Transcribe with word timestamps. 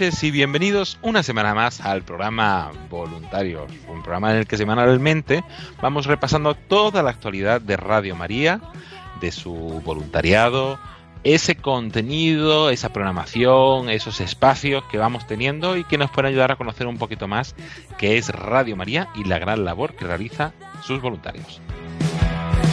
Y 0.00 0.30
bienvenidos 0.32 0.98
una 1.02 1.22
semana 1.22 1.54
más 1.54 1.80
al 1.80 2.02
programa 2.02 2.72
Voluntarios, 2.90 3.70
un 3.86 4.02
programa 4.02 4.32
en 4.32 4.38
el 4.38 4.46
que 4.48 4.56
semanalmente 4.56 5.44
vamos 5.80 6.06
repasando 6.06 6.56
toda 6.56 7.00
la 7.04 7.10
actualidad 7.10 7.60
de 7.60 7.76
Radio 7.76 8.16
María, 8.16 8.60
de 9.20 9.30
su 9.30 9.52
voluntariado, 9.84 10.80
ese 11.22 11.54
contenido, 11.54 12.70
esa 12.70 12.92
programación, 12.92 13.88
esos 13.88 14.20
espacios 14.20 14.82
que 14.90 14.98
vamos 14.98 15.28
teniendo 15.28 15.76
y 15.76 15.84
que 15.84 15.96
nos 15.96 16.10
pueden 16.10 16.30
ayudar 16.30 16.50
a 16.50 16.56
conocer 16.56 16.88
un 16.88 16.98
poquito 16.98 17.28
más 17.28 17.54
qué 17.96 18.18
es 18.18 18.30
Radio 18.30 18.74
María 18.74 19.10
y 19.14 19.22
la 19.22 19.38
gran 19.38 19.64
labor 19.64 19.94
que 19.94 20.06
realiza 20.06 20.54
sus 20.82 21.00
voluntarios. 21.00 21.60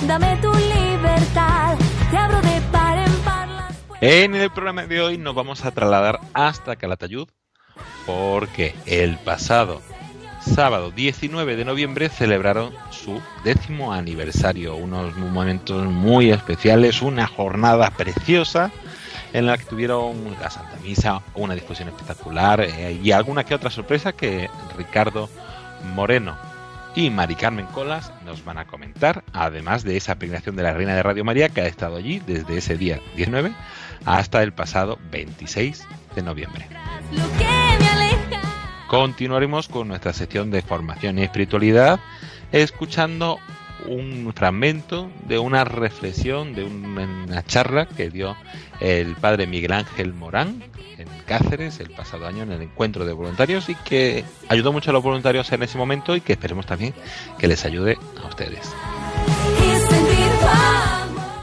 Dame 0.07 0.37
tu 0.37 0.51
libertad. 0.51 1.77
Te 2.09 2.17
abro 2.17 2.41
de 2.41 2.50
En 4.01 4.33
el 4.33 4.49
programa 4.49 4.87
de 4.87 4.99
hoy 4.99 5.19
nos 5.19 5.35
vamos 5.35 5.63
a 5.63 5.69
trasladar 5.69 6.19
hasta 6.33 6.75
Calatayud 6.75 7.27
porque 8.07 8.73
el 8.87 9.19
pasado 9.19 9.79
sábado 10.41 10.89
19 10.89 11.55
de 11.55 11.65
noviembre 11.65 12.09
celebraron 12.09 12.73
su 12.89 13.21
décimo 13.43 13.93
aniversario, 13.93 14.75
unos 14.75 15.15
momentos 15.17 15.85
muy 15.85 16.31
especiales, 16.31 17.03
una 17.03 17.27
jornada 17.27 17.91
preciosa 17.91 18.71
en 19.33 19.45
la 19.45 19.59
que 19.59 19.65
tuvieron 19.65 20.35
la 20.41 20.49
Santa 20.49 20.77
Misa, 20.81 21.21
una 21.35 21.53
discusión 21.53 21.89
espectacular 21.89 22.61
eh, 22.61 22.99
y 23.03 23.11
alguna 23.11 23.43
que 23.43 23.53
otra 23.53 23.69
sorpresa 23.69 24.13
que 24.13 24.49
Ricardo 24.75 25.29
Moreno 25.93 26.50
y 26.95 27.09
Mari 27.09 27.35
Carmen 27.35 27.65
Colas 27.67 28.11
nos 28.25 28.43
van 28.43 28.57
a 28.57 28.65
comentar, 28.65 29.23
además 29.33 29.83
de 29.83 29.97
esa 29.97 30.15
peregrinación 30.15 30.55
de 30.55 30.63
la 30.63 30.73
Reina 30.73 30.95
de 30.95 31.03
Radio 31.03 31.23
María 31.23 31.49
que 31.49 31.61
ha 31.61 31.67
estado 31.67 31.97
allí 31.97 32.19
desde 32.25 32.57
ese 32.57 32.77
día 32.77 32.99
19 33.15 33.53
hasta 34.05 34.43
el 34.43 34.51
pasado 34.53 34.99
26 35.11 35.87
de 36.15 36.21
noviembre. 36.21 36.67
Continuaremos 38.87 39.67
con 39.67 39.87
nuestra 39.87 40.11
sección 40.11 40.51
de 40.51 40.61
formación 40.61 41.17
y 41.17 41.23
espiritualidad, 41.23 41.99
escuchando 42.51 43.39
un 43.87 44.31
fragmento 44.35 45.09
de 45.27 45.39
una 45.39 45.63
reflexión, 45.63 46.53
de 46.53 46.63
una 46.63 47.43
charla 47.45 47.87
que 47.87 48.09
dio 48.09 48.35
el 48.79 49.15
padre 49.15 49.47
Miguel 49.47 49.73
Ángel 49.73 50.13
Morán 50.13 50.63
en 50.97 51.07
Cáceres 51.25 51.79
el 51.79 51.89
pasado 51.91 52.27
año 52.27 52.43
en 52.43 52.51
el 52.51 52.61
encuentro 52.61 53.05
de 53.05 53.13
voluntarios 53.13 53.69
y 53.69 53.75
que 53.75 54.23
ayudó 54.49 54.71
mucho 54.71 54.91
a 54.91 54.93
los 54.93 55.03
voluntarios 55.03 55.51
en 55.51 55.63
ese 55.63 55.77
momento 55.77 56.15
y 56.15 56.21
que 56.21 56.33
esperemos 56.33 56.65
también 56.65 56.93
que 57.37 57.47
les 57.47 57.65
ayude 57.65 57.97
a 58.21 58.27
ustedes. 58.27 58.71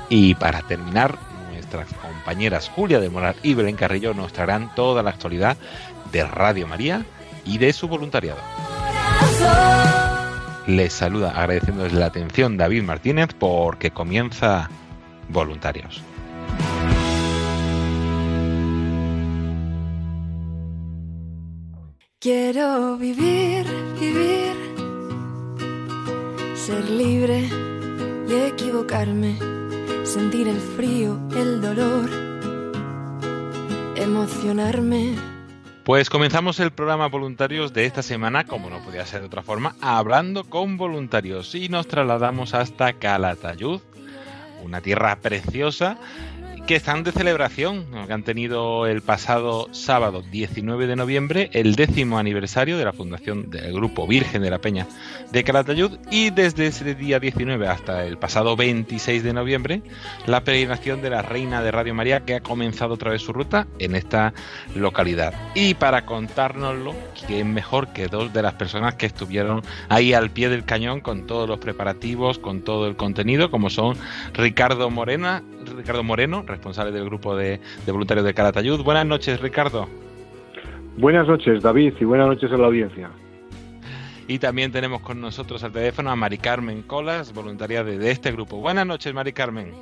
Y 0.09 0.35
para 0.35 0.63
terminar, 0.63 1.19
nuestras 1.53 1.89
compañeras 1.95 2.71
Julia 2.75 2.99
de 2.99 3.11
Moral 3.11 3.37
y 3.43 3.55
Belén 3.55 3.77
Carrillo 3.77 4.15
nos 4.15 4.33
traerán 4.33 4.75
toda 4.75 5.03
la 5.03 5.11
actualidad 5.11 5.57
de 6.13 6.25
Radio 6.25 6.67
María 6.67 7.05
y 7.45 7.59
de 7.59 7.73
su 7.73 7.89
voluntariado. 7.89 8.41
Les 10.69 10.93
saluda 10.93 11.31
agradeciéndoles 11.31 11.95
la 11.95 12.05
atención 12.05 12.59
David 12.59 12.83
Martínez 12.83 13.29
porque 13.33 13.91
comienza 13.91 14.69
Voluntarios. 15.31 16.03
Quiero 22.21 22.99
vivir, 22.99 23.65
vivir, 23.99 24.55
ser 26.55 26.91
libre 26.91 27.49
y 28.29 28.35
equivocarme, 28.35 29.39
sentir 30.05 30.49
el 30.49 30.61
frío, 30.77 31.19
el 31.35 31.63
dolor, 31.63 32.11
emocionarme. 33.97 35.38
Pues 35.89 36.11
comenzamos 36.11 36.61
el 36.61 36.71
programa 36.71 37.09
Voluntarios 37.09 37.73
de 37.73 37.87
esta 37.87 38.03
semana, 38.03 38.45
como 38.45 38.69
no 38.69 38.79
podía 38.81 39.07
ser 39.07 39.21
de 39.21 39.27
otra 39.29 39.43
forma, 39.43 39.75
hablando 39.81 40.45
con 40.45 40.77
voluntarios. 40.77 41.55
Y 41.55 41.71
nos 41.71 41.89
trasladamos 41.89 42.53
hasta 42.53 42.93
Calatayud, 42.93 43.81
una 44.63 44.83
tierra 44.83 45.17
preciosa 45.17 45.97
que 46.69 46.77
están 46.77 47.03
de 47.03 47.13
celebración, 47.13 47.87
que 48.07 48.13
han 48.13 48.25
tenido 48.25 48.87
el 48.87 49.01
pasado 49.01 49.69
sábado 49.73 50.21
19 50.21 50.87
de 50.87 50.97
noviembre 50.97 51.49
el 51.55 51.77
décimo 51.77 52.19
aniversario 52.19 52.77
de 52.77 52.85
la 52.85 52.93
fundación 52.93 53.49
del 53.49 53.73
Grupo 53.73 54.07
Virgen 54.07 54.43
de 54.43 54.51
la 54.51 54.59
Peña 54.59 54.87
de 55.33 55.45
Calatayud 55.45 55.93
y 56.11 56.29
desde 56.29 56.67
ese 56.67 56.95
día 56.95 57.21
19 57.21 57.67
hasta 57.67 58.05
el 58.05 58.19
pasado 58.19 58.55
26 58.55 59.23
de 59.23 59.33
noviembre 59.33 59.83
la 60.27 60.45
peregrinación 60.45 61.01
de 61.01 61.09
la 61.09 61.23
Reina 61.23 61.63
de 61.63 61.71
Radio 61.71 61.95
María 61.95 62.27
que 62.27 62.35
ha 62.35 62.41
comenzado 62.41 62.95
otra 62.95 63.13
vez 63.13 63.23
su 63.23 63.33
ruta 63.33 63.67
en 63.79 63.97
esta 63.97 64.35
localidad. 64.75 65.33
Y 65.55 65.73
para 65.73 66.05
contárnoslo, 66.05 66.95
quién 67.27 67.55
mejor 67.55 67.95
que 67.95 68.09
dos 68.09 68.35
de 68.35 68.43
las 68.43 68.55
personas 68.55 68.95
que 68.97 69.07
estuvieron 69.07 69.63
ahí 69.89 70.13
al 70.13 70.31
pie 70.31 70.51
del 70.51 70.67
cañón 70.67 71.01
con 71.01 71.27
todos 71.27 71.49
los 71.49 71.61
preparativos, 71.61 72.39
con 72.39 72.61
todo 72.61 72.87
el 72.89 72.97
contenido, 72.97 73.51
como 73.51 73.71
son 73.71 73.97
Ricardo 74.35 74.91
Morena, 74.91 75.43
Ricardo 75.79 76.03
Moreno, 76.03 76.43
responsable 76.47 76.93
del 76.93 77.05
grupo 77.05 77.35
de, 77.37 77.61
de 77.87 77.93
voluntarios 77.93 78.27
de 78.27 78.35
Calatayud. 78.35 78.83
Buenas 78.83 79.07
noches, 79.07 79.41
Ricardo. 79.41 79.89
Buenas 80.99 81.27
noches, 81.27 81.63
David, 81.63 81.95
y 82.01 82.05
buenas 82.05 82.27
noches 82.27 82.51
a 82.53 82.57
la 82.57 82.67
audiencia. 82.67 83.11
Y 84.27 84.39
también 84.39 84.73
tenemos 84.73 85.01
con 85.01 85.21
nosotros 85.21 85.63
al 85.65 85.73
teléfono 85.73 86.11
a 86.11 86.17
Mari 86.17 86.39
Carmen 86.39 86.83
Colas, 86.83 87.33
voluntaria 87.33 87.83
de, 87.83 87.99
de 87.99 88.11
este 88.11 88.33
grupo. 88.33 88.59
Buenas 88.59 88.87
noches, 88.87 89.15
Mari 89.15 89.33
Carmen. 89.33 89.73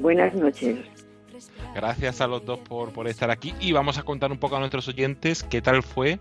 Buenas 0.00 0.34
noches. 0.34 0.78
Gracias 1.74 2.20
a 2.20 2.28
los 2.28 2.44
dos 2.44 2.60
por, 2.60 2.92
por 2.92 3.08
estar 3.08 3.30
aquí 3.32 3.52
y 3.60 3.72
vamos 3.72 3.98
a 3.98 4.04
contar 4.04 4.30
un 4.30 4.38
poco 4.38 4.54
a 4.54 4.60
nuestros 4.60 4.86
oyentes 4.86 5.42
qué 5.42 5.60
tal 5.60 5.82
fue 5.82 6.20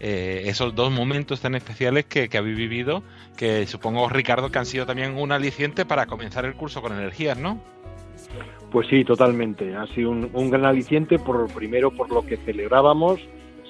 eh, 0.00 0.44
esos 0.46 0.74
dos 0.74 0.90
momentos 0.90 1.40
tan 1.40 1.54
especiales 1.54 2.06
que, 2.06 2.30
que 2.30 2.38
habéis 2.38 2.56
vivido, 2.56 3.02
que 3.36 3.66
supongo, 3.66 4.08
Ricardo, 4.08 4.50
que 4.50 4.58
han 4.58 4.64
sido 4.64 4.86
también 4.86 5.18
un 5.18 5.30
aliciente 5.32 5.84
para 5.84 6.06
comenzar 6.06 6.46
el 6.46 6.54
curso 6.54 6.80
con 6.80 6.92
energías, 6.92 7.36
¿no? 7.36 7.60
Pues 8.74 8.88
sí, 8.88 9.04
totalmente. 9.04 9.76
Ha 9.76 9.86
sido 9.94 10.10
un, 10.10 10.50
gran 10.50 10.64
aliciente, 10.64 11.20
por, 11.20 11.46
primero 11.54 11.92
por 11.92 12.10
lo 12.10 12.26
que 12.26 12.38
celebrábamos, 12.38 13.20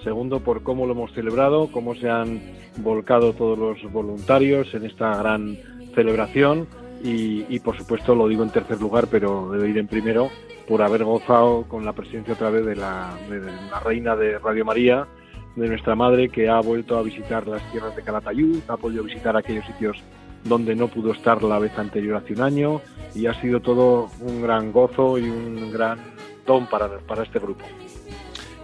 segundo 0.03 0.41
por 0.41 0.63
cómo 0.63 0.87
lo 0.87 0.93
hemos 0.93 1.13
celebrado, 1.13 1.71
cómo 1.71 1.95
se 1.95 2.09
han 2.09 2.41
volcado 2.79 3.35
todos 3.35 3.59
los 3.59 3.93
voluntarios 3.93 4.73
en 4.73 4.87
esta 4.87 5.15
gran 5.19 5.59
celebración 5.95 6.67
y, 7.03 7.45
y, 7.55 7.61
por 7.61 7.77
supuesto 7.77 8.15
lo 8.15 8.29
digo 8.29 8.45
en 8.45 8.49
tercer 8.49 8.81
lugar, 8.81 9.09
pero 9.11 9.51
debe 9.51 9.69
ir 9.69 9.77
en 9.77 9.89
primero, 9.89 10.31
por 10.67 10.81
haber 10.81 11.05
gozado 11.05 11.65
con 11.69 11.85
la 11.85 11.93
presencia 11.93 12.33
otra 12.33 12.49
vez 12.49 12.65
de 12.65 12.77
la, 12.77 13.15
de 13.29 13.41
la 13.41 13.81
reina 13.81 14.17
de 14.17 14.39
Radio 14.39 14.65
María, 14.65 15.07
de 15.55 15.69
nuestra 15.69 15.95
madre 15.95 16.31
que 16.31 16.49
ha 16.49 16.61
vuelto 16.61 16.97
a 16.97 17.03
visitar 17.03 17.47
las 17.47 17.63
tierras 17.71 17.95
de 17.95 18.01
Calatayud, 18.01 18.63
ha 18.69 18.79
podido 18.79 19.05
visitar 19.05 19.37
aquellos 19.37 19.67
sitios 19.67 20.03
donde 20.45 20.77
no 20.77 20.89
pudo 20.89 21.13
estar 21.13 21.43
la 21.43 21.59
vez 21.59 21.77
anterior 21.79 22.17
hace 22.17 22.35
un 22.35 22.43
año 22.43 22.81
y 23.15 23.27
ha 23.27 23.41
sido 23.41 23.61
todo 23.61 24.11
un 24.21 24.43
gran 24.43 24.73
gozo 24.73 25.19
y 25.19 25.29
un 25.29 25.73
gran 25.73 25.99
don 26.47 26.67
para, 26.67 26.99
para 26.99 27.23
este 27.23 27.39
grupo. 27.39 27.65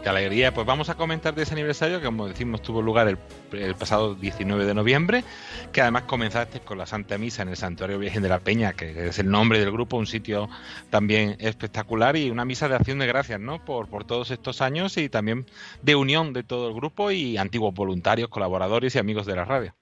Qué 0.02 0.08
alegría. 0.08 0.54
Pues 0.54 0.66
vamos 0.66 0.88
a 0.88 0.94
comentar 0.94 1.34
de 1.34 1.42
ese 1.42 1.52
aniversario 1.52 1.98
que, 2.00 2.06
como 2.06 2.26
decimos, 2.26 2.62
tuvo 2.62 2.80
lugar 2.80 3.06
el, 3.06 3.74
pasado 3.74 4.14
19 4.14 4.64
de 4.64 4.72
noviembre, 4.72 5.24
que 5.72 5.82
además 5.82 6.04
comenzaste 6.04 6.60
con 6.60 6.78
la 6.78 6.86
Santa 6.86 7.18
Misa 7.18 7.42
en 7.42 7.50
el 7.50 7.56
Santuario 7.58 7.98
Virgen 7.98 8.22
de 8.22 8.30
la 8.30 8.38
Peña, 8.38 8.72
que 8.72 9.08
es 9.08 9.18
el 9.18 9.28
nombre 9.30 9.58
del 9.58 9.70
grupo, 9.70 9.98
un 9.98 10.06
sitio 10.06 10.48
también 10.88 11.36
espectacular 11.38 12.16
y 12.16 12.30
una 12.30 12.46
misa 12.46 12.66
de 12.68 12.76
acción 12.76 12.98
de 12.98 13.06
gracias, 13.06 13.40
¿no? 13.40 13.62
Por, 13.62 13.88
por 13.88 14.04
todos 14.04 14.30
estos 14.30 14.62
años 14.62 14.96
y 14.96 15.10
también 15.10 15.44
de 15.82 15.94
unión 15.96 16.32
de 16.32 16.44
todo 16.44 16.68
el 16.68 16.74
grupo 16.74 17.10
y 17.10 17.36
antiguos 17.36 17.74
voluntarios, 17.74 18.30
colaboradores 18.30 18.94
y 18.94 18.98
amigos 18.98 19.26
de 19.26 19.36
la 19.36 19.44
radio. 19.44 19.74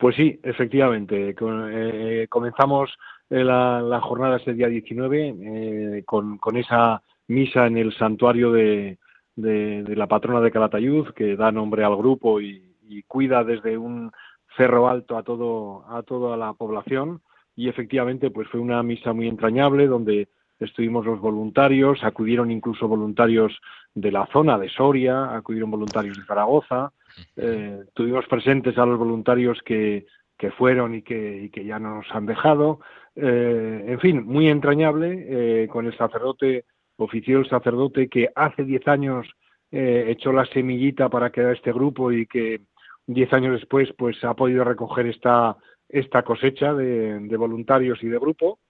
Pues 0.00 0.16
sí, 0.16 0.40
efectivamente. 0.42 1.36
Eh, 1.38 2.26
comenzamos 2.30 2.90
eh, 3.28 3.44
la, 3.44 4.00
jornada 4.02 4.38
ese 4.38 4.54
día 4.54 4.66
19 4.66 5.34
eh, 5.38 6.02
con, 6.06 6.40
esa 6.56 7.02
misa 7.28 7.66
en 7.66 7.76
el 7.76 7.94
santuario 7.94 8.50
de 8.50 8.98
de, 9.36 9.96
la 9.96 10.06
patrona 10.06 10.40
de 10.40 10.50
Calatayud, 10.50 11.10
que 11.10 11.36
da 11.36 11.52
nombre 11.52 11.84
al 11.84 11.96
grupo 11.96 12.40
y, 12.40 12.66
cuida 13.06 13.44
desde 13.44 13.78
un 13.78 14.10
cerro 14.56 14.88
alto 14.88 15.16
a 15.16 15.22
todo 15.22 15.84
a 15.88 16.02
toda 16.02 16.36
la 16.36 16.54
población 16.54 17.20
y 17.54 17.68
efectivamente 17.68 18.32
pues 18.32 18.48
fue 18.48 18.58
una 18.58 18.82
misa 18.82 19.12
muy 19.12 19.28
entrañable 19.28 19.86
donde 19.86 20.28
estuvimos 20.58 21.06
los 21.06 21.20
voluntarios, 21.20 22.02
acudieron 22.02 22.50
incluso 22.50 22.88
voluntarios 22.88 23.60
de 23.94 24.10
la 24.10 24.26
zona 24.32 24.58
de 24.58 24.68
Soria, 24.70 25.36
acudieron 25.36 25.70
voluntarios 25.70 26.16
de 26.18 26.24
Zaragoza, 26.24 26.92
eh, 27.36 27.84
tuvimos 27.94 28.26
presentes 28.26 28.76
a 28.78 28.86
los 28.86 28.98
voluntarios 28.98 29.60
que, 29.64 30.06
que 30.38 30.50
fueron 30.50 30.94
y 30.94 31.02
que, 31.02 31.50
que 31.52 31.64
ya 31.64 31.78
nos 31.78 32.06
han 32.12 32.26
dejado, 32.26 32.80
eh, 33.16 33.84
en 33.86 34.00
fin, 34.00 34.24
muy 34.24 34.48
entrañable, 34.48 35.26
eh, 35.64 35.68
con 35.68 35.86
el 35.86 35.96
sacerdote 35.96 36.64
ofició 36.96 37.38
el 37.38 37.48
sacerdote 37.48 38.08
que 38.08 38.28
hace 38.34 38.64
diez 38.64 38.86
años 38.86 39.26
echó 39.72 40.32
la 40.32 40.44
semillita 40.46 41.08
para 41.08 41.30
crear 41.30 41.54
este 41.54 41.72
grupo 41.72 42.10
y 42.10 42.26
que 42.26 42.60
diez 43.06 43.32
años 43.32 43.52
después 43.52 43.88
pues 43.96 44.22
ha 44.24 44.34
podido 44.34 44.64
recoger 44.64 45.06
esta, 45.06 45.56
esta 45.90 46.22
cosecha 46.22 46.72
de, 46.74 47.36
voluntarios 47.36 48.02
y 48.02 48.08
de 48.08 48.18
grupo. 48.18 48.60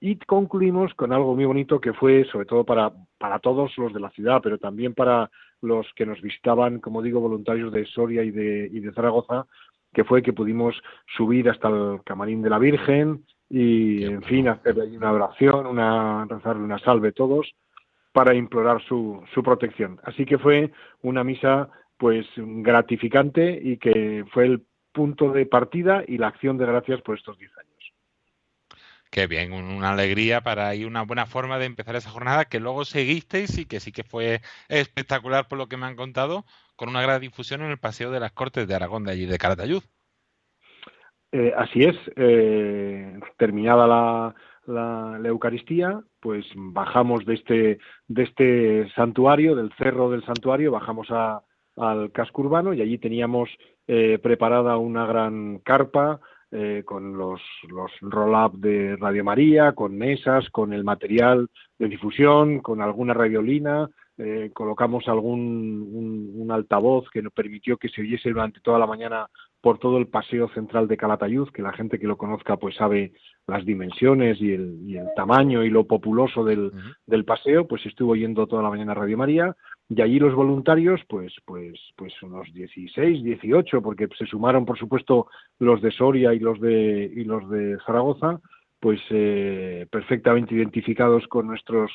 Y 0.00 0.16
concluimos 0.16 0.94
con 0.94 1.12
algo 1.12 1.34
muy 1.34 1.44
bonito 1.44 1.80
que 1.80 1.92
fue, 1.92 2.24
sobre 2.32 2.46
todo 2.46 2.64
para, 2.64 2.90
para 3.18 3.38
todos 3.38 3.76
los 3.76 3.92
de 3.92 4.00
la 4.00 4.10
ciudad, 4.10 4.40
pero 4.42 4.58
también 4.58 4.94
para 4.94 5.30
los 5.62 5.86
que 5.94 6.06
nos 6.06 6.20
visitaban, 6.20 6.80
como 6.80 7.02
digo, 7.02 7.20
voluntarios 7.20 7.72
de 7.72 7.86
Soria 7.86 8.22
y 8.22 8.30
de, 8.30 8.68
y 8.72 8.80
de 8.80 8.92
Zaragoza, 8.92 9.46
que 9.92 10.04
fue 10.04 10.22
que 10.22 10.32
pudimos 10.32 10.80
subir 11.16 11.48
hasta 11.48 11.68
el 11.68 12.00
camarín 12.04 12.42
de 12.42 12.50
la 12.50 12.58
Virgen 12.58 13.24
y, 13.48 14.04
en 14.04 14.22
fin, 14.22 14.48
hacerle 14.48 14.84
ahí 14.84 14.96
una 14.96 15.12
oración, 15.12 15.66
una, 15.66 16.24
rezarle 16.26 16.62
una 16.62 16.78
salve 16.78 17.12
todos 17.12 17.52
para 18.12 18.34
implorar 18.34 18.82
su, 18.82 19.22
su 19.34 19.42
protección. 19.42 20.00
Así 20.04 20.24
que 20.24 20.38
fue 20.38 20.72
una 21.02 21.24
misa 21.24 21.68
pues 21.96 22.26
gratificante 22.36 23.60
y 23.62 23.76
que 23.76 24.24
fue 24.32 24.46
el 24.46 24.62
punto 24.92 25.32
de 25.32 25.46
partida 25.46 26.02
y 26.06 26.18
la 26.18 26.28
acción 26.28 26.56
de 26.56 26.66
gracias 26.66 27.02
por 27.02 27.18
estos 27.18 27.38
diez 27.38 27.56
años. 27.58 27.69
Qué 29.10 29.26
bien, 29.26 29.52
una 29.52 29.90
alegría 29.90 30.40
para 30.40 30.72
y 30.76 30.84
una 30.84 31.02
buena 31.02 31.26
forma 31.26 31.58
de 31.58 31.66
empezar 31.66 31.96
esa 31.96 32.10
jornada 32.10 32.44
que 32.44 32.60
luego 32.60 32.84
seguisteis 32.84 33.58
y 33.58 33.66
que 33.66 33.80
sí 33.80 33.90
que 33.90 34.04
fue 34.04 34.40
espectacular 34.68 35.48
por 35.48 35.58
lo 35.58 35.66
que 35.66 35.76
me 35.76 35.86
han 35.86 35.96
contado, 35.96 36.44
con 36.76 36.88
una 36.88 37.02
gran 37.02 37.20
difusión 37.20 37.62
en 37.62 37.72
el 37.72 37.78
Paseo 37.78 38.12
de 38.12 38.20
las 38.20 38.30
Cortes 38.30 38.68
de 38.68 38.74
Aragón 38.74 39.02
de 39.02 39.10
allí 39.10 39.26
de 39.26 39.36
Caratayud. 39.36 39.82
Eh, 41.32 41.52
así 41.56 41.82
es, 41.82 41.96
eh, 42.14 43.18
terminada 43.36 43.86
la, 43.88 44.34
la, 45.18 45.28
Eucaristía, 45.28 46.00
pues 46.20 46.46
bajamos 46.54 47.24
de 47.26 47.34
este, 47.34 47.78
de 48.06 48.22
este 48.22 48.92
santuario, 48.94 49.56
del 49.56 49.72
cerro 49.76 50.10
del 50.10 50.24
santuario, 50.24 50.70
bajamos 50.70 51.08
al 51.10 52.12
casco 52.12 52.42
urbano 52.42 52.74
y 52.74 52.82
allí 52.82 52.98
teníamos 52.98 53.48
eh, 53.88 54.18
preparada 54.22 54.76
una 54.76 55.04
gran 55.04 55.58
carpa 55.58 56.20
eh, 56.52 56.82
con 56.84 57.16
los, 57.16 57.40
los 57.68 57.90
roll-up 58.00 58.58
de 58.58 58.96
Radio 58.96 59.24
María, 59.24 59.72
con 59.72 59.96
mesas, 59.96 60.48
con 60.50 60.72
el 60.72 60.82
material 60.82 61.48
de 61.78 61.88
difusión, 61.88 62.60
con 62.60 62.82
alguna 62.82 63.14
radiolina, 63.14 63.88
eh, 64.22 64.50
colocamos 64.52 65.08
algún 65.08 66.34
un, 66.34 66.50
altavoz 66.52 67.08
que 67.10 67.22
nos 67.22 67.32
permitió 67.32 67.78
que 67.78 67.88
se 67.88 68.02
oyese 68.02 68.28
durante 68.30 68.60
toda 68.60 68.78
la 68.78 68.86
mañana 68.86 69.28
por 69.62 69.78
todo 69.78 69.96
el 69.96 70.08
paseo 70.08 70.48
central 70.48 70.88
de 70.88 70.96
Calatayud, 70.96 71.48
que 71.50 71.62
la 71.62 71.72
gente 71.72 71.98
que 71.98 72.06
lo 72.06 72.18
conozca 72.18 72.56
pues 72.56 72.74
sabe 72.74 73.12
las 73.46 73.64
dimensiones 73.64 74.38
y 74.40 74.52
el, 74.52 74.78
y 74.84 74.96
el 74.96 75.06
tamaño 75.16 75.62
y 75.62 75.70
lo 75.70 75.84
populoso 75.84 76.44
del, 76.44 76.72
del, 77.06 77.24
paseo, 77.24 77.66
pues 77.66 77.86
estuvo 77.86 78.14
yendo 78.16 78.46
toda 78.46 78.62
la 78.62 78.68
mañana 78.70 78.92
Radio 78.92 79.16
María 79.16 79.56
y 79.90 80.00
allí 80.00 80.20
los 80.20 80.34
voluntarios 80.34 81.00
pues 81.08 81.34
pues 81.44 81.78
pues 81.96 82.14
unos 82.22 82.52
16, 82.54 83.24
18 83.24 83.82
porque 83.82 84.08
se 84.16 84.24
sumaron 84.24 84.64
por 84.64 84.78
supuesto 84.78 85.26
los 85.58 85.82
de 85.82 85.90
Soria 85.90 86.32
y 86.32 86.38
los 86.38 86.60
de 86.60 87.10
y 87.12 87.24
los 87.24 87.50
de 87.50 87.76
Zaragoza, 87.84 88.40
pues 88.78 89.00
eh, 89.10 89.86
perfectamente 89.90 90.54
identificados 90.54 91.26
con 91.26 91.48
nuestros 91.48 91.90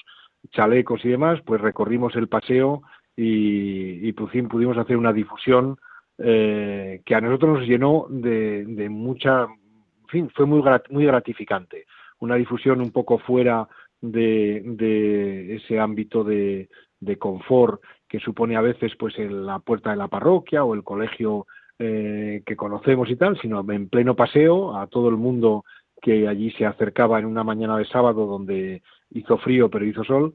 chalecos 0.51 1.03
y 1.05 1.09
demás, 1.09 1.39
pues 1.45 1.61
recorrimos 1.61 2.15
el 2.15 2.27
paseo 2.27 2.83
y, 3.15 4.07
y 4.07 4.11
pudimos 4.11 4.77
hacer 4.77 4.97
una 4.97 5.13
difusión 5.13 5.77
eh, 6.17 7.01
que 7.05 7.15
a 7.15 7.21
nosotros 7.21 7.59
nos 7.59 7.67
llenó 7.67 8.07
de, 8.09 8.65
de, 8.65 8.89
mucha, 8.89 9.43
en 9.43 10.07
fin, 10.07 10.29
fue 10.33 10.45
muy, 10.45 10.61
muy 10.89 11.05
gratificante. 11.05 11.85
Una 12.19 12.35
difusión 12.35 12.81
un 12.81 12.91
poco 12.91 13.17
fuera 13.19 13.67
de, 14.01 14.61
de 14.65 15.55
ese 15.55 15.79
ámbito 15.79 16.23
de, 16.23 16.69
de, 17.05 17.17
confort 17.17 17.81
que 18.07 18.19
supone 18.19 18.55
a 18.55 18.61
veces 18.61 18.93
pues 18.97 19.17
en 19.17 19.45
la 19.45 19.59
puerta 19.59 19.91
de 19.91 19.97
la 19.97 20.07
parroquia 20.07 20.63
o 20.63 20.73
el 20.73 20.83
colegio 20.83 21.47
eh, 21.79 22.43
que 22.45 22.55
conocemos 22.55 23.09
y 23.09 23.15
tal, 23.15 23.39
sino 23.39 23.63
en 23.71 23.89
pleno 23.89 24.15
paseo 24.15 24.77
a 24.77 24.87
todo 24.87 25.09
el 25.09 25.17
mundo 25.17 25.65
que 26.01 26.27
allí 26.27 26.51
se 26.51 26.65
acercaba 26.65 27.19
en 27.19 27.25
una 27.25 27.43
mañana 27.43 27.77
de 27.77 27.85
sábado 27.85 28.25
donde 28.25 28.81
hizo 29.11 29.37
frío 29.37 29.69
pero 29.69 29.85
hizo 29.85 30.03
sol 30.03 30.33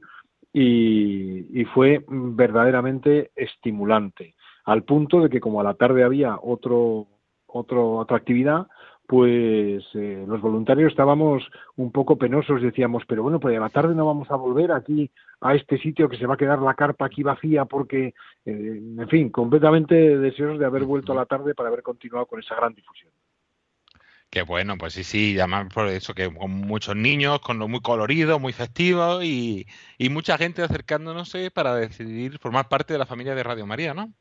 y, 0.53 1.63
fue 1.73 2.03
verdaderamente 2.07 3.31
estimulante, 3.35 4.35
al 4.65 4.83
punto 4.83 5.21
de 5.21 5.29
que 5.29 5.39
como 5.39 5.61
a 5.61 5.63
la 5.63 5.75
tarde 5.75 6.03
había 6.03 6.37
otro, 6.41 7.07
otro 7.47 7.93
otra 7.93 8.17
actividad, 8.17 8.67
pues 9.11 9.83
eh, 9.93 10.23
los 10.25 10.39
voluntarios 10.39 10.89
estábamos 10.89 11.43
un 11.75 11.91
poco 11.91 12.17
penosos, 12.17 12.61
decíamos, 12.61 13.03
pero 13.05 13.23
bueno, 13.23 13.41
pues 13.41 13.57
a 13.57 13.59
la 13.59 13.67
tarde 13.67 13.93
no 13.93 14.05
vamos 14.05 14.31
a 14.31 14.37
volver 14.37 14.71
aquí 14.71 15.11
a 15.41 15.53
este 15.53 15.77
sitio 15.79 16.07
que 16.07 16.15
se 16.15 16.25
va 16.25 16.35
a 16.35 16.37
quedar 16.37 16.59
la 16.59 16.75
carpa 16.75 17.07
aquí 17.07 17.21
vacía 17.21 17.65
porque, 17.65 18.13
eh, 18.45 18.81
en 18.97 19.09
fin, 19.09 19.29
completamente 19.29 20.17
deseosos 20.17 20.59
de 20.59 20.65
haber 20.65 20.85
vuelto 20.85 21.11
a 21.11 21.15
la 21.15 21.25
tarde 21.25 21.53
para 21.53 21.67
haber 21.67 21.83
continuado 21.83 22.25
con 22.25 22.39
esa 22.39 22.55
gran 22.55 22.73
difusión. 22.73 23.11
Qué 24.29 24.43
bueno, 24.43 24.77
pues 24.77 24.93
sí, 24.93 25.03
sí, 25.03 25.37
además 25.37 25.67
por 25.73 25.87
eso 25.87 26.13
que 26.13 26.33
con 26.33 26.49
muchos 26.49 26.95
niños, 26.95 27.41
con 27.41 27.59
lo 27.59 27.67
muy 27.67 27.81
colorido, 27.81 28.39
muy 28.39 28.53
festivo 28.53 29.21
y, 29.21 29.67
y 29.97 30.07
mucha 30.07 30.37
gente 30.37 30.63
acercándonos 30.63 31.33
para 31.53 31.75
decidir 31.75 32.39
formar 32.39 32.69
parte 32.69 32.93
de 32.93 32.99
la 32.99 33.05
familia 33.05 33.35
de 33.35 33.43
Radio 33.43 33.65
María, 33.65 33.93
¿no? 33.93 34.13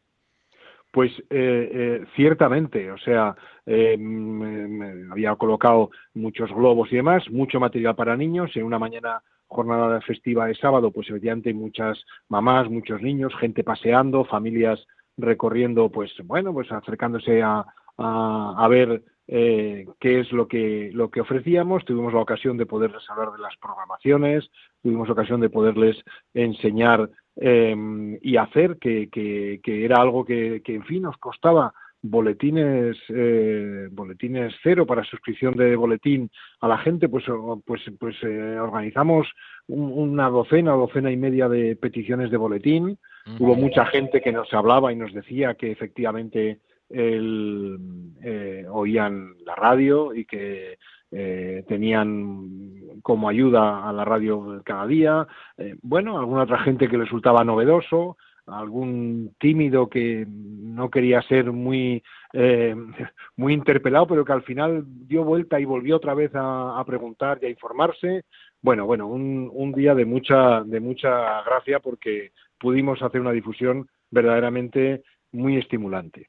Pues 0.91 1.13
eh, 1.31 1.71
eh, 1.73 2.05
ciertamente, 2.17 2.91
o 2.91 2.99
sea, 2.99 3.37
eh, 3.65 3.97
me 3.97 5.13
había 5.13 5.37
colocado 5.37 5.91
muchos 6.15 6.51
globos 6.53 6.93
y 6.93 6.97
demás, 6.97 7.31
mucho 7.31 7.61
material 7.61 7.95
para 7.95 8.17
niños. 8.17 8.51
En 8.57 8.65
una 8.65 8.79
mañana 8.79 9.23
jornada 9.47 10.01
festiva 10.01 10.47
de 10.47 10.55
sábado, 10.55 10.91
pues 10.91 11.09
efectivamente 11.09 11.55
muchas 11.55 12.03
mamás, 12.29 12.69
muchos 12.69 13.01
niños, 13.03 13.33
gente 13.39 13.63
paseando, 13.63 14.25
familias 14.25 14.85
recorriendo, 15.17 15.91
pues 15.91 16.13
bueno, 16.25 16.53
pues 16.53 16.71
acercándose 16.73 17.43
a, 17.43 17.65
a, 17.99 18.69
ver 18.69 19.03
eh, 19.27 19.87
qué 19.99 20.21
es 20.21 20.33
lo 20.33 20.49
que, 20.49 20.91
lo 20.93 21.11
que 21.11 21.21
ofrecíamos, 21.21 21.85
tuvimos 21.85 22.13
la 22.13 22.21
ocasión 22.21 22.57
de 22.57 22.67
poderles 22.67 23.03
hablar 23.11 23.33
de 23.33 23.39
las 23.39 23.57
programaciones, 23.59 24.51
tuvimos 24.83 25.11
ocasión 25.11 25.41
de 25.41 25.51
poderles 25.51 25.97
enseñar 26.35 27.11
em, 27.37 28.19
y 28.23 28.37
hacer, 28.37 28.79
que, 28.79 29.09
que, 29.11 29.85
era 29.85 29.97
algo 30.01 30.25
que, 30.25 30.63
que, 30.65 30.75
en 30.75 30.85
fin, 30.85 31.03
nos 31.03 31.17
costaba 31.19 31.73
boletines 32.03 32.97
eh, 33.11 33.89
boletines 33.91 34.55
cero 34.63 34.87
para 34.87 35.05
suscripción 35.05 35.55
de 35.55 35.77
boletín 35.77 36.31
a 36.61 36.69
la 36.69 36.79
gente 36.79 37.09
pues 37.09 37.25
pues 37.67 37.83
pues 37.99 38.17
eh, 38.23 38.59
organizamos 38.59 39.29
una 39.69 40.29
docena 40.31 40.75
o 40.75 40.87
docena 40.87 41.11
y 41.11 41.17
media 41.17 41.49
de 41.49 41.77
peticiones 41.77 42.31
de 42.31 42.37
boletín. 42.37 42.99
Hubo 43.39 43.55
mucha 43.55 43.85
gente 43.87 44.21
que 44.21 44.33
nos 44.33 44.53
hablaba 44.53 44.93
y 44.93 44.97
nos 44.97 45.13
decía 45.13 45.55
que 45.55 45.71
efectivamente 45.71 46.59
el, 46.89 47.79
eh, 48.23 48.67
oían 48.69 49.35
la 49.45 49.55
radio 49.55 50.13
y 50.15 50.25
que 50.25 50.79
eh, 51.11 51.65
tenían 51.67 53.01
como 53.03 53.29
ayuda 53.29 53.89
a 53.89 53.93
la 53.93 54.05
radio 54.05 54.63
cada 54.65 54.87
día. 54.87 55.27
Eh, 55.57 55.77
bueno, 55.83 56.19
alguna 56.19 56.43
otra 56.43 56.59
gente 56.59 56.89
que 56.89 56.97
resultaba 56.97 57.45
novedoso, 57.45 58.17
algún 58.47 59.35
tímido 59.39 59.89
que 59.89 60.27
no 60.29 60.91
quería 60.91 61.23
ser 61.23 61.53
muy 61.53 62.03
muy 63.37 63.53
interpelado, 63.53 64.07
pero 64.07 64.25
que 64.25 64.33
al 64.33 64.43
final 64.43 64.85
dio 64.87 65.25
vuelta 65.25 65.59
y 65.59 65.65
volvió 65.65 65.97
otra 65.97 66.15
vez 66.15 66.31
a, 66.35 66.83
preguntar 66.87 67.39
y 67.43 67.47
a 67.47 67.51
informarse. 67.51 68.25
Bueno, 68.63 68.87
bueno, 68.87 69.09
un, 69.09 69.51
un 69.53 69.73
día 69.73 69.95
de 69.97 70.05
mucha 70.05 70.63
de 70.63 70.79
mucha 70.79 71.43
gracia 71.43 71.81
porque 71.81 72.33
pudimos 72.59 73.03
hacer 73.03 73.21
una 73.21 73.33
difusión 73.33 73.89
verdaderamente 74.11 75.03
muy 75.33 75.57
estimulante. 75.57 76.29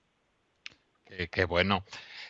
Qué, 1.30 1.46
bueno. 1.46 1.84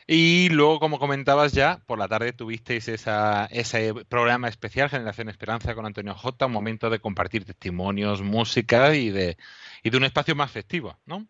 Y 0.07 0.49
luego, 0.49 0.79
como 0.79 0.99
comentabas 0.99 1.53
ya, 1.53 1.79
por 1.85 1.99
la 1.99 2.07
tarde 2.07 2.33
tuvisteis 2.33 2.87
esa, 2.87 3.45
ese 3.45 3.93
programa 4.09 4.47
especial, 4.47 4.89
Generación 4.89 5.29
Esperanza, 5.29 5.75
con 5.75 5.85
Antonio 5.85 6.13
J, 6.13 6.45
un 6.45 6.51
momento 6.51 6.89
de 6.89 6.99
compartir 6.99 7.45
testimonios, 7.45 8.21
música 8.21 8.95
y 8.95 9.09
de, 9.09 9.37
y 9.83 9.89
de 9.89 9.97
un 9.97 10.03
espacio 10.03 10.35
más 10.35 10.51
festivo, 10.51 10.97
¿no? 11.05 11.27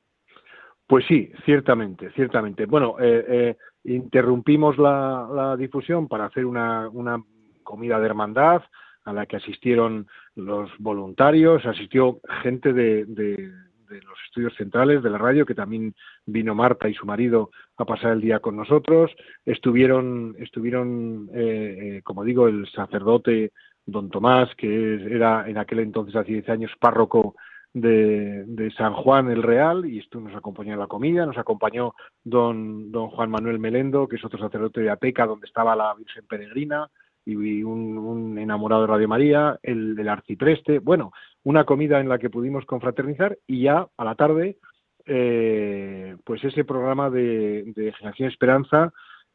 Pues 0.87 1.05
sí, 1.07 1.31
ciertamente, 1.45 2.11
ciertamente. 2.11 2.65
Bueno, 2.65 2.97
eh, 2.99 3.25
eh, 3.27 3.57
interrumpimos 3.85 4.77
la, 4.77 5.55
difusión 5.57 6.07
para 6.07 6.25
hacer 6.25 6.45
una, 6.45 6.89
una 6.89 7.23
comida 7.63 7.99
de 7.99 8.05
hermandad 8.05 8.63
a 9.05 9.13
la 9.13 9.25
que 9.25 9.37
asistieron 9.37 10.07
los 10.35 10.69
voluntarios, 10.79 11.65
asistió 11.65 12.19
gente 12.43 12.73
de, 12.73 13.51
los 13.99 14.17
estudios 14.25 14.53
centrales 14.55 15.03
de 15.03 15.09
la 15.09 15.17
radio, 15.17 15.45
que 15.45 15.55
también 15.55 15.93
vino 16.25 16.55
Marta 16.55 16.87
y 16.87 16.93
su 16.93 17.05
marido 17.05 17.51
a 17.77 17.85
pasar 17.85 18.13
el 18.13 18.21
día 18.21 18.39
con 18.39 18.55
nosotros. 18.55 19.11
Estuvieron, 19.45 20.35
estuvieron 20.39 21.29
eh, 21.33 21.97
eh, 21.97 22.01
como 22.03 22.23
digo, 22.23 22.47
el 22.47 22.67
sacerdote 22.71 23.51
don 23.85 24.09
Tomás, 24.09 24.49
que 24.55 25.13
era 25.13 25.49
en 25.49 25.57
aquel 25.57 25.79
entonces, 25.79 26.15
hace 26.15 26.33
10 26.33 26.49
años, 26.49 26.71
párroco 26.79 27.35
de, 27.73 28.43
de, 28.45 28.71
San 28.71 28.93
Juan 28.93 29.29
el 29.31 29.43
Real 29.43 29.85
y 29.85 29.99
esto 29.99 30.19
nos 30.19 30.35
acompañó 30.35 30.73
en 30.73 30.79
la 30.79 30.87
comida, 30.87 31.25
nos 31.25 31.37
acompañó 31.37 31.93
don, 32.23 32.91
don 32.91 33.09
Juan 33.09 33.31
Manuel 33.31 33.59
Melendo, 33.59 34.07
que 34.07 34.17
es 34.17 34.25
otro 34.25 34.39
sacerdote 34.39 34.81
de 34.81 34.89
Ateca, 34.89 35.25
donde 35.25 35.47
estaba 35.47 35.75
la 35.75 35.93
Virgen 35.95 36.25
Peregrina, 36.27 36.89
y 37.25 37.63
un, 37.63 38.37
enamorado 38.37 38.81
de 38.81 38.87
Radio 38.87 39.07
María, 39.07 39.59
el 39.61 39.95
del 39.95 40.09
arcipreste, 40.09 40.79
bueno, 40.79 41.11
una 41.43 41.65
comida 41.65 41.99
en 41.99 42.09
la 42.09 42.17
que 42.17 42.29
pudimos 42.29 42.65
confraternizar 42.65 43.37
y 43.47 43.63
ya 43.63 43.87
a 43.97 44.05
la 44.05 44.15
tarde, 44.15 44.57
eh, 45.05 46.15
pues 46.23 46.43
ese 46.43 46.63
programa 46.63 47.09
de, 47.09 47.63
de 47.75 47.93
Generación 47.93 48.29
Esperanza, 48.29 48.91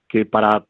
que 0.08 0.26
para 0.26 0.64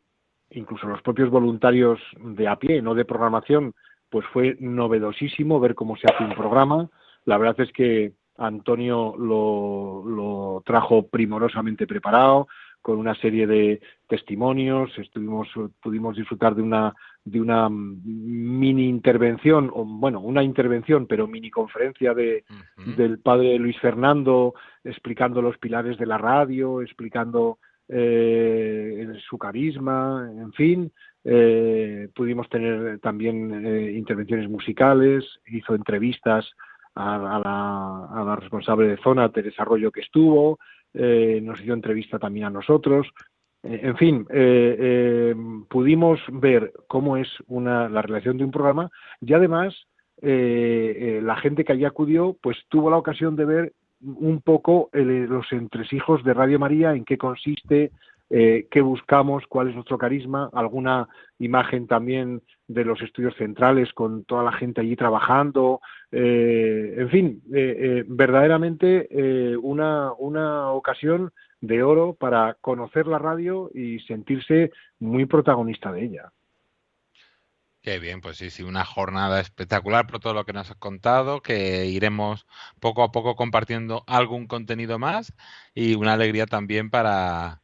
incluso 0.50 0.87
los 0.87 1.02
propios 1.02 1.30
voluntarios 1.30 2.00
de 2.20 2.49
a 2.49 2.56
pie, 2.56 2.82
no 2.82 2.94
de 2.94 3.04
programación, 3.04 3.75
pues 4.11 4.25
fue 4.32 4.56
novedosísimo 4.61 5.61
ver 5.61 5.75
cómo 5.75 5.96
se 5.96 6.06
hace 6.12 6.25
un 6.25 6.35
programa. 6.35 6.88
La 7.25 7.38
verdad 7.38 7.61
es 7.61 7.73
que 7.73 8.12
Antonio 8.38 9.14
lo, 9.18 10.04
lo 10.06 10.62
trajo 10.64 11.08
primorosamente 11.08 11.87
preparado, 11.87 12.49
con 12.87 12.99
una 12.99 13.16
serie 13.16 13.49
de 13.49 13.81
testimonios, 14.07 14.97
estuvimos, 14.97 15.49
pudimos 15.83 16.14
disfrutar 16.14 16.55
de 16.55 16.62
una 16.62 16.95
de 17.25 17.40
una 17.40 17.69
mini 17.69 18.88
intervención, 18.88 19.73
o 19.75 19.85
bueno, 19.85 20.21
una 20.21 20.45
intervención, 20.45 21.09
pero 21.09 21.26
mini 21.26 21.50
conferencia 21.50 22.14
de, 22.14 22.45
del 22.97 23.19
padre 23.19 23.59
Luis 23.59 23.76
Fernando 23.81 24.55
explicando 24.85 25.43
los 25.43 25.59
pilares 25.59 25.99
de 25.99 26.07
la 26.07 26.16
radio, 26.16 26.81
explicando 26.81 27.59
eh, 27.88 29.05
su 29.28 29.37
carisma, 29.37 30.31
en 30.31 30.52
fin. 30.52 30.93
Eh, 31.25 32.09
pudimos 32.14 32.49
tener 32.49 33.00
también 33.00 33.66
eh, 33.66 33.95
intervenciones 33.97 34.49
musicales, 34.49 35.25
hizo 35.49 35.75
entrevistas 35.75 36.49
a, 36.95 37.19
la, 37.19 38.21
a, 38.21 38.25
la, 38.25 38.37
responsable 38.37 38.87
de 38.87 38.97
zona, 38.99 39.28
Teresa 39.33 39.62
Arroyo, 39.62 39.90
que 39.90 40.02
estuvo, 40.02 40.61
eh, 40.95 41.40
nos 41.43 41.61
dio 41.62 41.75
entrevista 41.75 42.19
también 42.19 42.47
a 42.47 42.50
nosotros. 42.50 43.07
Eh, 43.62 43.81
en 43.83 43.97
fin, 43.97 44.26
eh, 44.31 45.35
pudimos 45.69 46.21
ver 46.28 46.73
cómo 46.87 47.16
es 47.16 47.28
una, 47.47 47.88
la 47.88 48.02
relación 48.02 48.38
de 48.38 48.45
un 48.45 48.50
programa 48.50 48.90
y 49.21 49.33
además 49.33 49.75
la 50.19 51.37
gente 51.37 51.62
que 51.62 51.73
allí 51.73 51.85
acudió 51.85 52.38
pues 52.40 52.57
tuvo 52.71 52.88
la 52.88 52.97
ocasión 52.97 53.37
de 53.37 53.45
ver 53.45 53.73
un 54.00 54.40
poco 54.40 54.88
los 54.93 55.52
entresijos 55.52 56.25
de 56.25 56.33
Radio 56.33 56.59
María, 56.59 56.95
en 56.95 57.05
qué 57.05 57.19
consiste, 57.19 57.90
eh, 58.28 58.66
qué 58.71 58.80
buscamos, 58.80 59.45
cuál 59.49 59.68
es 59.68 59.75
nuestro 59.75 59.99
carisma, 59.99 60.50
alguna 60.52 61.09
imagen 61.38 61.87
también 61.87 62.42
de 62.66 62.85
los 62.85 63.00
estudios 63.00 63.37
centrales 63.37 63.92
con 63.92 64.25
toda 64.25 64.42
la 64.42 64.52
gente 64.52 64.80
allí 64.80 64.97
trabajando, 64.97 65.80
eh, 66.11 66.95
en 66.99 67.09
fin, 67.11 67.42
eh, 67.54 68.04
verdaderamente 68.09 69.09
una, 69.62 70.12
una 70.18 70.71
ocasión 70.73 71.33
de 71.61 71.83
oro 71.83 72.14
para 72.14 72.54
conocer 72.61 73.06
la 73.06 73.18
radio 73.18 73.71
y 73.73 74.00
sentirse 74.00 74.73
muy 74.99 75.26
protagonista 75.26 75.92
de 75.92 76.04
ella. 76.04 76.33
Qué 77.80 78.00
bien, 78.00 78.21
pues 78.21 78.38
sí, 78.38 78.50
sí, 78.50 78.64
una 78.64 78.85
jornada 78.85 79.40
espectacular 79.40 80.09
por 80.09 80.18
todo 80.18 80.35
lo 80.35 80.45
que 80.45 80.52
nos 80.52 80.68
has 80.68 80.76
contado, 80.76 81.40
que 81.40 81.87
iremos 81.87 82.45
poco 82.80 83.04
a 83.04 83.12
poco 83.12 83.37
compartiendo 83.37 84.02
algún 84.09 84.49
contenido 84.49 84.99
más 84.99 85.33
y 85.73 85.95
una 85.95 86.14
alegría 86.14 86.47
también 86.47 86.90
para, 86.90 87.61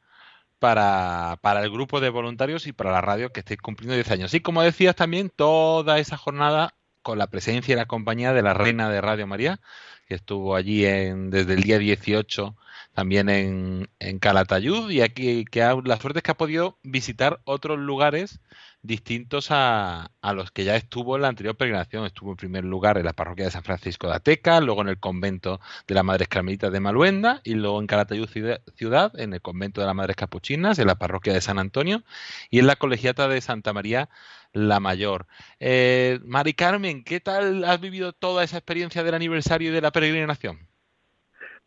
para, 0.62 1.40
para, 1.42 1.64
el 1.64 1.73
grupo 1.73 1.99
de 2.00 2.09
voluntarios 2.09 2.69
y 2.69 2.73
para 2.73 2.92
la 2.92 3.00
radio 3.00 3.33
que 3.33 3.40
estáis 3.40 3.61
cumpliendo 3.61 3.97
10 3.97 4.12
años. 4.12 4.33
Y 4.33 4.38
como 4.38 4.62
decías 4.62 4.95
también, 4.95 5.28
toda 5.28 5.99
esa 5.99 6.16
jornada 6.16 6.76
con 7.02 7.19
la 7.19 7.26
presencia 7.26 7.73
y 7.73 7.76
la 7.76 7.87
compañía 7.87 8.33
de 8.33 8.42
la 8.42 8.54
reina 8.54 8.88
de 8.88 9.00
Radio 9.00 9.26
María, 9.26 9.59
que 10.07 10.14
estuvo 10.14 10.54
allí 10.54 10.87
en, 10.87 11.31
desde 11.31 11.54
el 11.54 11.64
día 11.64 11.81
18 11.81 12.57
también 12.94 13.28
en, 13.28 13.88
en 13.99 14.18
Calatayud 14.18 14.90
y 14.90 15.00
aquí 15.00 15.44
que 15.46 15.61
la 15.84 15.96
suerte 15.99 16.18
es 16.18 16.22
que 16.22 16.30
ha 16.30 16.37
podido 16.37 16.78
visitar 16.82 17.40
otros 17.44 17.78
lugares 17.78 18.40
distintos 18.82 19.50
a, 19.50 20.11
a, 20.20 20.32
los 20.32 20.50
que 20.50 20.64
ya 20.64 20.76
estuvo 20.76 21.16
en 21.16 21.22
la 21.22 21.28
anterior 21.28 21.56
peregrinación. 21.56 22.04
Estuvo 22.04 22.32
en 22.32 22.37
primer 22.37 22.64
lugar 22.64 22.99
en 22.99 23.04
la 23.04 23.12
parroquia 23.12 23.46
de 23.46 23.50
San 23.50 23.62
Francisco 23.62 24.08
de 24.08 24.16
Ateca, 24.16 24.61
luego 24.61 24.82
en 24.82 24.88
el 24.88 24.99
convento 24.99 25.61
de 25.87 25.94
las 25.94 26.04
Madres 26.04 26.28
Carmelitas 26.28 26.72
de 26.72 26.80
Maluenda 26.80 27.40
y 27.44 27.54
luego 27.54 27.80
en 27.80 27.87
Calatayud 27.87 28.28
ciudad, 28.76 29.18
en 29.18 29.32
el 29.32 29.40
convento 29.40 29.80
de 29.80 29.87
las 29.87 29.96
Madres 29.96 30.16
Capuchinas, 30.16 30.78
en 30.78 30.87
la 30.88 30.96
parroquia 30.96 31.32
de 31.32 31.40
San 31.40 31.58
Antonio 31.58 32.02
y 32.50 32.58
en 32.58 32.66
la 32.66 32.76
colegiata 32.76 33.28
de 33.28 33.40
Santa 33.40 33.72
María 33.72 34.08
la 34.52 34.80
Mayor. 34.80 35.26
Eh, 35.61 36.20
Mari 36.25 36.52
Carmen, 36.54 37.04
¿qué 37.04 37.20
tal 37.20 37.64
has 37.64 37.80
vivido 37.80 38.12
toda 38.12 38.44
esa 38.44 38.58
experiencia 38.58 39.02
del 39.02 39.14
aniversario 39.14 39.70
y 39.70 39.72
de 39.72 39.80
la 39.80 39.92
peregrinación? 39.92 40.72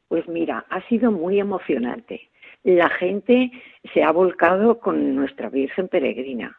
Pues 0.07 0.27
mira, 0.27 0.65
ha 0.69 0.81
sido 0.87 1.11
muy 1.11 1.39
emocionante. 1.39 2.29
La 2.63 2.89
gente 2.89 3.51
se 3.93 4.03
ha 4.03 4.11
volcado 4.11 4.79
con 4.79 5.15
nuestra 5.15 5.49
Virgen 5.49 5.87
Peregrina 5.87 6.57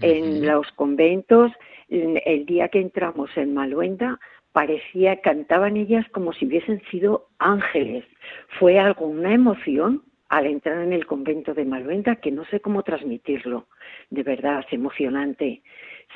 en 0.00 0.46
los 0.46 0.70
conventos, 0.72 1.52
el 1.88 2.46
día 2.46 2.68
que 2.68 2.80
entramos 2.80 3.30
en 3.36 3.54
Maluenda, 3.54 4.18
parecía, 4.52 5.20
cantaban 5.20 5.76
ellas 5.76 6.06
como 6.12 6.32
si 6.32 6.46
hubiesen 6.46 6.82
sido 6.90 7.28
ángeles. 7.38 8.04
Fue 8.58 8.78
algo, 8.78 9.06
una 9.06 9.34
emoción 9.34 10.02
al 10.28 10.46
entrar 10.46 10.78
en 10.78 10.92
el 10.92 11.06
convento 11.06 11.54
de 11.54 11.64
Maluenda 11.64 12.16
que 12.16 12.30
no 12.30 12.44
sé 12.46 12.60
cómo 12.60 12.82
transmitirlo. 12.82 13.66
De 14.10 14.22
verdad, 14.22 14.64
es 14.66 14.72
emocionante. 14.72 15.62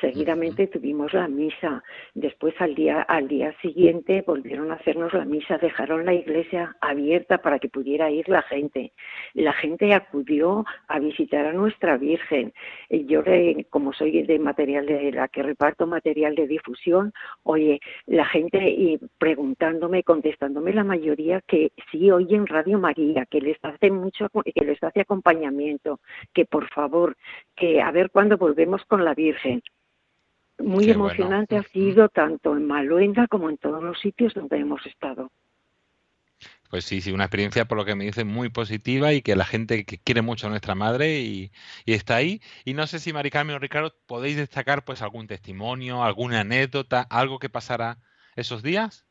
Seguidamente 0.01 0.67
tuvimos 0.67 1.13
la 1.13 1.27
misa. 1.27 1.83
Después 2.13 2.53
al 2.59 2.75
día, 2.75 3.01
al 3.01 3.27
día 3.27 3.53
siguiente 3.61 4.23
volvieron 4.25 4.71
a 4.71 4.75
hacernos 4.75 5.13
la 5.13 5.25
misa, 5.25 5.57
dejaron 5.57 6.05
la 6.05 6.13
iglesia 6.13 6.75
abierta 6.81 7.39
para 7.39 7.59
que 7.59 7.69
pudiera 7.69 8.09
ir 8.09 8.29
la 8.29 8.41
gente. 8.43 8.93
La 9.33 9.53
gente 9.53 9.93
acudió 9.93 10.65
a 10.87 10.99
visitar 10.99 11.45
a 11.45 11.53
nuestra 11.53 11.97
Virgen. 11.97 12.53
Yo, 12.89 13.23
como 13.69 13.93
soy 13.93 14.23
de 14.23 14.39
material 14.39 14.85
de 14.85 15.11
la 15.11 15.27
que 15.27 15.43
reparto 15.43 15.85
material 15.85 16.35
de 16.35 16.47
difusión, 16.47 17.13
oye, 17.43 17.79
la 18.05 18.25
gente 18.25 18.69
y 18.69 18.99
preguntándome, 19.17 20.03
contestándome 20.03 20.73
la 20.73 20.83
mayoría 20.83 21.41
que 21.41 21.71
sí 21.91 22.09
oyen 22.11 22.47
Radio 22.47 22.79
María, 22.79 23.25
que 23.25 23.41
les 23.41 23.57
hace 23.63 23.91
mucho, 23.91 24.27
que 24.29 24.65
les 24.65 24.81
hace 24.81 25.01
acompañamiento, 25.01 25.99
que 26.33 26.45
por 26.45 26.69
favor, 26.69 27.17
que 27.55 27.81
a 27.81 27.91
ver 27.91 28.11
cuándo 28.11 28.37
volvemos 28.37 28.85
con 28.85 29.03
la 29.03 29.13
Virgen 29.13 29.61
muy 30.59 30.89
emocionante 30.89 31.57
ha 31.57 31.63
sido 31.63 32.09
tanto 32.09 32.55
en 32.55 32.67
Maluenda 32.67 33.27
como 33.27 33.49
en 33.49 33.57
todos 33.57 33.83
los 33.83 33.99
sitios 33.99 34.33
donde 34.33 34.57
hemos 34.57 34.85
estado. 34.85 35.31
Pues 36.69 36.85
sí, 36.85 37.01
sí, 37.01 37.11
una 37.11 37.23
experiencia 37.23 37.65
por 37.65 37.79
lo 37.79 37.85
que 37.85 37.95
me 37.95 38.05
dice 38.05 38.25
muy 38.25 38.49
positiva 38.49 39.11
y 39.11 39.23
que 39.23 39.35
la 39.35 39.45
gente 39.45 39.85
que 39.85 39.97
quiere 39.97 40.21
mucho 40.21 40.45
a 40.45 40.49
nuestra 40.51 40.75
madre 40.75 41.19
y, 41.19 41.51
está 41.87 42.17
ahí. 42.17 42.41
Y 42.63 42.75
no 42.75 42.85
sé 42.85 42.99
si 42.99 43.11
Mari 43.11 43.31
Carmen 43.31 43.55
o 43.55 43.59
Ricardo 43.59 43.91
podéis 44.05 44.37
destacar 44.37 44.85
pues 44.85 45.01
algún 45.01 45.25
testimonio, 45.25 46.03
alguna 46.03 46.41
anécdota, 46.41 47.07
algo 47.09 47.39
que 47.39 47.49
pasará 47.49 47.97
esos 48.35 48.61
días. 48.61 49.07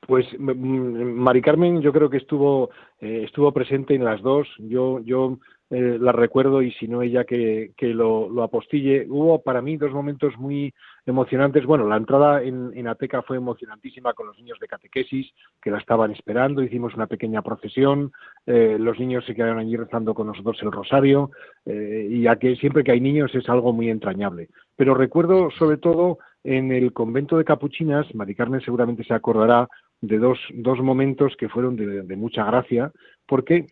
Pues 0.00 0.26
Mari 0.38 1.42
Carmen 1.42 1.82
yo 1.82 1.92
creo 1.92 2.08
que 2.08 2.16
estuvo 2.16 2.70
eh, 2.98 3.24
estuvo 3.24 3.52
presente 3.52 3.94
en 3.94 4.04
las 4.04 4.22
dos. 4.22 4.48
Yo 4.58 4.98
yo 5.00 5.38
eh, 5.72 5.96
la 5.98 6.12
recuerdo 6.12 6.60
y 6.60 6.70
si 6.72 6.86
no 6.86 7.00
ella 7.00 7.24
que, 7.24 7.72
que 7.78 7.94
lo, 7.94 8.28
lo, 8.28 8.42
apostille. 8.42 9.06
Hubo 9.08 9.42
para 9.42 9.62
mí 9.62 9.78
dos 9.78 9.90
momentos 9.90 10.36
muy 10.36 10.74
emocionantes. 11.06 11.64
Bueno, 11.64 11.88
la 11.88 11.96
entrada 11.96 12.42
en, 12.42 12.86
Ateca 12.86 13.22
fue 13.22 13.38
emocionantísima 13.38 14.12
con 14.12 14.26
los 14.26 14.36
niños 14.36 14.58
de 14.60 14.68
catequesis 14.68 15.32
que 15.62 15.70
la 15.70 15.78
estaban 15.78 16.10
esperando. 16.10 16.62
Hicimos 16.62 16.94
una 16.94 17.06
pequeña 17.06 17.40
procesión. 17.40 18.12
Eh, 18.44 18.76
los 18.78 19.00
niños 19.00 19.24
se 19.24 19.34
quedaron 19.34 19.60
allí 19.60 19.74
rezando 19.74 20.12
con 20.12 20.26
nosotros 20.26 20.58
el 20.60 20.72
rosario 20.72 21.30
eh, 21.64 22.06
y 22.06 22.26
a 22.26 22.36
que 22.36 22.54
siempre 22.56 22.84
que 22.84 22.92
hay 22.92 23.00
niños 23.00 23.34
es 23.34 23.48
algo 23.48 23.72
muy 23.72 23.88
entrañable. 23.88 24.50
Pero 24.76 24.92
recuerdo 24.92 25.50
sobre 25.52 25.78
todo 25.78 26.18
en 26.44 26.70
el 26.70 26.92
convento 26.92 27.38
de 27.38 27.44
Capuchinas, 27.44 28.14
Mari 28.14 28.34
Carmen 28.34 28.60
seguramente 28.60 29.04
se 29.04 29.14
acordará, 29.14 29.68
de 30.02 30.18
dos, 30.18 30.38
dos 30.52 30.80
momentos 30.80 31.34
que 31.38 31.48
fueron 31.48 31.76
de, 31.76 32.02
de 32.02 32.16
mucha 32.16 32.44
gracia, 32.44 32.92
porque 33.26 33.66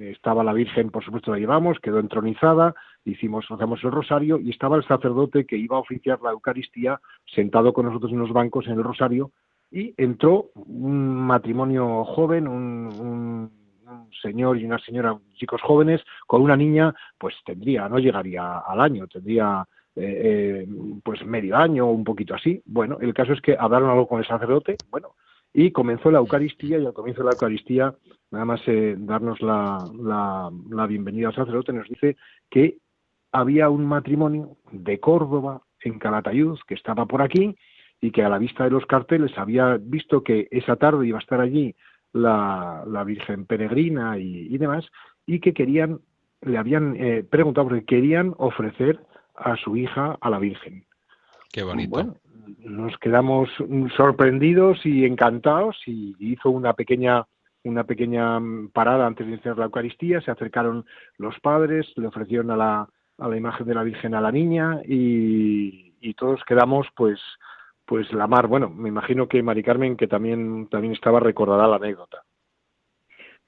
estaba 0.00 0.44
la 0.44 0.54
Virgen, 0.54 0.90
por 0.90 1.04
supuesto 1.04 1.32
la 1.32 1.38
llevamos, 1.38 1.78
quedó 1.80 1.98
entronizada, 1.98 2.74
hicimos, 3.04 3.44
hacemos 3.50 3.82
el 3.84 3.90
rosario 3.90 4.38
y 4.38 4.50
estaba 4.50 4.76
el 4.76 4.86
sacerdote 4.86 5.44
que 5.44 5.56
iba 5.56 5.76
a 5.76 5.80
oficiar 5.80 6.20
la 6.22 6.30
Eucaristía 6.30 7.00
sentado 7.26 7.72
con 7.72 7.86
nosotros 7.86 8.12
en 8.12 8.20
los 8.20 8.32
bancos 8.32 8.66
en 8.66 8.74
el 8.74 8.84
rosario 8.84 9.32
y 9.72 9.94
entró 9.96 10.50
un 10.54 11.16
matrimonio 11.26 12.04
joven, 12.04 12.46
un, 12.46 13.50
señor 14.22 14.58
y 14.58 14.64
una 14.64 14.78
señora, 14.78 15.18
chicos 15.34 15.60
jóvenes, 15.62 16.00
con 16.26 16.42
una 16.42 16.56
niña, 16.56 16.94
pues 17.18 17.34
tendría, 17.44 17.88
no 17.88 17.98
llegaría 17.98 18.58
al 18.58 18.80
año, 18.80 19.06
tendría 19.06 19.66
eh, 19.96 20.64
eh, 20.64 20.68
pues 21.02 21.24
medio 21.26 21.56
año 21.56 21.86
o 21.88 21.92
un 21.92 22.04
poquito 22.04 22.34
así. 22.34 22.62
Bueno, 22.64 22.98
el 23.00 23.12
caso 23.12 23.32
es 23.32 23.40
que 23.40 23.56
hablaron 23.58 23.90
algo 23.90 24.06
con 24.06 24.20
el 24.20 24.26
sacerdote, 24.26 24.76
bueno, 24.90 25.14
y 25.54 25.70
comenzó 25.70 26.10
la 26.10 26.18
Eucaristía 26.18 26.78
y 26.78 26.86
al 26.86 26.94
comienzo 26.94 27.22
de 27.22 27.26
la 27.26 27.32
Eucaristía, 27.32 27.94
nada 28.30 28.44
más 28.44 28.60
eh, 28.66 28.94
darnos 28.98 29.40
la, 29.42 29.78
la, 30.02 30.50
la 30.70 30.86
bienvenida 30.86 31.28
al 31.28 31.34
sacerdote, 31.34 31.72
nos 31.72 31.88
dice 31.88 32.16
que 32.50 32.78
había 33.32 33.68
un 33.68 33.84
matrimonio 33.86 34.56
de 34.70 35.00
Córdoba 35.00 35.62
en 35.80 35.98
Calatayud 35.98 36.58
que 36.66 36.74
estaba 36.74 37.06
por 37.06 37.22
aquí 37.22 37.56
y 38.00 38.10
que 38.10 38.22
a 38.22 38.28
la 38.28 38.38
vista 38.38 38.64
de 38.64 38.70
los 38.70 38.86
carteles 38.86 39.36
había 39.36 39.78
visto 39.80 40.22
que 40.22 40.48
esa 40.50 40.76
tarde 40.76 41.06
iba 41.06 41.18
a 41.18 41.22
estar 41.22 41.40
allí 41.40 41.74
la, 42.12 42.84
la 42.86 43.04
Virgen 43.04 43.46
Peregrina 43.46 44.18
y, 44.18 44.56
demás 44.58 44.86
y 45.26 45.40
que 45.40 45.54
querían, 45.54 46.00
le 46.42 46.58
habían 46.58 46.96
eh, 46.96 47.24
preguntado 47.24 47.68
porque 47.68 47.84
querían 47.84 48.34
ofrecer 48.38 49.00
a 49.34 49.56
su 49.56 49.76
hija 49.76 50.18
a 50.20 50.30
la 50.30 50.38
Virgen. 50.38 50.84
Qué 51.52 51.62
bonito. 51.62 51.90
Bueno, 51.90 52.16
nos 52.58 52.96
quedamos 52.98 53.48
sorprendidos 53.96 54.84
y 54.84 55.04
encantados 55.04 55.76
y 55.86 56.14
hizo 56.18 56.50
una 56.50 56.74
pequeña 56.74 57.26
una 57.64 57.84
pequeña 57.84 58.40
parada 58.72 59.06
antes 59.06 59.24
de 59.24 59.34
iniciar 59.34 59.56
la 59.56 59.66
Eucaristía, 59.66 60.20
se 60.20 60.32
acercaron 60.32 60.84
los 61.16 61.38
padres, 61.38 61.86
le 61.94 62.08
ofrecieron 62.08 62.50
a 62.50 62.56
la, 62.56 62.88
a 63.18 63.28
la 63.28 63.36
imagen 63.36 63.66
de 63.66 63.74
la 63.74 63.84
Virgen 63.84 64.14
a 64.16 64.20
la 64.20 64.32
niña 64.32 64.80
y, 64.84 65.94
y 66.00 66.14
todos 66.14 66.42
quedamos 66.44 66.88
pues 66.96 67.20
pues 67.84 68.12
la 68.12 68.26
mar. 68.26 68.46
Bueno, 68.46 68.70
me 68.70 68.88
imagino 68.88 69.28
que 69.28 69.42
Mari 69.42 69.62
Carmen 69.62 69.96
que 69.96 70.08
también 70.08 70.66
también 70.68 70.94
estaba 70.94 71.20
recordada 71.20 71.68
la 71.68 71.76
anécdota. 71.76 72.24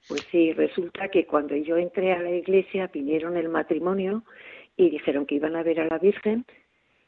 Pues 0.07 0.21
sí, 0.31 0.53
resulta 0.53 1.09
que 1.09 1.25
cuando 1.25 1.55
yo 1.55 1.77
entré 1.77 2.13
a 2.13 2.21
la 2.21 2.31
iglesia 2.31 2.89
vinieron 2.93 3.37
el 3.37 3.49
matrimonio 3.49 4.23
y 4.77 4.89
dijeron 4.91 5.25
que 5.25 5.35
iban 5.35 5.55
a 5.55 5.63
ver 5.63 5.79
a 5.79 5.87
la 5.87 5.97
Virgen, 5.97 6.45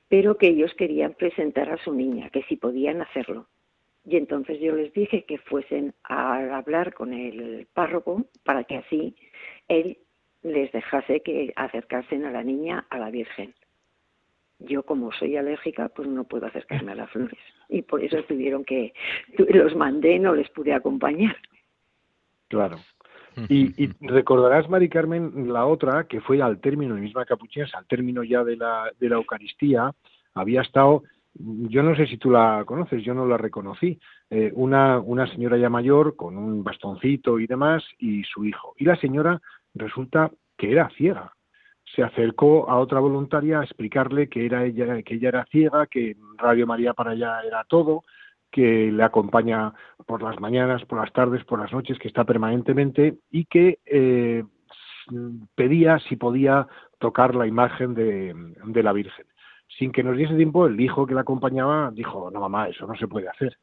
pero 0.10 0.38
que 0.38 0.48
ellos 0.48 0.74
querían 0.76 1.14
presentar 1.14 1.70
a 1.70 1.84
su 1.84 1.94
niña, 1.94 2.30
que 2.30 2.44
si 2.44 2.56
podían 2.56 3.02
hacerlo. 3.02 3.48
Y 4.06 4.16
entonces 4.16 4.60
yo 4.62 4.74
les 4.74 4.94
dije 4.94 5.26
que 5.26 5.38
fuesen 5.38 5.94
a 6.04 6.58
hablar 6.58 6.94
con 6.94 7.14
el 7.14 7.68
párroco 7.74 8.26
para 8.44 8.64
que 8.64 8.78
así 8.78 9.16
él 9.68 9.98
les 10.44 10.72
dejase 10.72 11.22
que 11.22 11.52
acercasen 11.56 12.24
a 12.26 12.32
la 12.32 12.44
niña 12.44 12.86
a 12.90 13.00
la 13.00 13.10
Virgen. 13.10 13.54
Yo 14.60 14.84
como 14.84 15.12
soy 15.12 15.36
alérgica, 15.36 15.90
pues 15.90 16.08
no 16.08 16.24
puedo 16.24 16.48
acercarme 16.48 16.94
a 16.94 16.96
las 16.96 17.12
flores. 17.12 17.38
Y 17.70 17.82
por 17.82 18.04
eso 18.04 18.24
tuvieron 18.24 18.64
que, 18.64 18.94
los 19.38 19.76
mandé, 19.76 20.18
no 20.20 20.34
les 20.34 20.50
pude 20.50 20.74
acompañar. 20.74 21.36
Claro. 22.48 22.78
Y, 23.50 23.84
y, 23.84 23.90
recordarás, 24.02 24.70
Mari 24.70 24.90
Carmen, 24.90 25.52
la 25.52 25.66
otra, 25.66 26.06
que 26.06 26.22
fue 26.22 26.42
al 26.42 26.60
término, 26.60 26.96
la 26.96 27.02
misma 27.02 27.26
capuchina, 27.26 27.68
al 27.74 27.86
término 27.86 28.24
ya 28.24 28.44
de 28.44 28.58
la, 28.58 28.92
de 29.00 29.10
la 29.10 29.16
Eucaristía, 29.16 29.94
había 30.34 30.62
estado, 30.62 31.04
yo 31.34 31.84
no 31.84 31.96
sé 31.96 32.08
si 32.08 32.18
tú 32.18 32.32
la 32.32 32.64
conoces, 32.66 33.04
yo 33.04 33.14
no 33.14 33.26
la 33.26 33.38
reconocí, 33.38 34.00
eh, 34.30 34.52
una, 34.56 35.00
una 35.00 35.28
señora 35.28 35.58
ya 35.58 35.70
mayor 35.70 36.16
con 36.16 36.38
un 36.38 36.64
bastoncito 36.64 37.40
y 37.40 37.48
demás, 37.48 37.84
y 37.98 38.24
su 38.24 38.46
hijo. 38.46 38.74
Y 38.78 38.86
la 38.86 38.96
señora 38.98 39.42
resulta 39.74 40.32
que 40.58 40.72
era 40.72 40.90
ciega. 40.98 41.34
Se 41.96 42.04
acercó 42.04 42.70
a 42.70 42.80
otra 42.80 43.00
voluntaria 43.00 43.60
a 43.60 43.64
explicarle 43.64 44.28
que 44.28 44.46
era 44.46 44.66
ella, 44.66 45.02
que 45.04 45.16
ella 45.16 45.30
era 45.30 45.46
ciega, 45.46 45.88
que 45.88 46.18
Radio 46.38 46.68
María 46.68 46.94
para 46.94 47.14
ella 47.14 47.40
era 47.46 47.64
todo, 47.64 48.04
que 48.58 48.92
le 48.92 49.04
acompaña 49.04 49.72
por 50.08 50.24
las 50.24 50.40
mañanas, 50.40 50.84
por 50.86 51.00
las 51.00 51.14
tardes, 51.14 51.44
por 51.44 51.60
las 51.60 51.72
noches, 51.72 52.00
que 52.00 52.08
está 52.08 52.24
permanentemente 52.24 53.20
y 53.30 53.46
que 53.46 53.78
eh, 53.86 54.44
pedía 55.54 56.00
si 56.00 56.16
podía 56.16 56.68
tocar 56.98 57.36
la 57.36 57.46
imagen 57.46 57.94
de, 57.94 58.34
la 58.82 58.94
Virgen. 58.94 59.28
Sin 59.78 59.92
que 59.92 60.02
nos 60.02 60.18
diese 60.18 60.34
tiempo, 60.34 60.66
el 60.66 60.82
hijo 60.82 61.06
que 61.06 61.14
la 61.14 61.22
acompañaba 61.22 61.92
dijo, 61.92 62.32
no 62.32 62.40
mamá, 62.40 62.68
eso 62.68 62.88
no 62.88 62.96
se 62.96 63.08
puede 63.08 63.30
hacer. 63.30 63.56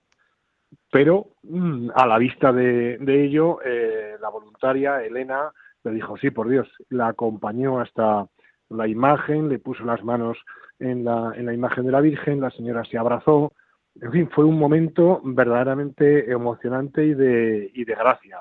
Pero 0.92 1.26
mm, 1.42 1.90
a 1.92 2.06
la 2.06 2.18
vista 2.18 2.52
de, 2.52 2.96
de 2.98 3.24
ello, 3.24 3.58
eh, 3.64 4.14
la 4.20 4.28
voluntaria, 4.28 5.02
Elena, 5.02 5.50
le 5.82 5.90
dijo, 5.90 6.16
sí, 6.18 6.30
por 6.30 6.48
Dios, 6.48 6.68
la 6.88 7.08
acompañó 7.08 7.80
hasta 7.80 8.28
la 8.68 8.86
imagen, 8.86 9.48
le 9.48 9.58
puso 9.58 9.84
las 9.84 10.04
manos 10.04 10.38
en 10.78 11.04
la, 11.04 11.32
en 11.34 11.46
la 11.46 11.52
imagen 11.52 11.84
de 11.84 11.90
la 11.90 12.00
Virgen, 12.00 12.40
la 12.40 12.50
señora 12.50 12.84
se 12.84 12.96
abrazó, 12.96 13.52
en 14.00 14.12
fin, 14.12 14.28
fue 14.30 14.44
un 14.44 14.58
momento 14.58 15.20
verdaderamente 15.24 16.30
emocionante 16.30 17.04
y 17.04 17.14
de, 17.14 17.70
y 17.74 17.84
de 17.84 17.94
gracia, 17.94 18.38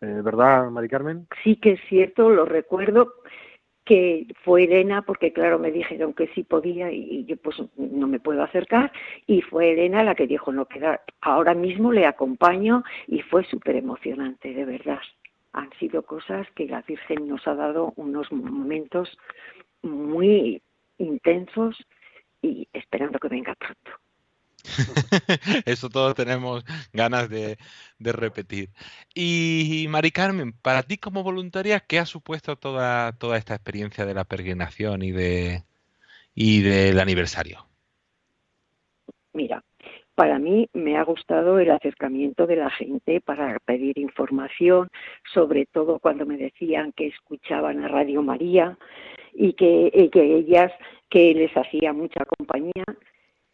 eh, 0.00 0.20
¿verdad, 0.22 0.70
Mari 0.70 0.88
Carmen? 0.88 1.26
Sí 1.44 1.56
que 1.56 1.72
es 1.72 1.80
cierto, 1.88 2.30
lo 2.30 2.44
recuerdo 2.44 3.14
que 3.84 4.26
fue 4.42 4.64
Elena, 4.64 5.02
porque 5.02 5.32
claro, 5.32 5.60
me 5.60 5.70
dijeron 5.70 6.12
que 6.12 6.26
sí 6.34 6.42
podía 6.42 6.90
y 6.90 7.24
yo 7.24 7.36
pues 7.36 7.56
no 7.76 8.08
me 8.08 8.18
puedo 8.18 8.42
acercar, 8.42 8.90
y 9.28 9.42
fue 9.42 9.72
Elena 9.72 10.02
la 10.02 10.16
que 10.16 10.26
dijo, 10.26 10.50
no 10.50 10.66
queda, 10.66 11.02
ahora 11.20 11.54
mismo 11.54 11.92
le 11.92 12.04
acompaño 12.04 12.82
y 13.06 13.22
fue 13.22 13.44
súper 13.44 13.76
emocionante, 13.76 14.52
de 14.52 14.64
verdad 14.64 14.98
han 15.56 15.70
sido 15.78 16.02
cosas 16.02 16.46
que 16.54 16.66
la 16.66 16.82
Virgen 16.82 17.28
nos 17.28 17.46
ha 17.48 17.54
dado 17.54 17.94
unos 17.96 18.30
momentos 18.30 19.16
muy 19.82 20.62
intensos 20.98 21.76
y 22.42 22.68
esperando 22.74 23.18
que 23.18 23.28
venga 23.28 23.54
pronto. 23.54 24.05
Eso 25.66 25.88
todos 25.88 26.14
tenemos 26.14 26.64
ganas 26.92 27.28
de, 27.28 27.56
repetir. 27.98 28.70
Y 29.14 29.86
Mari 29.88 30.10
Carmen, 30.10 30.52
para 30.52 30.82
ti 30.82 30.96
como 30.98 31.22
voluntaria, 31.22 31.80
¿qué 31.80 31.98
ha 31.98 32.06
supuesto 32.06 32.56
toda, 32.56 33.12
toda 33.12 33.38
esta 33.38 33.54
experiencia 33.54 34.04
de 34.04 34.14
la 34.14 34.24
peregrinación 34.24 35.02
y 35.02 35.12
de 35.12 35.64
y 36.34 36.60
del 36.60 37.00
aniversario? 37.00 37.66
Mira, 39.32 39.64
para 40.14 40.38
mí 40.38 40.68
me 40.72 40.96
ha 40.96 41.04
gustado 41.04 41.58
el 41.58 41.70
acercamiento 41.70 42.46
de 42.46 42.56
la 42.56 42.70
gente 42.70 43.20
para 43.20 43.58
pedir 43.60 43.98
información, 43.98 44.88
sobre 45.34 45.66
todo 45.66 45.98
cuando 45.98 46.24
me 46.24 46.36
decían 46.36 46.92
que 46.92 47.08
escuchaban 47.08 47.84
a 47.84 47.88
Radio 47.88 48.22
María 48.22 48.78
y 49.34 49.52
que, 49.54 50.08
que 50.12 50.36
ellas, 50.36 50.72
que 51.10 51.34
les 51.34 51.54
hacía 51.56 51.92
mucha 51.92 52.24
compañía 52.24 52.84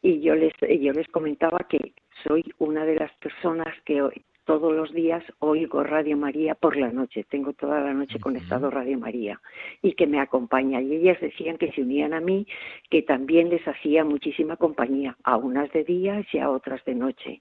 y 0.02 0.20
yo 0.20 0.34
les, 0.34 0.52
yo 0.60 0.92
les 0.92 1.08
comentaba 1.08 1.58
que 1.68 1.94
soy 2.24 2.44
una 2.58 2.84
de 2.84 2.96
las 2.96 3.12
personas 3.14 3.74
que 3.84 4.02
hoy, 4.02 4.24
todos 4.44 4.72
los 4.74 4.92
días 4.92 5.22
oigo 5.38 5.84
Radio 5.84 6.16
María 6.16 6.56
por 6.56 6.76
la 6.76 6.90
noche, 6.90 7.24
tengo 7.30 7.52
toda 7.52 7.80
la 7.80 7.94
noche 7.94 8.18
conectado 8.18 8.70
Radio 8.70 8.98
María 8.98 9.40
y 9.82 9.92
que 9.92 10.08
me 10.08 10.18
acompaña. 10.18 10.80
Y 10.80 10.96
ellas 10.96 11.20
decían 11.20 11.58
que 11.58 11.70
se 11.70 11.82
unían 11.82 12.12
a 12.12 12.20
mí, 12.20 12.46
que 12.90 13.02
también 13.02 13.50
les 13.50 13.66
hacía 13.66 14.04
muchísima 14.04 14.56
compañía, 14.56 15.16
a 15.22 15.36
unas 15.36 15.70
de 15.72 15.84
día 15.84 16.24
y 16.32 16.38
a 16.38 16.50
otras 16.50 16.84
de 16.84 16.96
noche. 16.96 17.40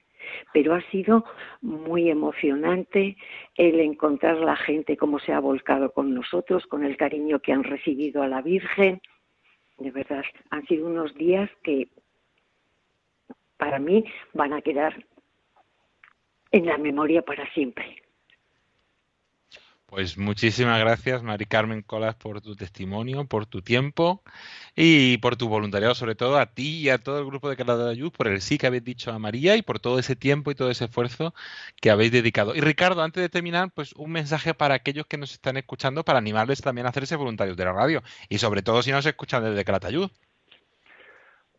Pero 0.54 0.76
ha 0.76 0.82
sido 0.92 1.26
muy 1.62 2.12
emocionante 2.12 3.18
el 3.56 3.80
encontrar 3.80 4.38
la 4.38 4.56
gente 4.56 4.96
cómo 4.96 5.18
se 5.18 5.34
ha 5.34 5.40
volcado 5.40 5.92
con 5.92 6.14
nosotros, 6.14 6.68
con 6.68 6.84
el 6.84 6.96
cariño 6.98 7.40
que 7.40 7.54
han 7.54 7.64
recibido 7.64 8.22
a 8.22 8.28
la 8.28 8.44
Virgen. 8.44 9.02
De 9.80 9.90
verdad, 9.90 10.24
han 10.52 10.64
sido 10.68 10.86
unos 10.86 11.16
días 11.16 11.50
que 11.64 11.88
para 13.62 13.78
mí 13.78 14.04
van 14.34 14.54
a 14.54 14.62
quedar 14.64 15.06
en 16.52 16.66
la 16.66 16.80
memoria 16.80 17.22
para 17.22 17.48
siempre. 17.54 18.02
Pues 19.86 20.18
muchísimas 20.18 20.80
gracias, 20.80 21.22
Mari 21.22 21.46
Carmen 21.46 21.84
Colas, 21.84 22.16
por 22.16 22.42
tu 22.42 22.56
testimonio, 22.56 23.26
por 23.26 23.46
tu 23.46 23.62
tiempo 23.62 24.24
y 24.76 25.20
por 25.20 25.36
tu 25.36 25.48
voluntariado, 25.48 25.94
sobre 25.94 26.16
todo 26.16 26.40
a 26.40 26.48
ti 26.48 26.80
y 26.80 26.90
a 26.90 26.98
todo 26.98 27.20
el 27.20 27.26
grupo 27.28 27.52
de 27.52 27.56
Calada 27.56 27.86
de 27.86 27.92
Ayud, 27.92 28.12
por 28.12 28.30
el 28.30 28.42
sí 28.42 28.58
que 28.58 28.66
habéis 28.66 28.84
dicho 28.84 29.12
a 29.12 29.20
María 29.20 29.56
y 29.56 29.62
por 29.62 29.80
todo 29.80 30.00
ese 30.00 30.16
tiempo 30.16 30.50
y 30.50 30.56
todo 30.56 30.72
ese 30.72 30.86
esfuerzo 30.86 31.36
que 31.80 31.92
habéis 31.92 32.12
dedicado. 32.12 32.56
Y 32.56 32.62
Ricardo, 32.62 33.04
antes 33.04 33.22
de 33.22 33.30
terminar, 33.30 33.70
pues 33.76 33.94
un 33.94 34.12
mensaje 34.12 34.56
para 34.56 34.74
aquellos 34.74 35.06
que 35.06 35.18
nos 35.18 35.34
están 35.34 35.58
escuchando 35.58 36.04
para 36.04 36.18
animarles 36.18 36.62
también 36.62 36.88
a 36.88 36.90
hacerse 36.90 37.16
voluntarios 37.16 37.58
de 37.58 37.66
la 37.66 37.74
radio 37.74 38.02
y 38.28 38.40
sobre 38.40 38.64
todo 38.64 38.82
si 38.82 38.92
nos 38.92 39.06
escuchan 39.06 39.44
desde 39.44 39.64
Calatayud. 39.64 40.10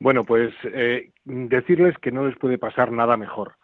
Bueno, 0.03 0.25
pues 0.25 0.53
eh, 0.65 1.11
decirles 1.25 1.97
que 1.99 2.11
no 2.11 2.27
les 2.27 2.37
puede 2.37 2.59
pasar 2.59 2.91
nada 2.91 3.17
mejor 3.17 3.55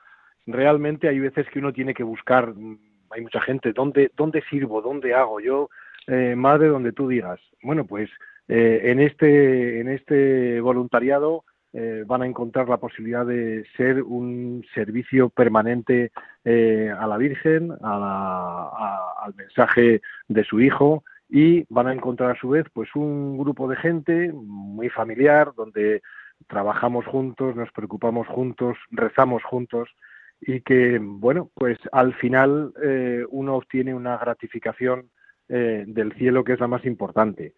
realmente 0.48 1.08
hay 1.08 1.20
veces 1.20 1.46
que 1.50 1.58
uno 1.58 1.72
tiene 1.72 1.94
que 1.94 2.02
buscar, 2.02 2.54
mm, 2.54 2.78
hay 3.10 3.20
mucha 3.20 3.40
gente, 3.40 3.72
¿dónde, 3.72 4.10
dónde 4.16 4.42
sirvo? 4.50 4.82
¿Dónde 4.82 5.14
hago? 5.14 5.40
Yo, 5.40 5.68
eh, 6.06 6.34
madre, 6.36 6.68
donde 6.68 6.92
tú 6.92 7.06
digas. 7.08 7.38
Bueno, 7.62 7.86
pues 7.86 8.10
eh, 8.48 8.80
en, 8.84 9.00
este, 9.00 9.80
en 9.80 9.88
este 9.88 10.60
voluntariado 10.60 11.44
eh, 11.74 12.04
van 12.06 12.22
a 12.22 12.26
encontrar 12.26 12.68
la 12.68 12.78
posibilidad 12.78 13.26
de 13.26 13.66
ser 13.76 14.02
un 14.02 14.64
servicio 14.74 15.28
permanente 15.28 16.12
eh, 16.44 16.90
a 16.98 17.06
la 17.06 17.18
Virgen, 17.18 17.72
al 17.82 19.34
mensaje 19.36 20.00
de 20.28 20.44
su 20.44 20.60
Hijo 20.60 21.04
y 21.28 21.66
van 21.68 21.88
a 21.88 21.92
encontrar 21.92 22.30
a 22.30 22.40
su 22.40 22.48
vez 22.48 22.64
pues 22.72 22.88
un 22.94 23.36
grupo 23.36 23.68
de 23.68 23.76
gente 23.76 24.32
muy 24.32 24.88
familiar 24.88 25.52
donde 25.54 26.00
trabajamos 26.46 27.06
juntos, 27.06 27.56
nos 27.56 27.70
preocupamos 27.72 28.26
juntos, 28.28 28.76
rezamos 28.90 29.42
juntos 29.44 29.88
y 30.40 30.60
que 30.60 30.98
bueno 31.00 31.50
pues 31.54 31.78
al 31.92 32.14
final 32.14 32.72
eh, 32.82 33.24
uno 33.30 33.56
obtiene 33.56 33.94
una 33.94 34.16
gratificación 34.16 35.10
del 35.48 36.12
cielo 36.18 36.44
que 36.44 36.52
es 36.52 36.60
la 36.60 36.66
más 36.66 36.84
importante. 36.84 37.54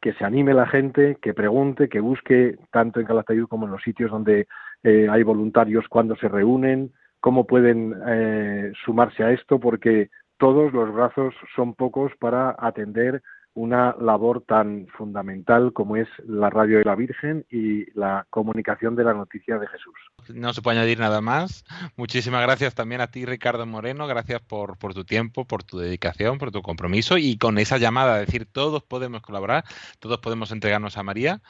Que 0.00 0.12
se 0.12 0.24
anime 0.24 0.54
la 0.54 0.68
gente, 0.68 1.16
que 1.20 1.34
pregunte, 1.34 1.88
que 1.88 1.98
busque 1.98 2.56
tanto 2.70 3.00
en 3.00 3.06
Calatayud 3.06 3.48
como 3.48 3.66
en 3.66 3.72
los 3.72 3.82
sitios 3.82 4.12
donde 4.12 4.46
eh, 4.84 5.06
hay 5.08 5.22
voluntarios 5.22 5.86
cuando 5.88 6.16
se 6.16 6.28
reúnen, 6.28 6.92
cómo 7.20 7.46
pueden 7.46 7.94
eh, 8.06 8.72
sumarse 8.84 9.22
a 9.22 9.30
esto, 9.30 9.60
porque 9.60 10.10
todos 10.38 10.72
los 10.72 10.92
brazos 10.92 11.34
son 11.54 11.74
pocos 11.74 12.12
para 12.18 12.56
atender 12.58 13.22
una 13.54 13.94
labor 14.00 14.42
tan 14.46 14.86
fundamental 14.96 15.72
como 15.72 15.96
es 15.96 16.08
la 16.26 16.48
radio 16.48 16.78
de 16.78 16.84
la 16.84 16.94
Virgen 16.94 17.44
y 17.50 17.84
la 17.98 18.26
comunicación 18.30 18.96
de 18.96 19.04
la 19.04 19.12
noticia 19.12 19.58
de 19.58 19.66
Jesús. 19.66 19.94
No 20.34 20.52
se 20.54 20.62
puede 20.62 20.78
añadir 20.78 20.98
nada 20.98 21.20
más. 21.20 21.64
Muchísimas 21.96 22.42
gracias 22.42 22.74
también 22.74 23.00
a 23.00 23.10
ti, 23.10 23.26
Ricardo 23.26 23.66
Moreno. 23.66 24.06
Gracias 24.06 24.40
por, 24.40 24.78
por 24.78 24.94
tu 24.94 25.04
tiempo, 25.04 25.44
por 25.44 25.64
tu 25.64 25.78
dedicación, 25.78 26.38
por 26.38 26.50
tu 26.50 26.62
compromiso 26.62 27.18
y 27.18 27.36
con 27.36 27.58
esa 27.58 27.76
llamada, 27.76 28.18
decir, 28.18 28.46
todos 28.46 28.82
podemos 28.82 29.20
colaborar, 29.20 29.64
todos 29.98 30.18
podemos 30.18 30.50
entregarnos 30.50 30.96
a 30.96 31.02
María. 31.02 31.42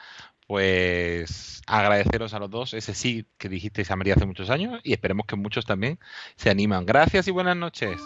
Pues 0.45 1.61
agradeceros 1.67 2.33
a 2.33 2.39
los 2.39 2.49
dos 2.49 2.73
ese 2.73 2.93
sí 2.93 3.25
que 3.37 3.47
dijisteis 3.47 3.89
a 3.91 3.95
María 3.95 4.15
hace 4.15 4.25
muchos 4.25 4.49
años 4.49 4.81
y 4.83 4.91
esperemos 4.91 5.25
que 5.25 5.37
muchos 5.37 5.65
también 5.65 5.99
se 6.35 6.49
animan. 6.49 6.85
Gracias 6.85 7.29
y 7.29 7.31
buenas 7.31 7.55
noches. 7.55 7.97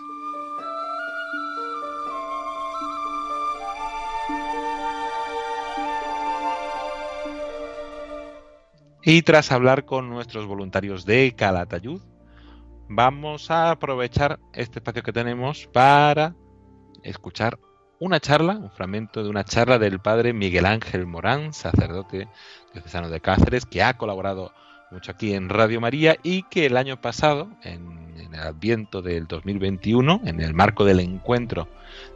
Y 9.10 9.22
tras 9.22 9.54
hablar 9.54 9.86
con 9.86 10.10
nuestros 10.10 10.48
voluntarios 10.48 11.06
de 11.06 11.34
Calatayud, 11.34 12.02
vamos 12.90 13.50
a 13.50 13.72
aprovechar 13.72 14.38
este 14.52 14.80
espacio 14.80 15.02
que 15.02 15.14
tenemos 15.14 15.66
para 15.72 16.36
escuchar 17.04 17.58
una 18.02 18.20
charla, 18.20 18.58
un 18.58 18.70
fragmento 18.70 19.24
de 19.24 19.30
una 19.30 19.46
charla 19.46 19.80
del 19.80 20.02
padre 20.02 20.34
Miguel 20.34 20.66
Ángel 20.66 21.06
Morán, 21.06 21.54
sacerdote 21.54 22.28
diocesano 22.74 23.10
de 23.10 23.22
Cáceres, 23.22 23.66
que 23.66 23.82
ha 23.82 23.96
colaborado 23.96 24.52
mucho 24.92 25.14
aquí 25.14 25.34
en 25.34 25.48
Radio 25.48 25.80
María 25.80 26.18
y 26.22 26.44
que 26.44 26.66
el 26.66 26.76
año 26.76 27.00
pasado, 27.00 27.48
en, 27.64 28.14
el 28.18 28.42
adviento 28.42 29.02
del 29.02 29.26
2021, 29.26 30.20
en 30.26 30.42
el 30.42 30.54
marco 30.54 30.84
del 30.84 31.00
encuentro 31.00 31.70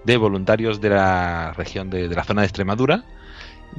de 0.04 0.18
voluntarios 0.18 0.82
de 0.82 0.90
la 0.90 1.54
región 1.54 1.90
de 1.90 2.10
la 2.10 2.26
zona 2.26 2.42
de 2.42 2.48
Extremadura, 2.48 3.06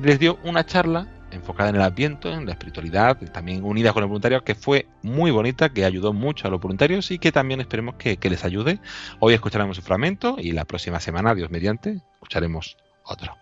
les 0.01 0.19
dio 0.19 0.39
una 0.45 0.65
charla 0.65 1.22
enfocada 1.33 1.71
en 1.71 1.77
el 1.77 1.83
Adviento, 1.83 2.33
en 2.33 2.47
la 2.47 2.53
espiritualidad, 2.53 3.17
también 3.33 3.65
unida 3.65 3.93
con 3.93 4.03
el 4.03 4.09
voluntariado, 4.09 4.45
que 4.45 4.55
fue 4.55 4.87
muy 5.03 5.31
bonita, 5.31 5.71
que 5.71 5.85
ayudó 5.85 6.13
mucho 6.13 6.47
a 6.47 6.51
los 6.51 6.61
voluntarios 6.61 7.11
y 7.11 7.19
que 7.19 7.33
también 7.33 7.61
esperemos 7.61 7.97
que, 7.97 8.19
les 8.23 8.45
ayude. 8.45 8.79
Hoy 9.19 9.35
escucharemos 9.35 9.79
un 9.79 9.85
fragmento 9.85 10.37
y 10.39 10.53
la 10.53 10.65
próxima 10.65 11.01
semana, 11.01 11.35
Dios 11.35 11.51
mediante, 11.51 12.01
escucharemos 12.15 12.77
otro. 13.05 13.37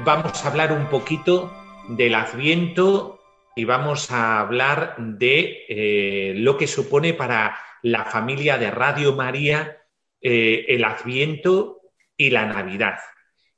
Vamos 0.00 0.44
a 0.44 0.48
hablar 0.48 0.72
un 0.72 0.86
poquito 0.88 1.52
del 1.88 2.14
Adviento 2.14 3.20
y 3.56 3.64
vamos 3.64 4.10
a 4.10 4.40
hablar 4.40 4.96
de 4.98 5.64
eh, 5.68 6.34
lo 6.36 6.56
que 6.56 6.66
supone 6.66 7.14
para 7.14 7.56
la 7.82 8.04
familia 8.04 8.58
de 8.58 8.70
Radio 8.70 9.14
María 9.14 9.78
eh, 10.26 10.64
el 10.68 10.84
Adviento 10.84 11.73
y 12.16 12.30
la 12.30 12.46
Navidad. 12.46 12.98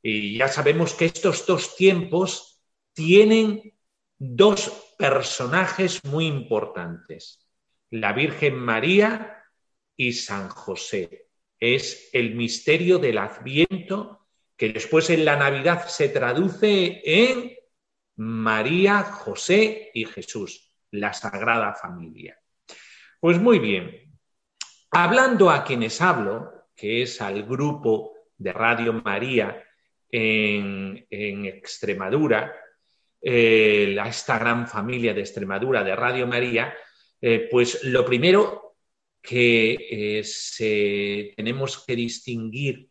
Y 0.03 0.39
ya 0.39 0.49
sabemos 0.49 0.95
que 0.95 1.07
estos 1.07 1.47
dos 1.47 1.77
tiempos 1.77 2.63
tienen 2.93 3.75
dos 4.19 4.95
personajes 4.99 6.03
muy 6.05 6.27
importantes, 6.27 7.47
la 7.91 8.13
Virgen 8.13 8.57
María 8.57 9.43
y 9.97 10.13
San 10.13 10.49
José. 10.49 11.29
Es 11.59 12.11
el 12.13 12.35
misterio 12.35 12.99
del 12.99 13.19
Adviento 13.19 14.29
que 14.57 14.71
después 14.71 15.11
en 15.11 15.25
la 15.25 15.37
Navidad 15.37 15.87
se 15.87 16.09
traduce 16.09 17.03
en 17.05 17.55
María, 18.17 19.03
José 19.03 19.91
y 19.93 20.07
Jesús, 20.07 20.73
la 20.91 21.13
Sagrada 21.13 21.75
Familia. 21.75 22.41
Pues 23.21 23.39
muy 23.39 23.59
bien, 23.59 24.19
hablando 24.91 25.51
a 25.51 25.65
quienes 25.65 26.01
hablo, 26.01 26.69
que 26.75 27.03
es 27.03 27.21
al 27.21 27.43
grupo 27.43 28.16
de 28.39 28.53
Radio 28.53 28.93
María 28.93 29.63
en, 30.11 31.07
Extremadura, 31.11 32.55
eh, 33.21 33.97
esta 34.07 34.39
gran 34.39 34.67
familia 34.67 35.15
de 35.15 35.21
Extremadura 35.21 35.83
de 35.83 35.97
Radio 35.97 36.27
María, 36.27 36.75
eh, 37.21 37.49
pues 37.51 37.83
lo 37.85 38.05
primero 38.05 38.77
que 39.21 40.23
eh, 40.61 41.35
tenemos 41.37 41.85
que 41.85 41.97
distinguir 41.97 42.89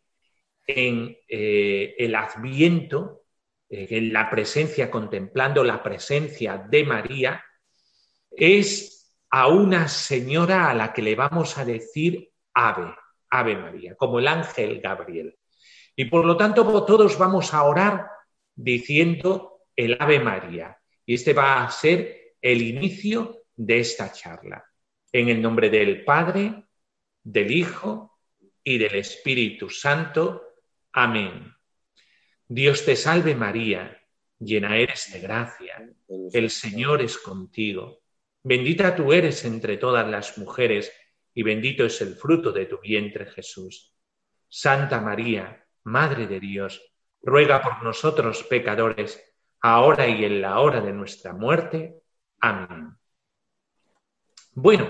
en 0.67 1.15
el 1.27 2.15
adviento, 2.15 3.23
en 3.69 4.11
la 4.11 4.29
presencia, 4.29 4.89
contemplando 4.89 5.63
la 5.63 5.81
presencia 5.81 6.57
de 6.57 6.83
María, 6.83 7.43
es 8.31 9.15
a 9.29 9.47
una 9.47 9.87
señora 9.87 10.69
a 10.69 10.73
la 10.73 10.91
que 10.91 11.01
le 11.01 11.15
vamos 11.15 11.57
a 11.57 11.65
decir 11.65 12.31
ave, 12.53 12.95
ave 13.39 13.55
María, 13.55 13.95
como 13.95 14.19
el 14.19 14.27
ángel 14.27 14.81
Gabriel. 14.81 15.37
Y 15.95 16.05
por 16.05 16.25
lo 16.25 16.35
tanto 16.35 16.63
todos 16.85 17.17
vamos 17.17 17.53
a 17.53 17.63
orar 17.63 18.07
diciendo 18.55 19.61
el 19.75 19.97
Ave 19.99 20.19
María. 20.19 20.77
Y 21.05 21.15
este 21.15 21.33
va 21.33 21.63
a 21.63 21.71
ser 21.71 22.35
el 22.41 22.61
inicio 22.61 23.43
de 23.55 23.79
esta 23.79 24.11
charla. 24.11 24.65
En 25.11 25.29
el 25.29 25.41
nombre 25.41 25.69
del 25.69 26.03
Padre, 26.03 26.65
del 27.23 27.51
Hijo 27.51 28.19
y 28.63 28.77
del 28.77 28.95
Espíritu 28.95 29.69
Santo. 29.69 30.41
Amén. 30.93 31.53
Dios 32.47 32.85
te 32.85 32.95
salve 32.95 33.33
María, 33.35 33.99
llena 34.39 34.77
eres 34.77 35.11
de 35.11 35.19
gracia, 35.19 35.89
el 36.07 36.49
Señor 36.49 37.01
es 37.01 37.17
contigo. 37.17 38.01
Bendita 38.43 38.95
tú 38.95 39.11
eres 39.11 39.43
entre 39.45 39.77
todas 39.77 40.07
las 40.07 40.37
mujeres 40.37 40.91
y 41.35 41.43
bendito 41.43 41.85
es 41.85 42.01
el 42.01 42.15
fruto 42.15 42.51
de 42.51 42.65
tu 42.65 42.79
vientre 42.79 43.25
Jesús. 43.25 43.93
Santa 44.47 45.01
María, 45.01 45.63
Madre 45.83 46.27
de 46.27 46.39
Dios, 46.39 46.81
ruega 47.21 47.61
por 47.61 47.83
nosotros 47.83 48.43
pecadores, 48.43 49.21
ahora 49.61 50.07
y 50.07 50.23
en 50.23 50.41
la 50.41 50.59
hora 50.59 50.79
de 50.79 50.93
nuestra 50.93 51.33
muerte. 51.33 52.01
Amén. 52.39 52.95
Bueno, 54.53 54.89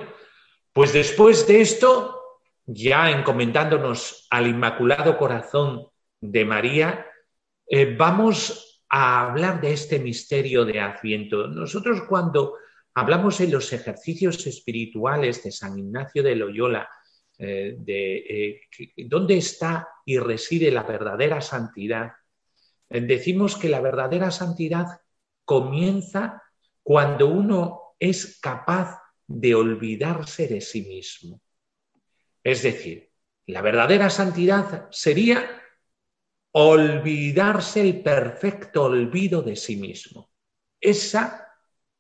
pues 0.72 0.94
después 0.94 1.48
de 1.48 1.62
esto, 1.62 2.22
ya 2.66 3.10
encomendándonos 3.10 4.28
al 4.30 4.48
Inmaculado 4.48 5.18
Corazón 5.18 5.88
de 6.22 6.46
María, 6.46 7.08
eh, 7.68 7.96
vamos 7.98 8.84
a 8.90 9.26
hablar 9.28 9.60
de 9.62 9.74
este 9.74 9.98
misterio 10.00 10.64
de 10.64 10.80
Adviento. 10.80 11.48
Nosotros 11.48 12.04
cuando 12.08 12.58
hablamos 12.96 13.42
en 13.42 13.52
los 13.52 13.72
ejercicios 13.74 14.48
espirituales 14.48 15.44
de 15.44 15.52
San 15.52 15.78
Ignacio 15.78 16.24
de 16.24 16.36
Loyola, 16.36 16.90
eh, 17.38 17.76
de 17.78 18.18
eh, 18.18 18.62
dónde 19.06 19.38
está 19.38 19.88
y 20.06 20.18
reside 20.18 20.72
la 20.72 20.84
verdadera 20.84 21.42
santidad. 21.42 22.14
Eh, 22.90 23.02
decimos 23.02 23.58
que 23.58 23.68
la 23.68 23.82
verdadera 23.82 24.32
santidad 24.32 24.88
comienza 25.44 26.42
cuando 26.82 27.28
uno 27.28 27.96
es 28.00 28.40
capaz 28.40 29.02
de 29.28 29.54
olvidarse 29.56 30.48
de 30.48 30.62
sí 30.62 30.84
mismo. 30.84 31.42
Es 32.42 32.64
decir, 32.64 33.12
la 33.48 33.62
verdadera 33.62 34.10
santidad 34.10 34.88
sería 34.92 35.62
olvidarse 36.52 37.82
el 37.82 38.02
perfecto 38.02 38.84
olvido 38.84 39.42
de 39.42 39.58
sí 39.58 39.76
mismo. 39.76 40.32
Esa 40.80 41.45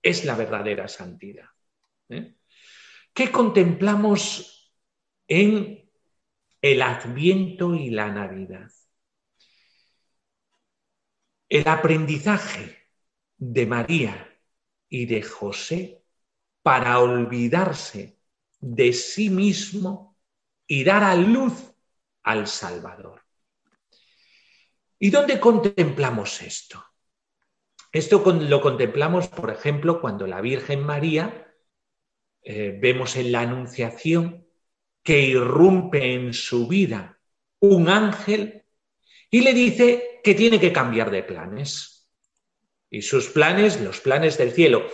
es 0.05 0.23
la 0.23 0.35
verdadera 0.35 0.87
santidad. 0.87 1.49
¿Qué 3.13 3.31
contemplamos 3.31 4.71
en 5.27 5.89
el 6.61 6.81
Adviento 6.81 7.75
y 7.75 7.89
la 7.89 8.09
Navidad. 8.09 8.71
El 11.47 11.67
aprendizaje 11.67 12.87
de 13.37 13.65
María 13.65 14.39
y 14.89 15.05
de 15.05 15.21
José 15.21 16.03
para 16.61 16.99
olvidarse 16.99 18.17
de 18.59 18.93
sí 18.93 19.29
mismo 19.29 20.17
y 20.65 20.83
dar 20.83 21.03
a 21.03 21.15
luz 21.15 21.53
al 22.23 22.47
Salvador. 22.47 23.21
¿Y 24.97 25.11
dónde 25.11 25.39
contemplamos 25.39 26.41
esto? 26.41 26.83
Esto 27.95 28.21
lo 28.33 28.59
contemplamos, 28.59 29.29
por 29.29 29.49
ejemplo, 29.49 30.01
cuando 30.01 30.27
la 30.27 30.41
Virgen 30.41 30.83
María, 30.83 31.47
eh, 32.43 32.77
vemos 32.77 33.15
en 33.15 33.31
la 33.31 33.39
Anunciación 33.39 34.45
que 35.01 35.21
irrumpe 35.21 36.13
en 36.13 36.33
su 36.33 36.67
vida 36.67 37.17
un 37.59 37.87
ángel 37.87 38.65
y 39.31 39.39
le 39.39 39.53
dice 39.53 40.19
que 40.25 40.35
tiene 40.35 40.59
que 40.59 40.73
cambiar 40.73 41.09
de 41.09 41.23
planes. 41.23 42.09
Y 42.89 43.01
sus 43.01 43.29
planes, 43.29 43.79
los 43.79 44.01
planes 44.01 44.37
del 44.37 44.51
cielo, 44.51 44.87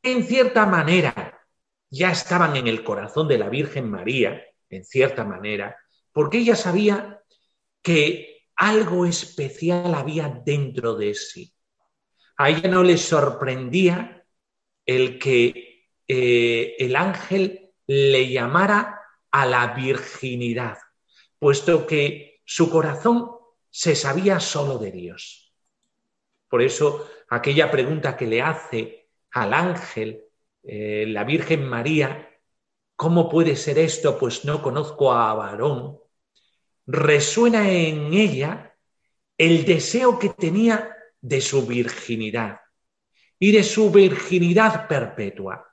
en 0.00 0.22
cierta 0.22 0.64
manera 0.64 1.44
ya 1.90 2.12
estaban 2.12 2.54
en 2.54 2.68
el 2.68 2.84
corazón 2.84 3.26
de 3.26 3.38
la 3.38 3.48
Virgen 3.48 3.90
María, 3.90 4.44
en 4.70 4.84
cierta 4.84 5.24
manera, 5.24 5.76
porque 6.12 6.38
ella 6.38 6.54
sabía 6.54 7.20
que 7.82 8.44
algo 8.54 9.06
especial 9.06 9.92
había 9.92 10.28
dentro 10.46 10.94
de 10.94 11.14
sí. 11.14 11.53
A 12.36 12.50
ella 12.50 12.68
no 12.68 12.82
le 12.82 12.96
sorprendía 12.96 14.24
el 14.84 15.18
que 15.18 15.86
eh, 16.08 16.76
el 16.78 16.96
ángel 16.96 17.72
le 17.86 18.28
llamara 18.30 19.00
a 19.30 19.46
la 19.46 19.68
virginidad, 19.74 20.78
puesto 21.38 21.86
que 21.86 22.40
su 22.44 22.70
corazón 22.70 23.30
se 23.70 23.94
sabía 23.96 24.40
solo 24.40 24.78
de 24.78 24.92
Dios. 24.92 25.52
Por 26.48 26.62
eso 26.62 27.08
aquella 27.28 27.70
pregunta 27.70 28.16
que 28.16 28.26
le 28.26 28.42
hace 28.42 29.08
al 29.32 29.52
ángel 29.52 30.24
eh, 30.62 31.04
la 31.08 31.24
Virgen 31.24 31.68
María, 31.68 32.30
¿cómo 32.96 33.28
puede 33.28 33.56
ser 33.56 33.78
esto? 33.78 34.18
Pues 34.18 34.44
no 34.44 34.62
conozco 34.62 35.12
a 35.12 35.34
varón. 35.34 35.98
Resuena 36.86 37.70
en 37.70 38.12
ella 38.14 38.76
el 39.36 39.64
deseo 39.64 40.18
que 40.18 40.28
tenía 40.28 40.93
de 41.24 41.40
su 41.40 41.66
virginidad 41.66 42.60
y 43.38 43.50
de 43.50 43.62
su 43.64 43.90
virginidad 43.90 44.86
perpetua. 44.86 45.66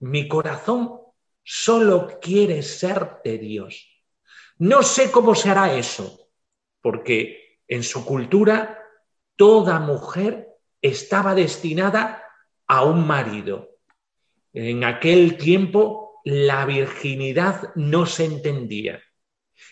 Mi 0.00 0.26
corazón 0.26 0.98
solo 1.44 2.18
quiere 2.20 2.64
ser 2.64 3.18
de 3.22 3.38
Dios. 3.38 4.04
No 4.58 4.82
sé 4.82 5.12
cómo 5.12 5.36
se 5.36 5.50
hará 5.50 5.72
eso, 5.72 6.28
porque 6.80 7.60
en 7.68 7.84
su 7.84 8.04
cultura 8.04 8.76
toda 9.36 9.78
mujer 9.78 10.48
estaba 10.82 11.32
destinada 11.32 12.24
a 12.66 12.82
un 12.82 13.06
marido. 13.06 13.76
En 14.52 14.82
aquel 14.82 15.36
tiempo 15.36 16.20
la 16.24 16.66
virginidad 16.66 17.72
no 17.76 18.04
se 18.04 18.24
entendía. 18.24 19.00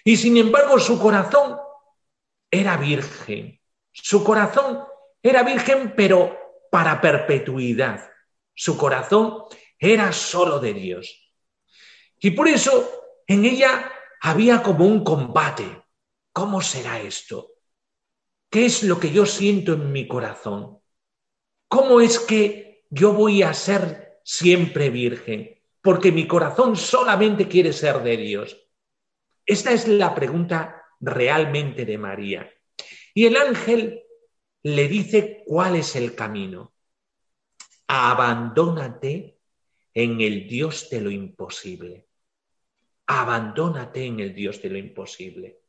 Y 0.05 0.17
sin 0.17 0.37
embargo 0.37 0.79
su 0.79 1.01
corazón 1.01 1.59
era 2.49 2.77
virgen. 2.77 3.61
Su 3.91 4.23
corazón 4.23 4.85
era 5.29 5.43
virgen 5.43 5.95
pero 5.97 6.37
para 6.71 7.01
perpetuidad. 7.01 8.11
Su 8.55 8.77
corazón 8.77 9.45
era 9.79 10.13
solo 10.13 10.59
de 10.59 10.75
Dios. 10.75 11.33
Y 12.19 12.31
por 12.31 12.49
eso 12.49 12.91
en 13.27 13.45
ella 13.45 13.93
había 14.21 14.63
como 14.63 14.87
un 14.87 15.05
combate. 15.05 15.85
¿Cómo 16.33 16.61
será 16.61 17.01
esto? 17.01 17.53
¿Qué 18.51 18.67
es 18.67 18.83
lo 18.83 18.99
que 19.01 19.11
yo 19.11 19.27
siento 19.27 19.75
en 19.75 19.93
mi 19.93 20.07
corazón? 20.07 20.81
¿Cómo 21.69 22.01
es 22.01 22.19
que 22.19 22.85
yo 22.91 23.13
voy 23.13 23.43
a 23.43 23.53
ser 23.53 24.07
siempre 24.27 24.91
virgen, 24.91 25.57
porque 25.81 26.11
mi 26.11 26.27
corazón 26.27 26.77
solamente 26.77 27.47
quiere 27.47 27.73
ser 27.73 28.03
de 28.03 28.17
Dios. 28.17 28.69
Esta 29.47 29.73
es 29.73 29.87
la 29.87 30.17
pregunta 30.17 30.83
realmente 30.99 31.85
de 31.85 31.97
María. 31.97 32.51
Y 33.15 33.27
el 33.27 33.37
ángel 33.37 34.03
le 34.67 34.89
dice 34.89 35.45
cuál 35.47 35.77
es 35.77 35.95
el 35.95 36.17
camino. 36.17 36.75
Abandónate 37.87 39.39
en 39.95 40.21
el 40.21 40.49
Dios 40.49 40.91
de 40.91 41.01
lo 41.01 41.13
imposible. 41.13 42.09
Abandónate 43.07 44.05
en 44.05 44.19
el 44.19 44.35
Dios 44.35 44.61
de 44.61 44.71
lo 44.71 44.79
imposible. 44.79 45.61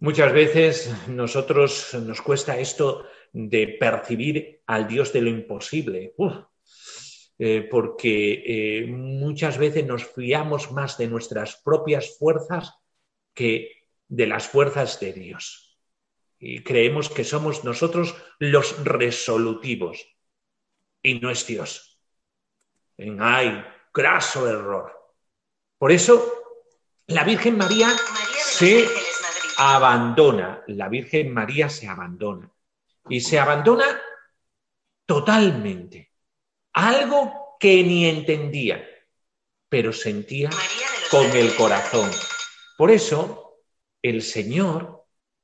Muchas 0.00 0.34
veces 0.34 1.08
nosotros 1.08 1.94
nos 1.94 2.20
cuesta 2.20 2.58
esto 2.58 3.06
de 3.32 3.68
percibir 3.80 4.60
al 4.66 4.86
Dios 4.86 5.10
de 5.14 5.22
lo 5.22 5.30
imposible. 5.30 6.14
Eh, 7.38 7.68
porque 7.70 8.42
eh, 8.44 8.86
muchas 8.86 9.56
veces 9.56 9.86
nos 9.86 10.04
fiamos 10.04 10.72
más 10.72 10.98
de 10.98 11.06
nuestras 11.06 11.56
propias 11.64 12.18
fuerzas 12.18 12.74
que 13.32 13.86
de 14.08 14.26
las 14.26 14.46
fuerzas 14.46 15.00
de 15.00 15.14
Dios. 15.14 15.67
Y 16.38 16.62
creemos 16.62 17.08
que 17.08 17.24
somos 17.24 17.64
nosotros 17.64 18.14
los 18.38 18.84
resolutivos 18.84 20.06
y 21.02 21.18
no 21.18 21.30
es 21.30 21.46
Dios. 21.46 22.00
En 22.96 23.20
ay, 23.20 23.64
graso 23.92 24.48
error. 24.48 24.92
Por 25.78 25.92
eso 25.92 26.44
la 27.06 27.24
Virgen 27.24 27.56
María 27.56 27.90
se 28.36 28.86
abandona, 29.58 30.62
la 30.68 30.88
Virgen 30.88 31.32
María 31.32 31.68
se 31.68 31.88
abandona 31.88 32.52
y 33.08 33.20
se 33.20 33.38
abandona 33.38 34.00
totalmente 35.06 36.12
algo 36.72 37.56
que 37.58 37.82
ni 37.82 38.06
entendía, 38.06 38.86
pero 39.68 39.92
sentía 39.92 40.50
con 41.10 41.26
el 41.36 41.54
corazón. 41.56 42.10
Por 42.76 42.90
eso 42.90 43.62
el 44.02 44.22
Señor 44.22 44.97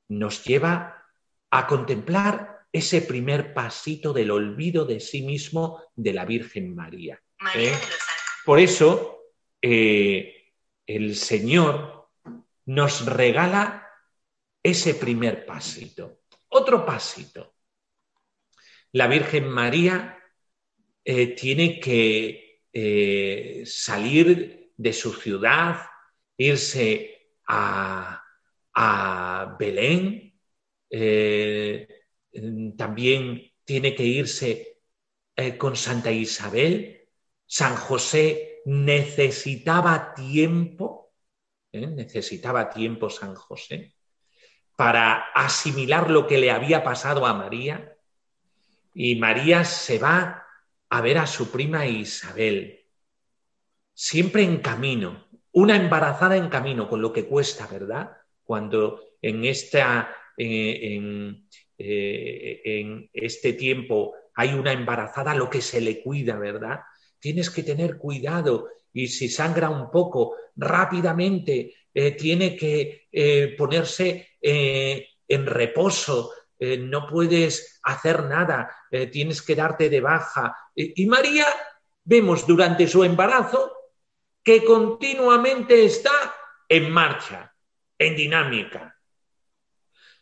nos 0.07 0.43
lleva 0.43 1.05
a 1.51 1.67
contemplar 1.67 2.55
ese 2.71 3.01
primer 3.01 3.53
pasito 3.53 4.11
del 4.11 4.31
olvido 4.31 4.85
de 4.85 4.99
sí 4.99 5.21
mismo 5.21 5.81
de 5.95 6.13
la 6.13 6.25
Virgen 6.25 6.75
María. 6.75 7.21
¿eh? 7.55 7.73
Por 8.43 8.59
eso 8.59 9.21
eh, 9.61 10.51
el 10.85 11.15
Señor 11.15 12.09
nos 12.65 13.05
regala 13.05 13.87
ese 14.61 14.95
primer 14.95 15.45
pasito. 15.45 16.23
Otro 16.49 16.85
pasito. 16.85 17.55
La 18.91 19.07
Virgen 19.07 19.47
María 19.47 20.19
eh, 21.03 21.27
tiene 21.27 21.79
que 21.79 22.43
salir 23.65 24.73
de 24.75 24.91
su 24.91 25.13
ciudad, 25.13 25.79
irse 26.35 27.29
a, 27.47 28.24
Belén, 29.57 30.37
eh, 30.89 31.87
también 32.77 33.51
tiene 33.63 33.95
que 33.95 34.03
irse 34.03 34.79
con 35.57 35.75
Santa 35.75 36.11
Isabel. 36.11 37.07
San 37.45 37.75
José 37.75 38.61
necesitaba 38.65 40.13
tiempo, 40.13 41.13
necesitaba 41.71 42.69
tiempo 42.69 43.09
San 43.09 43.35
José 43.35 43.95
para 44.75 45.31
asimilar 45.33 46.09
lo 46.09 46.27
que 46.27 46.37
le 46.37 46.51
había 46.51 46.83
pasado 46.83 47.25
a 47.25 47.33
María. 47.33 47.97
Y 48.93 49.15
María 49.15 49.63
se 49.63 49.99
va 49.99 50.45
a 50.89 51.01
ver 51.01 51.17
a 51.17 51.27
su 51.27 51.51
prima 51.51 51.85
Isabel, 51.85 52.85
siempre 53.93 54.43
en 54.43 54.57
camino, 54.57 55.27
una 55.51 55.75
embarazada 55.75 56.37
en 56.37 56.49
camino, 56.49 56.87
con 56.87 57.01
lo 57.01 57.11
que 57.11 57.25
cuesta, 57.25 57.67
¿verdad? 57.67 58.17
Cuando 58.45 59.01
en, 59.21 59.43
esta, 59.43 60.15
eh, 60.37 60.99
eh, 61.77 62.61
en 62.63 63.09
este 63.11 63.53
tiempo 63.53 64.13
hay 64.35 64.53
una 64.53 64.71
embarazada, 64.71 65.33
lo 65.33 65.49
que 65.49 65.61
se 65.61 65.81
le 65.81 66.01
cuida, 66.01 66.37
¿verdad? 66.37 66.81
Tienes 67.19 67.49
que 67.49 67.63
tener 67.63 67.97
cuidado 67.97 68.69
y 68.93 69.07
si 69.07 69.27
sangra 69.27 69.69
un 69.69 69.89
poco, 69.89 70.35
rápidamente 70.55 71.73
eh, 71.93 72.11
tiene 72.11 72.55
que 72.55 73.07
ponerse 73.57 74.29
en 74.41 75.45
reposo, 75.47 76.31
no 76.59 77.07
puedes 77.07 77.79
hacer 77.83 78.25
nada, 78.25 78.69
tienes 79.11 79.41
que 79.41 79.55
darte 79.55 79.89
de 79.89 80.01
baja, 80.01 80.55
y 80.75 81.05
María, 81.07 81.45
vemos 82.03 82.45
durante 82.45 82.87
su 82.87 83.03
embarazo 83.03 83.71
que 84.43 84.63
continuamente 84.63 85.85
está 85.85 86.11
en 86.69 86.91
marcha, 86.91 87.54
en 87.97 88.15
dinámica. 88.15 88.99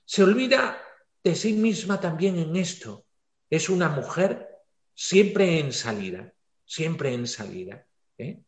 Se 0.05 0.23
olvida 0.23 0.81
de 1.23 1.35
sí 1.35 1.53
misma 1.53 1.99
también 1.99 2.37
en 2.37 2.55
esto. 2.55 3.05
Es 3.49 3.69
una 3.69 3.89
mujer 3.89 4.49
siempre 4.93 5.59
en 5.59 5.71
salida, 5.71 6.33
siempre 6.65 7.13
en 7.13 7.27
salida. 7.27 7.85
¿eh? 8.17 8.41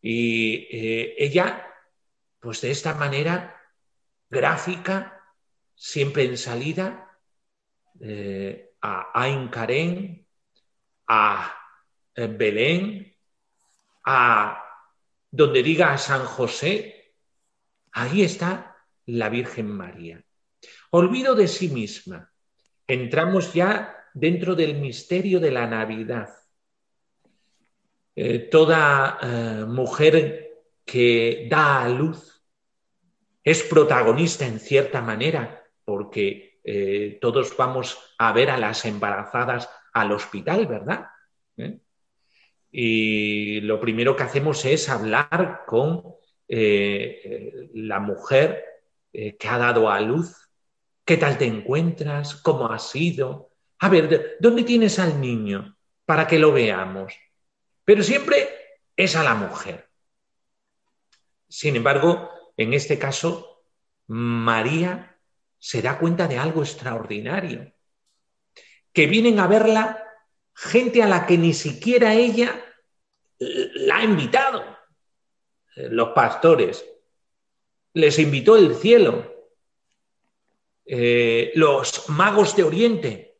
Y 0.00 0.68
eh, 0.70 1.14
ella, 1.18 1.66
pues 2.38 2.60
de 2.60 2.70
esta 2.70 2.94
manera 2.94 3.60
gráfica, 4.30 5.20
siempre 5.74 6.24
en 6.24 6.38
salida, 6.38 7.18
eh, 8.00 8.72
a 8.80 9.10
Ain 9.14 9.50
a 11.06 11.56
Belén, 12.16 13.16
a 14.04 14.62
donde 15.30 15.62
diga 15.62 15.92
a 15.92 15.98
San 15.98 16.24
José, 16.24 16.93
ahí 17.94 18.22
está 18.22 18.76
la 19.06 19.28
Virgen 19.28 19.68
María. 19.68 20.22
Olvido 20.90 21.34
de 21.34 21.48
sí 21.48 21.68
misma. 21.68 22.30
Entramos 22.86 23.54
ya 23.54 23.96
dentro 24.12 24.54
del 24.54 24.76
misterio 24.76 25.40
de 25.40 25.50
la 25.50 25.66
Navidad. 25.66 26.30
Eh, 28.16 28.38
toda 28.50 29.18
eh, 29.22 29.64
mujer 29.66 30.50
que 30.84 31.46
da 31.50 31.82
a 31.82 31.88
luz 31.88 32.42
es 33.42 33.62
protagonista 33.62 34.46
en 34.46 34.60
cierta 34.60 35.00
manera, 35.00 35.64
porque 35.84 36.60
eh, 36.64 37.18
todos 37.20 37.56
vamos 37.56 37.98
a 38.18 38.32
ver 38.32 38.50
a 38.50 38.56
las 38.56 38.84
embarazadas 38.84 39.68
al 39.92 40.12
hospital, 40.12 40.66
¿verdad? 40.66 41.06
Y 42.70 43.60
lo 43.60 43.80
primero 43.80 44.16
que 44.16 44.24
hacemos 44.24 44.64
es 44.64 44.88
hablar 44.88 45.62
con 45.66 46.14
la 46.48 48.00
mujer 48.00 48.64
que 49.12 49.48
ha 49.48 49.58
dado 49.58 49.90
a 49.90 50.00
luz. 50.00 50.50
¿Qué 51.04 51.16
tal 51.16 51.36
te 51.38 51.44
encuentras? 51.44 52.36
¿Cómo 52.36 52.70
has 52.70 52.90
sido? 52.90 53.50
A 53.80 53.88
ver, 53.88 54.36
¿dónde 54.40 54.62
tienes 54.62 54.98
al 54.98 55.20
niño? 55.20 55.76
Para 56.06 56.26
que 56.26 56.38
lo 56.38 56.52
veamos. 56.52 57.12
Pero 57.84 58.02
siempre 58.02 58.48
es 58.96 59.14
a 59.16 59.22
la 59.22 59.34
mujer. 59.34 59.88
Sin 61.48 61.76
embargo, 61.76 62.30
en 62.56 62.72
este 62.72 62.98
caso, 62.98 63.64
María 64.06 65.18
se 65.58 65.82
da 65.82 65.98
cuenta 65.98 66.26
de 66.26 66.38
algo 66.38 66.62
extraordinario. 66.62 67.72
Que 68.92 69.06
vienen 69.06 69.38
a 69.38 69.46
verla 69.46 70.02
gente 70.54 71.02
a 71.02 71.06
la 71.06 71.26
que 71.26 71.36
ni 71.36 71.52
siquiera 71.52 72.14
ella 72.14 72.64
la 73.38 73.96
ha 73.96 74.04
invitado. 74.04 74.73
Los 75.76 76.10
pastores. 76.10 76.84
Les 77.92 78.18
invitó 78.18 78.56
el 78.56 78.74
cielo. 78.74 79.32
Eh, 80.84 81.52
los 81.54 82.08
magos 82.08 82.56
de 82.56 82.62
Oriente. 82.64 83.38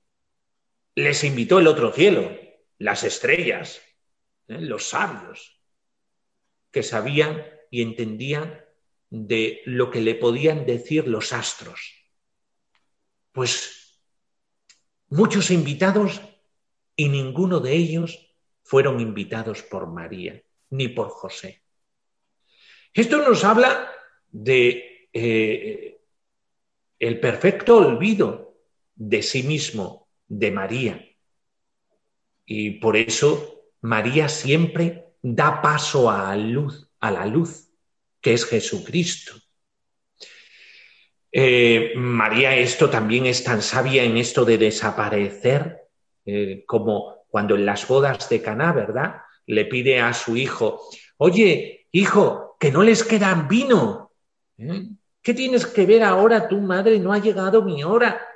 Les 0.94 1.25
invitó 1.25 1.59
el 1.59 1.66
otro 1.66 1.92
cielo. 1.92 2.31
Las 2.79 3.05
estrellas. 3.05 3.81
¿eh? 4.49 4.61
los 4.61 4.88
sabios, 4.88 5.61
que 6.70 6.83
sabían 6.83 7.44
y 7.70 7.83
entendían 7.83 8.64
de 9.11 9.62
lo 9.64 9.90
que 9.90 10.01
le 10.01 10.14
podían 10.14 10.66
decir 10.66 11.07
los 11.07 11.33
astros. 11.33 11.92
Pues 13.33 14.01
muchos 15.09 15.51
invitados 15.51 16.20
y 16.97 17.09
ninguno 17.09 17.61
de 17.61 17.75
ellos 17.75 18.37
fueron 18.62 19.01
invitados 19.01 19.62
por 19.62 19.87
María 19.87 20.42
ni 20.70 20.88
por 20.88 21.09
José. 21.09 21.63
Esto 22.94 23.18
nos 23.18 23.42
habla 23.42 23.90
de 24.30 25.09
eh, 25.12 25.98
el 27.00 27.18
perfecto 27.18 27.78
olvido 27.78 28.54
de 28.94 29.20
sí 29.20 29.42
mismo, 29.42 30.09
de 30.28 30.52
María. 30.52 31.04
Y 32.46 32.78
por 32.78 32.96
eso 32.96 33.64
María 33.80 34.28
siempre 34.28 35.07
da 35.20 35.61
paso 35.61 36.09
a, 36.09 36.37
luz, 36.37 36.88
a 37.00 37.11
la 37.11 37.26
luz, 37.26 37.68
que 38.20 38.35
es 38.35 38.46
Jesucristo. 38.46 39.35
Eh, 41.33 41.94
María 41.96 42.57
esto 42.57 42.88
también 42.88 43.26
es 43.26 43.42
tan 43.42 43.61
sabia 43.61 44.04
en 44.04 44.18
esto 44.18 44.44
de 44.44 44.57
desaparecer, 44.57 45.88
eh, 46.24 46.62
como 46.64 47.24
cuando 47.28 47.57
en 47.57 47.66
las 47.66 47.88
bodas 47.88 48.28
de 48.28 48.40
Caná, 48.40 48.72
¿verdad? 48.72 49.16
Le 49.46 49.64
pide 49.64 49.98
a 50.00 50.14
su 50.14 50.37
hijo, 50.37 50.88
oye, 51.16 51.88
hijo, 51.90 52.54
que 52.64 52.72
no 52.72 52.83
les 52.83 53.05
quedan 53.05 53.46
vino. 53.46 54.11
¿eh? 54.57 54.87
¿Qué 55.20 55.35
tienes 55.35 55.66
que 55.66 55.85
ver 55.85 56.03
ahora 56.03 56.48
tu 56.48 56.62
madre? 56.62 56.98
No 56.98 57.12
ha 57.12 57.18
llegado 57.18 57.61
mi 57.61 57.85
hora. 57.85 58.27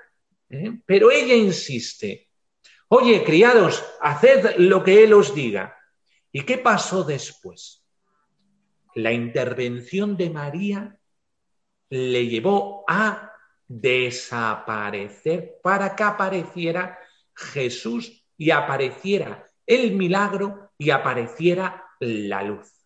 Pero 0.85 1.11
ella 1.11 1.35
insiste, 1.35 2.29
Oye, 2.89 3.25
criados, 3.25 3.83
haced 4.03 4.57
lo 4.59 4.85
que 4.85 5.03
Él 5.03 5.15
os 5.15 5.35
diga. 5.35 5.79
¿Y 6.31 6.43
qué 6.43 6.59
pasó 6.59 7.05
después? 7.05 7.87
La 8.95 9.13
intervención 9.13 10.15
de 10.19 10.29
María 10.29 10.99
le 11.89 12.27
llevó 12.27 12.85
a 12.87 13.33
desaparecer 13.67 15.57
para 15.63 15.97
que 15.97 16.03
apareciera 16.03 16.99
Jesús 17.35 18.27
y 18.37 18.51
apareciera 18.51 19.51
el 19.65 19.93
milagro 19.93 20.73
y 20.77 20.91
apareciera 20.91 21.87
la 22.01 22.43
luz. 22.43 22.78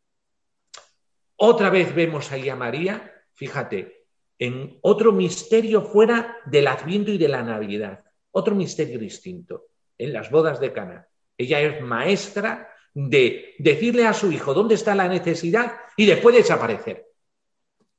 Otra 1.44 1.70
vez 1.70 1.92
vemos 1.92 2.30
ahí 2.30 2.48
a 2.48 2.54
María, 2.54 3.12
fíjate, 3.34 4.06
en 4.38 4.78
otro 4.80 5.10
misterio 5.10 5.82
fuera 5.82 6.36
del 6.46 6.68
Adviento 6.68 7.10
y 7.10 7.18
de 7.18 7.26
la 7.26 7.42
Navidad, 7.42 8.04
otro 8.30 8.54
misterio 8.54 8.96
distinto 8.96 9.66
en 9.98 10.12
las 10.12 10.30
bodas 10.30 10.60
de 10.60 10.72
Cana. 10.72 11.08
Ella 11.36 11.60
es 11.60 11.82
maestra 11.82 12.72
de 12.94 13.56
decirle 13.58 14.06
a 14.06 14.12
su 14.12 14.30
hijo 14.30 14.54
dónde 14.54 14.76
está 14.76 14.94
la 14.94 15.08
necesidad 15.08 15.72
y 15.96 16.06
después 16.06 16.36
desaparecer, 16.36 17.08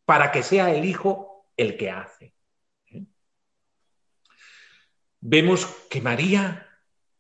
para 0.06 0.32
que 0.32 0.41
sea 0.41 0.73
el 0.73 0.86
hijo 0.86 1.49
el 1.58 1.75
que 1.75 1.91
hace. 1.91 2.34
¿Eh? 2.91 3.03
Vemos 5.19 5.65
que 5.89 5.99
María 5.99 6.69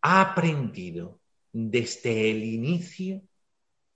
ha 0.01 0.21
aprendido 0.21 1.19
desde 1.51 2.31
el 2.31 2.45
inicio 2.45 3.23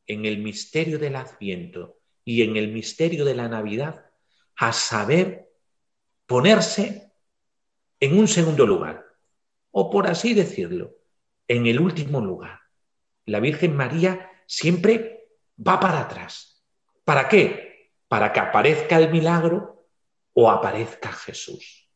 en 0.05 0.25
el 0.25 0.39
misterio 0.39 0.99
del 0.99 1.15
Adviento 1.15 1.96
y 2.27 2.41
en 2.41 2.57
el 2.57 2.73
misterio 2.73 3.23
de 3.23 3.35
la 3.35 3.47
Navidad 3.47 4.11
a 4.57 4.73
saber 4.73 5.49
ponerse 6.25 7.13
en 8.01 8.19
un 8.19 8.27
segundo 8.27 8.67
lugar 8.67 9.05
o 9.71 9.89
por 9.89 10.07
así 10.07 10.33
decirlo, 10.33 10.91
en 11.47 11.67
el 11.67 11.79
último 11.79 12.19
lugar. 12.19 12.59
La 13.27 13.39
Virgen 13.39 13.77
María 13.77 14.29
siempre 14.45 15.29
va 15.65 15.79
para 15.79 16.01
atrás. 16.01 16.65
¿Para 17.05 17.29
qué? 17.29 17.93
Para 18.09 18.33
que 18.33 18.41
aparezca 18.41 18.97
el 18.97 19.09
milagro 19.09 19.87
o 20.33 20.51
aparezca 20.51 21.13
Jesús. 21.13 21.89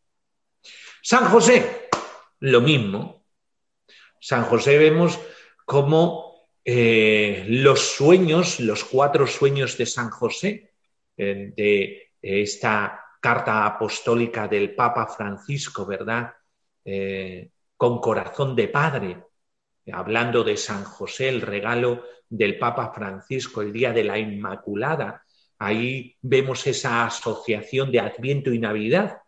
San 1.01 1.25
José, 1.25 1.89
lo 2.39 2.61
mismo. 2.61 3.25
San 4.21 4.45
José 4.45 4.77
vemos 4.77 5.19
cómo 5.65 6.30
eh, 6.63 7.45
los 7.47 7.95
sueños, 7.95 8.59
los 8.59 8.83
cuatro 8.83 9.25
sueños 9.25 9.77
de 9.77 9.85
San 9.85 10.09
José, 10.09 10.71
eh, 11.17 11.53
de 11.55 12.11
esta 12.21 13.03
carta 13.19 13.65
apostólica 13.65 14.47
del 14.47 14.75
Papa 14.75 15.07
Francisco, 15.07 15.85
¿verdad? 15.85 16.33
Eh, 16.85 17.49
con 17.75 17.99
corazón 17.99 18.55
de 18.55 18.67
padre, 18.67 19.23
hablando 19.91 20.43
de 20.43 20.55
San 20.57 20.83
José, 20.83 21.29
el 21.29 21.41
regalo 21.41 22.03
del 22.29 22.57
Papa 22.59 22.91
Francisco, 22.93 23.61
el 23.61 23.73
Día 23.73 23.91
de 23.91 24.03
la 24.03 24.19
Inmaculada. 24.19 25.23
Ahí 25.57 26.15
vemos 26.21 26.65
esa 26.67 27.05
asociación 27.05 27.91
de 27.91 27.99
Adviento 27.99 28.53
y 28.53 28.59
Navidad, 28.59 29.21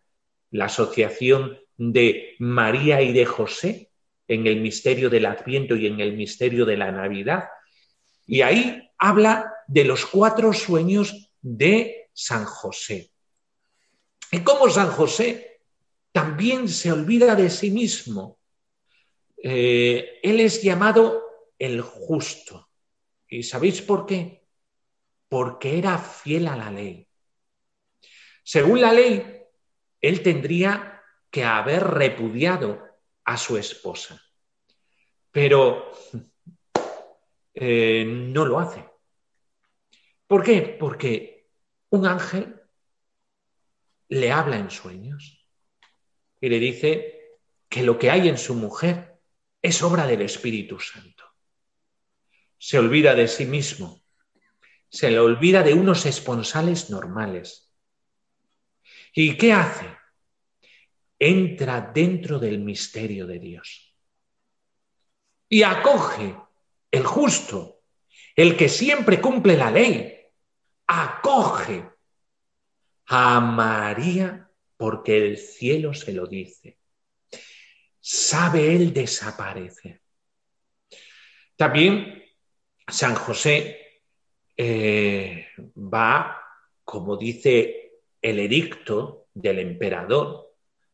la 0.52 0.66
asociación 0.66 1.60
de 1.78 2.36
María 2.40 3.02
y 3.02 3.12
de 3.12 3.26
José 3.26 3.90
en 4.28 4.48
el 4.48 4.62
misterio 4.62 5.10
del 5.10 5.26
Adviento 5.26 5.76
y 5.76 5.88
en 5.88 6.00
el 6.00 6.14
misterio 6.14 6.66
de 6.66 6.78
la 6.78 6.92
Navidad. 6.92 7.46
Y 8.26 8.42
ahí 8.42 8.90
habla 8.98 9.54
de 9.68 9.84
los 9.84 10.06
cuatro 10.06 10.54
sueños 10.54 11.32
de 11.42 12.10
San 12.14 12.46
José. 12.46 13.12
Y 14.32 14.40
cómo 14.40 14.70
San 14.70 14.90
José 14.90 15.62
también 16.12 16.70
se 16.70 16.92
olvida 16.92 17.36
de 17.36 17.50
sí 17.50 17.72
mismo 17.72 18.40
eh, 19.46 20.22
él 20.24 20.40
es 20.40 20.64
llamado 20.64 21.22
el 21.60 21.82
justo. 21.82 22.70
¿Y 23.28 23.44
sabéis 23.44 23.82
por 23.82 24.06
qué? 24.06 24.48
Porque 25.28 25.78
era 25.78 25.98
fiel 25.98 26.48
a 26.48 26.56
la 26.56 26.72
ley. 26.72 27.06
Según 28.42 28.80
la 28.80 28.94
ley, 28.94 29.42
él 30.00 30.24
tendría 30.24 31.02
que 31.30 31.44
haber 31.44 31.84
repudiado 31.84 32.82
a 33.26 33.38
su 33.38 33.58
esposa. 33.58 34.22
Pero 35.32 35.92
eh, 37.54 38.06
no 38.06 38.46
lo 38.46 38.60
hace. 38.60 38.86
¿Por 40.28 40.44
qué? 40.44 40.76
Porque 40.80 41.50
un 41.90 42.06
ángel 42.06 42.60
le 44.10 44.32
habla 44.32 44.58
en 44.58 44.70
sueños 44.70 45.48
y 46.40 46.50
le 46.50 46.60
dice 46.60 47.40
que 47.70 47.84
lo 47.84 47.98
que 47.98 48.12
hay 48.12 48.28
en 48.28 48.38
su 48.38 48.56
mujer 48.56 49.20
es 49.62 49.82
obra 49.82 50.06
del 50.06 50.22
Espíritu 50.22 50.80
Santo. 50.80 51.24
Se 52.58 52.78
olvida 52.78 53.16
de 53.16 53.28
sí 53.28 53.46
mismo, 53.46 54.04
se 54.90 55.10
le 55.10 55.20
olvida 55.20 55.64
de 55.64 55.74
unos 55.74 56.06
esponsales 56.06 56.90
normales. 56.90 57.74
¿Y 59.14 59.38
qué 59.38 59.54
hace? 59.54 59.86
Entra 61.26 61.80
dentro 61.80 62.38
del 62.38 62.60
misterio 62.60 63.26
de 63.26 63.40
Dios 63.40 63.96
y 65.48 65.64
acoge 65.64 66.36
el 66.92 67.06
justo, 67.06 67.80
el 68.36 68.58
que 68.58 68.68
siempre 68.68 69.22
cumple 69.22 69.56
la 69.56 69.72
ley, 69.72 70.20
acoge 70.86 71.86
a 73.06 73.40
María 73.40 74.50
porque 74.76 75.16
el 75.16 75.38
cielo 75.38 75.94
se 75.94 76.12
lo 76.12 76.28
dice. 76.28 76.78
Sabe 78.02 78.76
él 78.76 78.92
desaparecer. 78.92 80.02
También 81.56 82.22
San 82.86 83.16
José 83.16 84.02
eh, 84.58 85.48
va, 85.78 86.38
como 86.84 87.16
dice 87.16 88.02
el 88.22 88.40
edicto 88.40 89.28
del 89.34 89.60
emperador, 89.60 90.43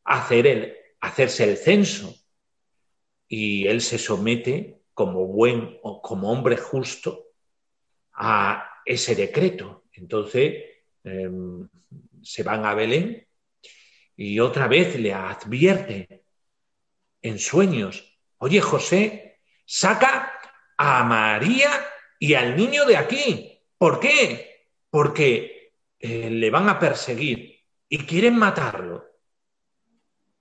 hacer 0.09 0.47
el, 0.47 0.75
hacerse 0.99 1.43
el 1.49 1.57
censo. 1.57 2.15
Y 3.27 3.67
él 3.67 3.81
se 3.81 3.97
somete 3.97 4.81
como 4.93 5.27
buen 5.27 5.77
o 5.83 6.01
como 6.01 6.31
hombre 6.31 6.57
justo 6.57 7.27
a 8.13 8.81
ese 8.85 9.15
decreto. 9.15 9.85
Entonces 9.93 10.65
em, 11.03 11.69
se 12.21 12.43
van 12.43 12.65
a 12.65 12.73
Belén 12.73 13.25
y 14.15 14.39
otra 14.39 14.67
vez 14.67 14.99
le 14.99 15.13
advierte 15.13 16.23
en 17.21 17.37
sueños, 17.37 18.17
oye 18.37 18.61
José, 18.61 19.39
saca 19.65 20.33
a 20.77 21.03
María 21.03 21.69
y 22.17 22.33
al 22.33 22.57
niño 22.57 22.85
de 22.85 22.97
aquí. 22.97 23.61
¿Por 23.77 23.99
qué? 23.99 24.65
Porque 24.89 25.73
eh, 25.99 26.29
le 26.29 26.49
van 26.49 26.67
a 26.67 26.79
perseguir 26.79 27.59
y 27.87 27.99
quieren 27.99 28.35
matarlo. 28.37 29.08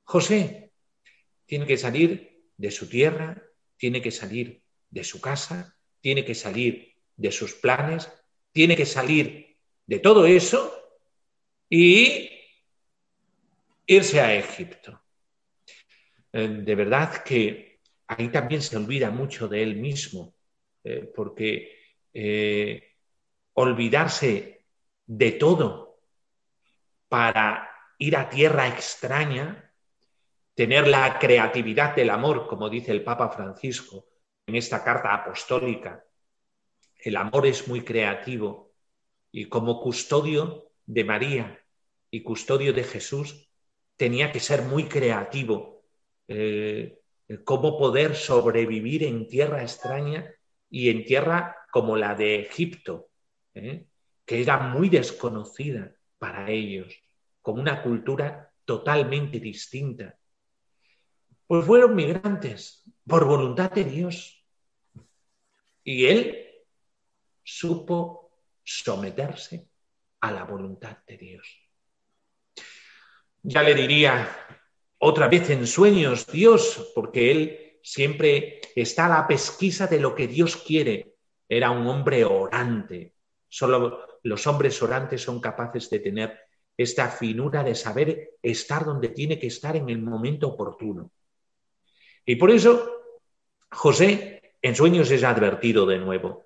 José 0.09 0.72
tiene 1.44 1.66
que 1.66 1.76
salir 1.76 2.48
de 2.56 2.70
su 2.70 2.88
tierra, 2.88 3.42
tiene 3.76 4.00
que 4.00 4.11
salir 4.11 4.62
de 4.88 5.04
su 5.04 5.20
casa, 5.20 5.76
tiene 6.00 6.24
que 6.24 6.34
salir 6.34 6.94
de 7.14 7.30
sus 7.30 7.52
planes, 7.52 8.11
tiene 8.50 8.74
que 8.74 8.86
salir 8.86 9.59
de 9.84 9.98
todo 9.98 10.24
eso 10.24 10.72
y 11.68 12.30
irse 13.84 14.22
a 14.22 14.34
Egipto. 14.34 14.98
Eh, 16.32 16.48
de 16.48 16.74
verdad 16.74 17.22
que 17.22 17.80
ahí 18.06 18.30
también 18.30 18.62
se 18.62 18.78
olvida 18.78 19.11
mucho 19.11 19.46
de 19.46 19.62
él 19.62 19.76
mismo, 19.76 20.34
eh, 20.84 21.12
porque 21.14 21.76
eh, 22.14 22.96
olvidarse 23.52 24.64
de 25.04 25.32
todo 25.32 26.00
para 27.09 27.70
ir 27.98 28.16
a 28.16 28.30
tierra 28.30 28.68
extraña, 28.68 29.68
tener 30.59 30.88
la 30.88 31.20
creatividad 31.20 31.94
del 31.94 32.11
amor, 32.11 32.48
como 32.48 32.68
dice 32.68 32.90
el 32.90 33.04
Papa 33.04 33.28
Francisco 33.28 34.06
en 34.44 34.56
esta 34.56 34.82
carta 34.82 35.14
apostólica, 35.14 36.04
el 36.98 37.16
amor 37.16 37.46
es 37.46 37.68
muy 37.68 37.82
creativo 37.82 38.72
y 39.30 39.44
como 39.44 39.80
custodio 39.80 40.72
de 40.84 41.04
María 41.04 41.64
y 42.11 42.24
custodio 42.24 42.72
de 42.72 42.82
Jesús 42.82 43.48
tenía 43.96 44.32
que 44.32 44.40
ser 44.40 44.62
muy 44.62 44.88
creativo. 44.88 45.84
Eh, 46.26 46.98
cómo 47.44 47.78
poder 47.78 48.16
sobrevivir 48.16 49.04
en 49.04 49.28
tierra 49.28 49.62
extraña 49.62 50.28
y 50.68 50.90
en 50.90 51.04
tierra 51.04 51.54
como 51.70 51.96
la 51.96 52.16
de 52.16 52.40
Egipto, 52.40 53.11
¿eh? 53.54 53.86
que 54.26 54.40
era 54.40 54.59
muy 54.59 54.88
desconocida 54.88 55.94
para 56.18 56.50
ellos, 56.50 56.92
con 57.42 57.61
una 57.61 57.80
cultura 57.80 58.52
totalmente 58.64 59.38
distinta. 59.38 60.18
Pues 61.49 61.64
fueron 61.64 61.96
migrantes 61.96 62.84
por 63.07 63.24
voluntad 63.24 63.70
de 63.70 63.84
Dios. 63.84 64.44
Y 65.82 66.05
él 66.05 66.46
supo 67.42 68.30
someterse 68.62 69.66
a 70.20 70.30
la 70.30 70.44
voluntad 70.44 70.99
de 71.07 71.16
Dios. 71.16 71.49
Ya 73.42 73.62
le 73.62 73.74
diría 73.74 74.28
otra 74.99 75.28
vez 75.28 75.49
en 75.49 75.66
sueños 75.66 76.26
Dios, 76.26 76.92
porque 76.94 77.30
él 77.30 77.78
siempre 77.82 78.61
está 78.76 79.07
a 79.07 79.20
la 79.20 79.26
pesquisa 79.26 79.86
de 79.86 80.01
lo 80.01 80.14
que 80.14 80.28
Dios 80.28 80.55
quiere. 80.55 81.14
Era 81.49 81.70
un 81.70 81.86
hombre 81.86 82.26
orante. 82.26 83.14
Solo 83.49 84.20
los 84.22 84.46
hombres 84.46 84.82
orantes 84.82 85.22
son 85.22 85.40
capaces 85.40 85.88
de 85.88 86.01
tener 86.01 86.38
esta 86.76 87.09
finura 87.09 87.64
de 87.64 87.74
saber 87.74 88.32
estar 88.42 88.84
donde 88.84 89.09
tiene 89.09 89.38
que 89.38 89.46
estar 89.46 89.76
en 89.76 89.88
el 89.88 90.03
momento 90.03 90.49
oportuno. 90.49 91.11
Y 92.29 92.37
por 92.37 92.51
eso 92.51 93.05
José 93.70 94.53
en 94.61 94.74
sueños 94.74 95.11
es 95.11 95.24
advertido 95.24 95.87
de 95.87 95.97
nuevo. 95.97 96.45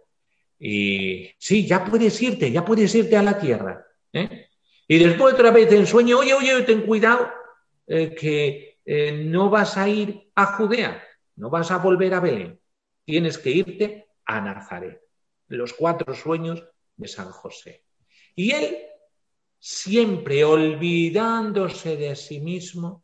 Y 0.56 1.28
sí, 1.38 1.66
ya 1.66 1.84
puedes 1.84 2.22
irte, 2.22 2.52
ya 2.52 2.64
puedes 2.64 2.94
irte 2.94 3.16
a 3.16 3.22
la 3.22 3.36
tierra. 3.36 3.84
¿eh? 4.12 4.46
Y 4.86 4.98
después 5.00 5.34
otra 5.34 5.50
vez 5.50 5.72
en 5.72 5.88
sueño, 5.88 6.20
oye, 6.20 6.34
oye, 6.34 6.62
ten 6.62 6.86
cuidado, 6.86 7.28
eh, 7.88 8.14
que 8.14 8.78
eh, 8.84 9.24
no 9.24 9.50
vas 9.50 9.76
a 9.76 9.88
ir 9.88 10.30
a 10.36 10.54
Judea, 10.54 11.02
no 11.34 11.50
vas 11.50 11.72
a 11.72 11.78
volver 11.78 12.14
a 12.14 12.20
Belén, 12.20 12.60
tienes 13.04 13.36
que 13.36 13.50
irte 13.50 14.06
a 14.24 14.40
Nazaret. 14.40 15.02
Los 15.48 15.72
cuatro 15.72 16.14
sueños 16.14 16.62
de 16.96 17.08
San 17.08 17.32
José. 17.32 17.82
Y 18.36 18.52
él, 18.52 18.76
siempre 19.58 20.44
olvidándose 20.44 21.96
de 21.96 22.14
sí 22.14 22.38
mismo, 22.38 23.02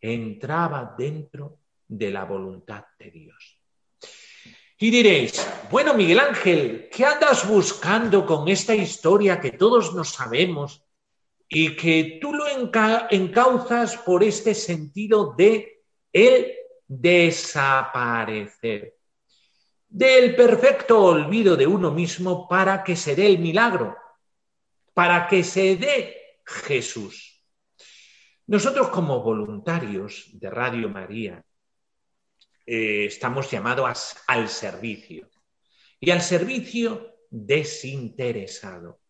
entraba 0.00 0.94
dentro 0.96 1.58
de 1.98 2.10
la 2.10 2.24
voluntad 2.24 2.84
de 2.98 3.10
Dios. 3.10 3.60
Y 4.78 4.90
diréis, 4.90 5.48
bueno, 5.70 5.94
Miguel 5.94 6.18
Ángel, 6.18 6.88
¿qué 6.90 7.04
andas 7.06 7.48
buscando 7.48 8.26
con 8.26 8.48
esta 8.48 8.74
historia 8.74 9.40
que 9.40 9.52
todos 9.52 9.94
nos 9.94 10.10
sabemos 10.10 10.84
y 11.48 11.76
que 11.76 12.18
tú 12.20 12.32
lo 12.32 12.46
encauzas 13.10 13.96
por 13.98 14.24
este 14.24 14.54
sentido 14.54 15.34
de 15.38 15.84
el 16.12 16.52
desaparecer? 16.88 17.76
Del 19.88 20.34
perfecto 20.34 21.00
olvido 21.04 21.54
de 21.56 21.68
uno 21.68 21.92
mismo 21.92 22.48
para 22.48 22.82
que 22.82 22.96
se 22.96 23.14
dé 23.14 23.26
el 23.26 23.38
milagro, 23.38 23.96
para 24.92 25.28
que 25.28 25.44
se 25.44 25.76
dé 25.76 26.40
Jesús. 26.44 27.40
Nosotros 28.48 28.88
como 28.88 29.22
voluntarios 29.22 30.30
de 30.32 30.50
Radio 30.50 30.88
María, 30.88 31.43
eh, 32.66 33.06
estamos 33.06 33.50
llamados 33.50 34.16
al 34.26 34.48
servicio. 34.48 35.28
Y 36.00 36.10
al 36.10 36.20
servicio 36.20 37.16
desinteresado, 37.30 39.00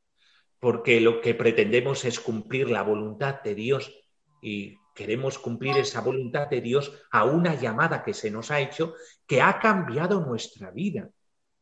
porque 0.60 1.00
lo 1.00 1.20
que 1.20 1.34
pretendemos 1.34 2.04
es 2.04 2.20
cumplir 2.20 2.70
la 2.70 2.82
voluntad 2.82 3.42
de 3.42 3.54
Dios 3.54 3.92
y 4.40 4.76
queremos 4.94 5.38
cumplir 5.38 5.76
esa 5.76 6.00
voluntad 6.00 6.48
de 6.48 6.60
Dios 6.60 6.92
a 7.10 7.24
una 7.24 7.54
llamada 7.54 8.02
que 8.02 8.14
se 8.14 8.30
nos 8.30 8.50
ha 8.50 8.60
hecho 8.60 8.94
que 9.26 9.42
ha 9.42 9.58
cambiado 9.58 10.20
nuestra 10.20 10.70
vida. 10.70 11.10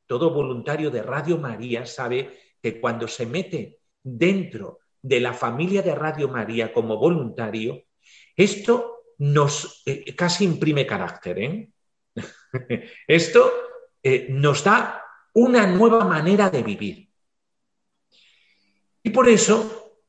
Todo 0.06 0.34
voluntario 0.34 0.90
de 0.90 1.02
Radio 1.02 1.38
María 1.38 1.86
sabe 1.86 2.38
que 2.60 2.80
cuando 2.80 3.08
se 3.08 3.26
mete 3.26 3.78
dentro 4.02 4.80
de 5.00 5.20
la 5.20 5.32
familia 5.32 5.82
de 5.82 5.94
Radio 5.94 6.28
María 6.28 6.72
como 6.72 6.96
voluntario, 6.98 7.82
esto 8.36 9.04
nos 9.18 9.82
eh, 9.86 10.14
casi 10.14 10.44
imprime 10.44 10.86
carácter. 10.86 11.38
¿eh? 11.38 11.70
Esto 13.06 13.52
eh, 14.02 14.26
nos 14.30 14.64
da 14.64 15.04
una 15.34 15.66
nueva 15.66 16.04
manera 16.04 16.50
de 16.50 16.62
vivir. 16.62 17.08
Y 19.02 19.10
por 19.10 19.28
eso 19.28 20.00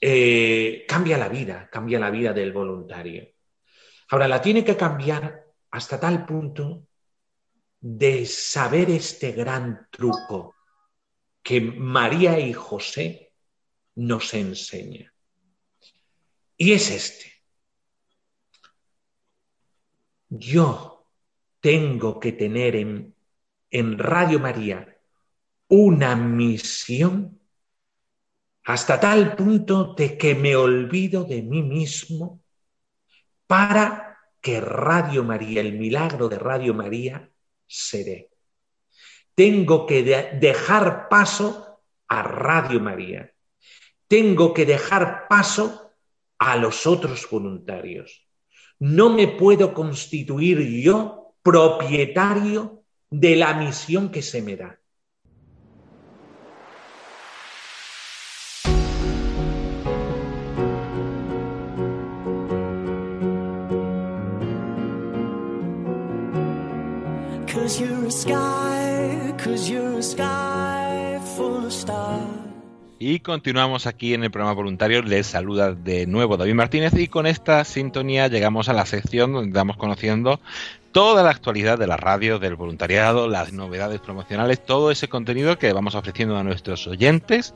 eh, 0.00 0.84
cambia 0.86 1.18
la 1.18 1.28
vida, 1.28 1.68
cambia 1.70 1.98
la 1.98 2.10
vida 2.10 2.32
del 2.32 2.52
voluntario. 2.52 3.28
Ahora, 4.10 4.28
la 4.28 4.40
tiene 4.40 4.64
que 4.64 4.76
cambiar 4.76 5.44
hasta 5.70 5.98
tal 5.98 6.24
punto 6.24 6.86
de 7.80 8.26
saber 8.26 8.90
este 8.90 9.32
gran 9.32 9.88
truco 9.90 10.56
que 11.42 11.60
María 11.60 12.38
y 12.38 12.52
José 12.52 13.32
nos 13.96 14.34
enseñan. 14.34 15.12
Y 16.56 16.72
es 16.72 16.90
este. 16.90 17.32
Yo 20.28 20.97
tengo 21.60 22.20
que 22.20 22.32
tener 22.32 22.76
en, 22.76 23.14
en 23.70 23.98
Radio 23.98 24.38
María 24.38 24.96
una 25.68 26.16
misión 26.16 27.40
hasta 28.64 29.00
tal 29.00 29.34
punto 29.34 29.94
de 29.94 30.18
que 30.18 30.34
me 30.34 30.54
olvido 30.54 31.24
de 31.24 31.42
mí 31.42 31.62
mismo 31.62 32.42
para 33.46 34.18
que 34.40 34.60
Radio 34.60 35.24
María, 35.24 35.60
el 35.62 35.72
milagro 35.72 36.28
de 36.28 36.38
Radio 36.38 36.74
María, 36.74 37.30
se 37.66 38.04
dé. 38.04 38.30
Tengo 39.34 39.86
que 39.86 40.02
dejar 40.02 41.08
paso 41.08 41.80
a 42.08 42.22
Radio 42.22 42.80
María. 42.80 43.32
Tengo 44.06 44.52
que 44.52 44.66
dejar 44.66 45.28
paso 45.28 45.92
a 46.38 46.56
los 46.56 46.86
otros 46.86 47.28
voluntarios. 47.30 48.26
No 48.78 49.10
me 49.10 49.28
puedo 49.28 49.74
constituir 49.74 50.60
yo 50.82 51.17
propietario 51.50 52.82
de 53.08 53.34
la 53.36 53.54
misión 53.54 54.10
que 54.10 54.20
se 54.20 54.42
me 54.42 54.54
da. 54.54 54.78
Y 73.00 73.20
continuamos 73.20 73.86
aquí 73.86 74.12
en 74.12 74.22
el 74.22 74.30
programa 74.30 74.52
voluntario. 74.52 75.00
Les 75.00 75.26
saluda 75.28 75.72
de 75.72 76.06
nuevo 76.06 76.36
David 76.36 76.54
Martínez 76.54 76.92
y 76.94 77.08
con 77.08 77.26
esta 77.26 77.64
sintonía 77.64 78.28
llegamos 78.28 78.68
a 78.68 78.74
la 78.74 78.84
sección 78.84 79.32
donde 79.32 79.48
estamos 79.48 79.78
conociendo 79.78 80.40
toda 80.92 81.22
la 81.22 81.30
actualidad 81.30 81.78
de 81.78 81.86
la 81.86 81.96
radio, 81.96 82.38
del 82.38 82.56
voluntariado, 82.56 83.28
las 83.28 83.52
novedades 83.52 84.00
promocionales, 84.00 84.64
todo 84.64 84.90
ese 84.90 85.08
contenido 85.08 85.58
que 85.58 85.72
vamos 85.72 85.94
ofreciendo 85.94 86.36
a 86.36 86.42
nuestros 86.42 86.86
oyentes 86.86 87.54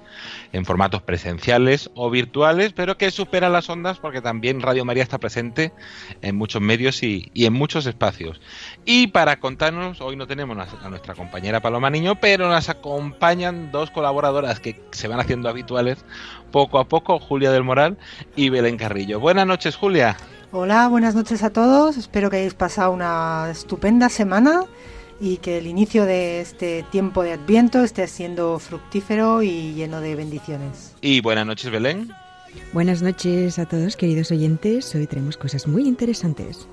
en 0.52 0.64
formatos 0.64 1.02
presenciales 1.02 1.90
o 1.94 2.10
virtuales, 2.10 2.72
pero 2.72 2.98
que 2.98 3.10
supera 3.10 3.48
las 3.48 3.68
ondas 3.70 3.98
porque 3.98 4.20
también 4.20 4.60
Radio 4.60 4.84
María 4.84 5.02
está 5.02 5.18
presente 5.18 5.72
en 6.20 6.36
muchos 6.36 6.60
medios 6.60 7.02
y, 7.02 7.30
y 7.34 7.46
en 7.46 7.52
muchos 7.52 7.86
espacios. 7.86 8.40
Y 8.84 9.08
para 9.08 9.40
contarnos, 9.40 10.00
hoy 10.00 10.16
no 10.16 10.26
tenemos 10.26 10.56
a 10.82 10.88
nuestra 10.88 11.14
compañera 11.14 11.60
Paloma 11.60 11.90
Niño, 11.90 12.20
pero 12.20 12.48
nos 12.48 12.68
acompañan 12.68 13.72
dos 13.72 13.90
colaboradoras 13.90 14.60
que 14.60 14.80
se 14.92 15.08
van 15.08 15.20
haciendo 15.20 15.48
habituales 15.48 16.04
poco 16.50 16.78
a 16.78 16.84
poco, 16.84 17.18
Julia 17.18 17.50
del 17.50 17.64
Moral 17.64 17.96
y 18.36 18.50
Belén 18.50 18.76
Carrillo. 18.76 19.18
Buenas 19.18 19.46
noches, 19.46 19.74
Julia. 19.74 20.16
Hola, 20.54 20.86
buenas 20.88 21.14
noches 21.14 21.42
a 21.44 21.48
todos. 21.48 21.96
Espero 21.96 22.28
que 22.28 22.36
hayáis 22.36 22.52
pasado 22.52 22.92
una 22.92 23.48
estupenda 23.50 24.10
semana 24.10 24.64
y 25.18 25.38
que 25.38 25.56
el 25.56 25.66
inicio 25.66 26.04
de 26.04 26.42
este 26.42 26.84
tiempo 26.92 27.22
de 27.22 27.32
Adviento 27.32 27.82
esté 27.82 28.06
siendo 28.06 28.58
fructífero 28.58 29.42
y 29.42 29.72
lleno 29.72 30.02
de 30.02 30.14
bendiciones. 30.14 30.94
Y 31.00 31.22
buenas 31.22 31.46
noches, 31.46 31.70
Belén. 31.70 32.12
Buenas 32.74 33.00
noches 33.00 33.58
a 33.58 33.64
todos, 33.64 33.96
queridos 33.96 34.30
oyentes. 34.30 34.94
Hoy 34.94 35.06
tenemos 35.06 35.38
cosas 35.38 35.66
muy 35.66 35.88
interesantes. 35.88 36.68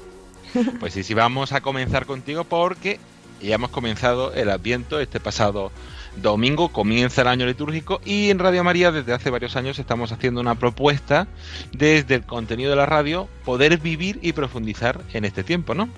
Pues 0.81 0.93
sí, 0.93 1.03
sí, 1.03 1.13
vamos 1.13 1.53
a 1.53 1.61
comenzar 1.61 2.05
contigo 2.05 2.43
porque 2.43 2.99
ya 3.41 3.55
hemos 3.55 3.69
comenzado 3.69 4.33
el 4.33 4.49
Adviento 4.49 4.99
este 4.99 5.21
pasado 5.21 5.71
domingo 6.17 6.69
comienza 6.69 7.21
el 7.21 7.27
año 7.27 7.45
litúrgico 7.45 8.01
y 8.05 8.29
en 8.29 8.39
Radio 8.39 8.63
María 8.63 8.91
desde 8.91 9.13
hace 9.13 9.29
varios 9.29 9.55
años 9.55 9.79
estamos 9.79 10.11
haciendo 10.11 10.41
una 10.41 10.55
propuesta 10.55 11.27
desde 11.71 12.15
el 12.15 12.23
contenido 12.23 12.69
de 12.69 12.75
la 12.75 12.85
radio 12.85 13.27
poder 13.45 13.77
vivir 13.77 14.19
y 14.21 14.33
profundizar 14.33 15.01
en 15.13 15.25
este 15.25 15.43
tiempo, 15.43 15.73
¿no? 15.73 15.89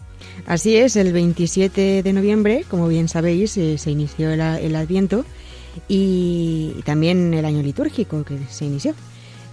Así 0.45 0.75
es, 0.75 0.95
el 0.95 1.13
27 1.13 2.03
de 2.03 2.13
noviembre, 2.13 2.65
como 2.69 2.87
bien 2.87 3.07
sabéis, 3.07 3.57
eh, 3.57 3.77
se 3.77 3.91
inició 3.91 4.31
el, 4.31 4.41
el, 4.41 4.75
Adviento 4.75 5.25
y 5.87 6.73
también 6.85 7.33
el 7.33 7.45
año 7.45 7.61
litúrgico 7.61 8.23
que 8.23 8.37
se 8.49 8.65
inició. 8.65 8.93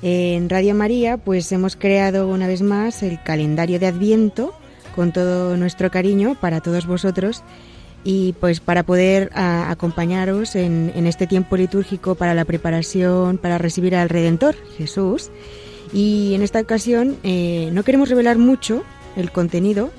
En 0.03 0.49
Radio 0.49 0.75
María, 0.75 1.17
pues 1.17 1.51
hemos 1.51 1.75
creado 1.77 2.29
una 2.29 2.47
vez 2.47 2.63
más 2.63 3.03
el 3.03 3.23
calendario 3.23 3.79
de 3.79 3.87
Adviento 3.87 4.55
con 4.95 5.13
todo 5.13 5.57
nuestro 5.57 5.91
cariño 5.91 6.37
para 6.41 6.61
todos 6.61 6.87
vosotros 6.87 7.43
y 8.05 8.33
pues 8.35 8.61
para 8.61 8.85
poder 8.85 9.31
a, 9.35 9.71
acompañaros 9.71 10.55
en, 10.55 10.93
en, 10.95 11.07
este 11.07 11.27
tiempo 11.27 11.57
litúrgico 11.57 12.15
para 12.15 12.35
la 12.35 12.45
preparación 12.45 13.39
para 13.39 13.59
recibir 13.59 13.97
al 13.97 14.09
Redentor, 14.09 14.57
Jesús. 14.77 15.31
Y 15.93 16.35
en 16.35 16.43
esta 16.43 16.61
ocasión 16.61 17.17
eh, 17.23 17.71
no 17.73 17.83
queremos 17.83 18.09
revelar 18.09 18.39
mucho 18.39 18.83
el 19.17 19.33
contenido 19.33 19.91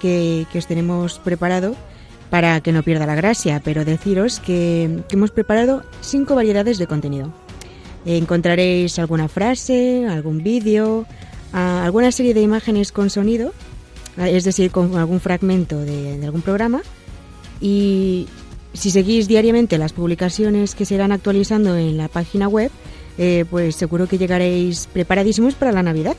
que, 0.00 0.46
que, 0.52 0.58
os 0.58 0.66
tenemos 0.66 1.18
preparado 1.18 1.74
para 2.30 2.60
que 2.60 2.72
no 2.72 2.82
pierda 2.82 3.06
la 3.06 3.14
gracia, 3.14 3.60
pero 3.64 3.84
deciros 3.84 4.38
que, 4.40 5.02
que 5.08 5.16
hemos 5.16 5.30
preparado 5.30 5.82
cinco 6.02 6.34
variedades 6.34 6.78
de 6.78 6.86
contenido. 6.86 7.32
encontraréis 8.04 8.98
alguna 8.98 9.28
frase, 9.28 10.06
algún 10.06 10.42
vídeo, 10.42 11.06
alguna 11.52 12.12
serie 12.12 12.34
de 12.34 12.42
imágenes 12.42 12.92
con 12.92 13.08
sonido, 13.08 13.52
es 14.18 14.44
decir, 14.44 14.70
con 14.70 14.96
algún 14.96 15.20
fragmento 15.20 15.78
de, 15.80 16.18
de 16.18 16.26
algún 16.26 16.42
programa 16.42 16.82
y 17.60 18.26
si 18.72 18.90
seguís 18.90 19.28
diariamente 19.28 19.78
las 19.78 19.92
publicaciones 19.92 20.74
que 20.74 20.84
se 20.84 20.94
irán 20.94 21.12
actualizando 21.12 21.76
en 21.76 21.96
la 21.96 22.08
página 22.08 22.48
web, 22.48 22.70
eh, 23.18 23.44
pues 23.50 23.76
seguro 23.76 24.06
que 24.06 24.18
llegaréis 24.18 24.88
preparadísimos 24.92 25.54
para 25.54 25.72
la 25.72 25.82
Navidad. 25.82 26.16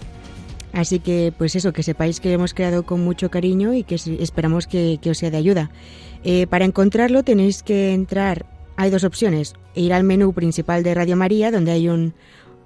Así 0.74 1.00
que, 1.00 1.34
pues 1.36 1.56
eso, 1.56 1.74
que 1.74 1.82
sepáis 1.82 2.20
que 2.20 2.32
hemos 2.32 2.54
creado 2.54 2.84
con 2.84 3.04
mucho 3.04 3.32
cariño 3.32 3.74
y 3.74 3.84
que 3.84 3.96
esperamos 3.96 4.68
que, 4.68 5.00
que 5.02 5.12
os 5.12 5.18
sea 5.18 5.32
de 5.32 5.38
ayuda. 5.38 5.72
Eh, 6.24 6.48
para 6.48 6.66
encontrarlo 6.66 7.24
tenéis 7.24 7.64
que 7.64 7.94
entrar, 7.94 8.46
hay 8.76 8.90
dos 8.92 9.04
opciones, 9.04 9.56
ir 9.74 9.94
al 9.94 10.04
menú 10.04 10.34
principal 10.34 10.84
de 10.84 10.94
Radio 10.94 11.16
María, 11.16 11.52
donde 11.52 11.72
hay 11.72 11.88
un, 11.90 12.14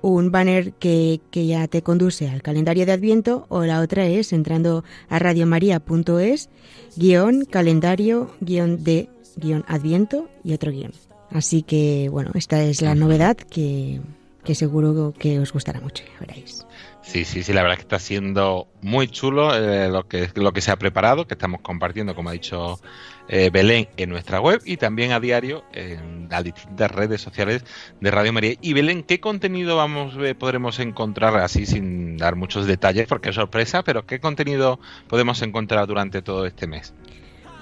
un 0.10 0.32
banner 0.32 0.74
que, 0.74 1.22
que, 1.32 1.48
ya 1.48 1.68
te 1.68 1.82
conduce 1.82 2.30
al 2.30 2.42
calendario 2.42 2.86
de 2.86 2.92
Adviento 2.92 3.46
o 3.50 3.64
la 3.64 3.80
otra 3.80 4.06
es 4.06 4.34
entrando 4.34 4.84
a 5.08 5.18
radiomaria.es 5.18 6.50
guion 6.98 7.46
calendario 7.46 8.30
guion 8.42 8.84
de 8.84 9.10
guion 9.38 9.64
Adviento 9.68 10.30
y 10.44 10.54
otro 10.54 10.72
guion. 10.72 10.92
Así 11.32 11.64
que 11.64 12.10
bueno, 12.12 12.32
esta 12.36 12.62
es 12.62 12.82
la 12.82 12.96
novedad 12.96 13.38
que, 13.38 14.02
que 14.44 14.56
seguro 14.56 15.14
que 15.18 15.40
os 15.40 15.54
gustará 15.54 15.80
mucho, 15.80 16.04
veréis. 16.20 16.66
Sí, 17.02 17.26
sí, 17.26 17.44
sí, 17.44 17.54
la 17.54 17.62
verdad 17.62 17.74
es 17.74 17.80
que 17.80 17.96
está 17.96 18.00
siendo 18.00 18.68
muy 18.82 19.08
chulo 19.08 19.56
eh, 19.56 19.90
lo, 19.90 20.08
que, 20.08 20.30
lo 20.36 20.52
que 20.54 20.62
se 20.62 20.72
ha 20.72 20.78
preparado, 20.78 21.26
que 21.26 21.34
estamos 21.34 21.62
compartiendo, 21.62 22.14
como 22.16 22.30
ha 22.30 22.34
dicho 22.34 22.80
eh, 23.28 23.50
Belén, 23.52 23.88
en 23.98 24.10
nuestra 24.10 24.40
web 24.40 24.62
y 24.66 24.78
también 24.78 25.12
a 25.12 25.20
diario 25.20 25.64
en 25.74 26.28
las 26.30 26.44
distintas 26.44 26.92
redes 26.92 27.22
sociales 27.22 27.64
de 28.00 28.12
Radio 28.12 28.34
María. 28.34 28.56
Y 28.62 28.74
Belén, 28.74 29.04
¿qué 29.04 29.20
contenido 29.20 29.78
vamos 29.78 30.16
eh, 30.20 30.36
podremos 30.36 30.80
encontrar 30.80 31.38
así 31.38 31.66
sin 31.66 32.18
dar 32.18 32.36
muchos 32.36 32.68
detalles, 32.68 33.08
porque 33.08 33.30
es 33.30 33.36
sorpresa, 33.36 33.84
pero 33.84 34.06
qué 34.06 34.20
contenido 34.20 34.80
podemos 35.08 35.42
encontrar 35.42 35.88
durante 35.88 36.22
todo 36.22 36.46
este 36.46 36.68
mes? 36.68 36.94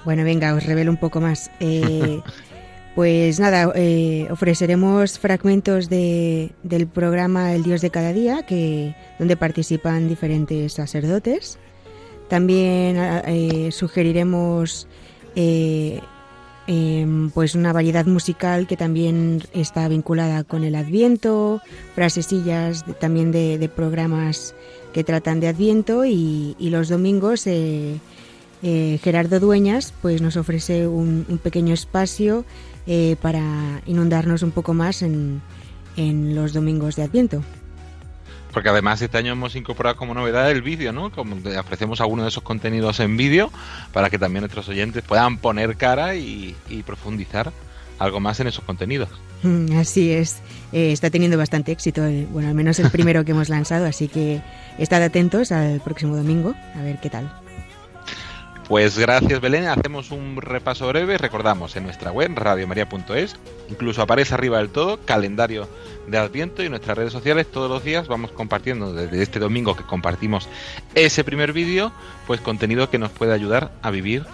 Bueno, 0.04 0.24
venga, 0.24 0.54
os 0.54 0.66
revelo 0.66 0.90
un 0.90 0.96
poco 0.96 1.20
más. 1.20 1.50
Eh, 1.60 2.20
Pues 2.94 3.40
nada, 3.40 3.72
eh, 3.74 4.28
ofreceremos 4.30 5.18
fragmentos 5.18 5.88
de, 5.88 6.52
del 6.62 6.86
programa 6.86 7.54
El 7.54 7.62
Dios 7.62 7.80
de 7.80 7.88
cada 7.88 8.12
día, 8.12 8.42
que, 8.42 8.94
donde 9.18 9.34
participan 9.38 10.08
diferentes 10.08 10.74
sacerdotes. 10.74 11.58
También 12.28 12.96
eh, 12.98 13.70
sugeriremos 13.72 14.88
eh, 15.36 16.00
eh, 16.66 17.28
pues 17.34 17.54
una 17.54 17.72
variedad 17.72 18.06
musical 18.06 18.66
que 18.66 18.76
también 18.76 19.42
está 19.52 19.88
vinculada 19.88 20.44
con 20.44 20.64
el 20.64 20.74
Adviento, 20.74 21.60
frasesillas 21.94 22.86
de, 22.86 22.94
también 22.94 23.32
de, 23.32 23.70
programas 23.74 24.54
que 24.92 25.04
tratan 25.04 25.40
de 25.40 25.48
Adviento 25.48 26.04
y, 26.04 26.56
los 26.60 26.88
domingos 26.88 27.46
Gerardo 28.62 29.40
Dueñas 29.40 29.92
pues 30.00 30.22
nos 30.22 30.36
ofrece 30.36 30.86
un, 30.86 31.26
un 31.28 31.38
pequeño 31.38 31.74
espacio 31.74 32.44
eh, 32.86 33.14
para 33.22 33.80
inundarnos 33.86 34.42
un 34.42 34.50
poco 34.50 34.74
más 34.74 35.02
en, 35.02 35.40
en, 35.96 36.34
los 36.34 36.52
domingos 36.52 36.96
de 36.96 37.04
Adviento. 37.04 37.44
Porque 38.52 38.68
además 38.68 39.00
este 39.00 39.18
año 39.18 39.32
hemos 39.32 39.56
incorporado 39.56 39.96
como 39.96 40.14
novedad 40.14 40.50
el 40.50 40.62
vídeo, 40.62 40.92
¿no? 40.92 41.10
Como 41.10 41.36
ofrecemos 41.58 42.00
algunos 42.00 42.24
de 42.24 42.28
esos 42.28 42.42
contenidos 42.42 43.00
en 43.00 43.16
vídeo 43.16 43.50
para 43.92 44.10
que 44.10 44.18
también 44.18 44.42
nuestros 44.42 44.68
oyentes 44.68 45.02
puedan 45.02 45.38
poner 45.38 45.76
cara 45.76 46.14
y, 46.16 46.54
y 46.68 46.82
profundizar 46.82 47.52
algo 47.98 48.20
más 48.20 48.40
en 48.40 48.48
esos 48.48 48.64
contenidos. 48.64 49.08
Mm, 49.42 49.76
así 49.78 50.10
es, 50.10 50.40
eh, 50.72 50.92
está 50.92 51.10
teniendo 51.10 51.36
bastante 51.36 51.72
éxito, 51.72 52.04
eh, 52.04 52.26
bueno, 52.30 52.48
al 52.48 52.54
menos 52.54 52.78
el 52.78 52.90
primero 52.90 53.24
que 53.24 53.32
hemos 53.32 53.48
lanzado, 53.48 53.86
así 53.86 54.08
que 54.08 54.40
estad 54.78 55.02
atentos 55.02 55.52
al 55.52 55.80
próximo 55.80 56.16
domingo 56.16 56.54
a 56.76 56.82
ver 56.82 56.98
qué 57.00 57.10
tal. 57.10 57.32
Pues 58.68 58.96
gracias 58.96 59.40
Belén, 59.40 59.66
hacemos 59.66 60.10
un 60.12 60.36
repaso 60.40 60.86
breve, 60.88 61.18
recordamos 61.18 61.76
en 61.76 61.84
nuestra 61.84 62.12
web 62.12 62.32
radiomaria.es, 62.34 63.36
incluso 63.68 64.02
aparece 64.02 64.34
arriba 64.34 64.58
del 64.58 64.70
todo 64.70 64.98
calendario 65.04 65.68
de 66.06 66.16
Adviento 66.16 66.62
y 66.62 66.68
nuestras 66.68 66.96
redes 66.96 67.12
sociales. 67.12 67.50
Todos 67.50 67.68
los 67.68 67.84
días 67.84 68.08
vamos 68.08 68.30
compartiendo 68.30 68.94
desde 68.94 69.20
este 69.20 69.40
domingo 69.40 69.76
que 69.76 69.82
compartimos 69.82 70.48
ese 70.94 71.24
primer 71.24 71.52
vídeo, 71.52 71.92
pues 72.26 72.40
contenido 72.40 72.88
que 72.88 72.98
nos 72.98 73.10
puede 73.10 73.34
ayudar 73.34 73.72
a 73.82 73.90
vivir 73.90 74.24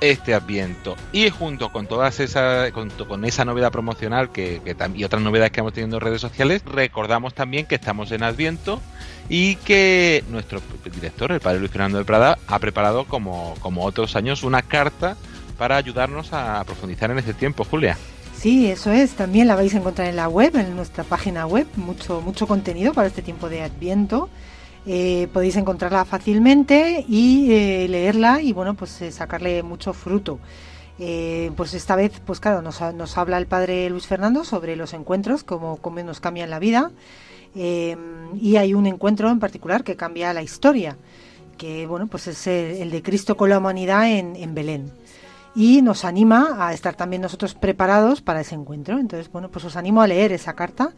este 0.00 0.34
Adviento. 0.34 0.96
Y 1.12 1.30
junto 1.30 1.70
con 1.70 1.86
todas 1.86 2.20
esa, 2.20 2.70
con, 2.72 2.90
con 2.90 3.24
esa 3.24 3.44
novedad 3.44 3.72
promocional 3.72 4.30
que, 4.30 4.60
que, 4.64 4.76
y 4.94 5.04
otras 5.04 5.22
novedades 5.22 5.52
que 5.52 5.60
hemos 5.60 5.72
tenido 5.72 5.96
en 5.96 6.00
redes 6.00 6.20
sociales, 6.20 6.62
recordamos 6.64 7.34
también 7.34 7.66
que 7.66 7.74
estamos 7.74 8.12
en 8.12 8.22
Adviento 8.22 8.80
y 9.28 9.56
que 9.56 10.24
nuestro 10.30 10.60
director, 10.92 11.32
el 11.32 11.40
padre 11.40 11.60
Luis 11.60 11.70
Fernando 11.70 11.98
de 11.98 12.04
Prada, 12.04 12.38
ha 12.46 12.58
preparado 12.58 13.04
como, 13.04 13.54
como 13.60 13.84
otros 13.84 14.16
años 14.16 14.42
una 14.42 14.62
carta 14.62 15.16
para 15.58 15.76
ayudarnos 15.76 16.32
a 16.32 16.62
profundizar 16.64 17.10
en 17.10 17.18
este 17.18 17.34
tiempo, 17.34 17.64
Julia. 17.64 17.98
Sí, 18.38 18.70
eso 18.70 18.92
es. 18.92 19.12
También 19.12 19.48
la 19.48 19.56
vais 19.56 19.74
a 19.74 19.78
encontrar 19.78 20.06
en 20.08 20.16
la 20.16 20.28
web, 20.28 20.54
en 20.56 20.76
nuestra 20.76 21.02
página 21.02 21.46
web, 21.46 21.66
mucho, 21.74 22.20
mucho 22.20 22.46
contenido 22.46 22.94
para 22.94 23.08
este 23.08 23.20
tiempo 23.20 23.48
de 23.48 23.62
Adviento. 23.62 24.30
Eh, 24.86 25.28
podéis 25.32 25.56
encontrarla 25.56 26.04
fácilmente 26.04 27.04
y 27.08 27.52
eh, 27.52 27.86
leerla 27.88 28.40
y 28.40 28.52
bueno, 28.52 28.74
pues 28.74 29.02
eh, 29.02 29.12
sacarle 29.12 29.62
mucho 29.62 29.92
fruto. 29.92 30.38
Pues 31.56 31.74
esta 31.74 31.94
vez, 31.94 32.20
pues 32.26 32.40
claro, 32.40 32.60
nos, 32.60 32.80
nos, 32.94 33.16
habla 33.18 33.38
el 33.38 33.46
padre 33.46 33.88
Luis 33.88 34.08
Fernando 34.08 34.42
sobre 34.42 34.74
los 34.74 34.92
encuentros, 34.94 35.44
cómo, 35.44 35.76
cómo 35.76 36.02
nos 36.02 36.18
cambian 36.18 36.50
la 36.50 36.58
vida. 36.58 36.90
y 37.54 38.56
hay 38.56 38.74
un 38.74 38.86
encuentro 38.86 39.30
en 39.30 39.38
particular 39.38 39.84
que 39.84 39.94
cambia 39.94 40.32
la 40.32 40.42
historia, 40.42 40.96
que 41.56 41.86
bueno, 41.86 42.08
pues 42.08 42.26
es 42.26 42.48
el, 42.48 42.82
el 42.82 42.90
de 42.90 43.02
Cristo 43.02 43.36
con 43.36 43.48
la 43.48 43.58
humanidad 43.58 44.10
en, 44.10 44.34
en 44.34 44.54
Belén. 44.56 44.90
Y 45.54 45.82
nos 45.82 46.04
anima 46.04 46.66
a 46.66 46.72
estar 46.72 46.94
también 46.94 47.22
nosotros 47.22 47.54
preparados 47.54 48.20
para 48.20 48.40
ese 48.40 48.54
encuentro. 48.54 48.98
Entonces, 48.98 49.30
bueno, 49.30 49.50
pues 49.50 49.64
os 49.64 49.76
animo 49.76 50.02
a 50.02 50.06
leer 50.06 50.32
esa 50.32 50.54
carta 50.54 50.92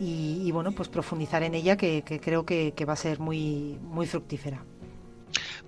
y, 0.00 0.50
bueno, 0.50 0.72
pues 0.72 0.88
profundizar 0.88 1.42
en 1.42 1.54
ella 1.54 1.76
que, 1.76 2.02
creo 2.22 2.44
que, 2.44 2.72
va 2.86 2.94
a 2.94 2.96
ser 2.96 3.20
muy, 3.20 3.78
muy 3.82 4.06
fructífera. 4.06 4.62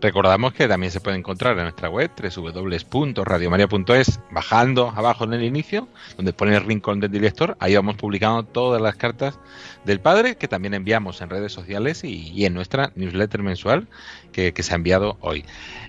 Recordamos 0.01 0.53
que 0.53 0.69
también 0.69 0.91
se 0.91 1.01
puede 1.01 1.17
encontrar 1.17 1.57
en 1.57 1.63
nuestra 1.63 1.89
web 1.89 2.11
www.radiomaria.es 2.21 4.21
bajando 4.31 4.93
abajo 4.95 5.25
en 5.25 5.35
el 5.35 5.45
inicio, 5.45 5.89
donde 6.17 6.33
pone 6.33 6.57
el 6.57 6.65
rincón 6.65 7.01
del 7.01 7.11
director, 7.11 7.57
ahí 7.61 7.75
vamos 7.75 7.97
publicando 7.97 8.43
todas 8.43 8.83
las 8.83 8.97
cartas 8.97 9.39
del 9.85 10.01
padre 10.01 10.37
que 10.37 10.49
también 10.49 10.75
enviamos 10.75 11.21
en 11.21 11.31
redes 11.31 11.53
sociales 11.53 12.03
y, 12.05 12.45
en 12.45 12.55
nuestra 12.55 12.93
newsletter 12.97 13.43
mensual 13.43 13.87
que, 14.33 14.53
se 14.59 14.73
ha 14.73 14.77
enviado 14.77 15.17
hoy. 15.21 15.45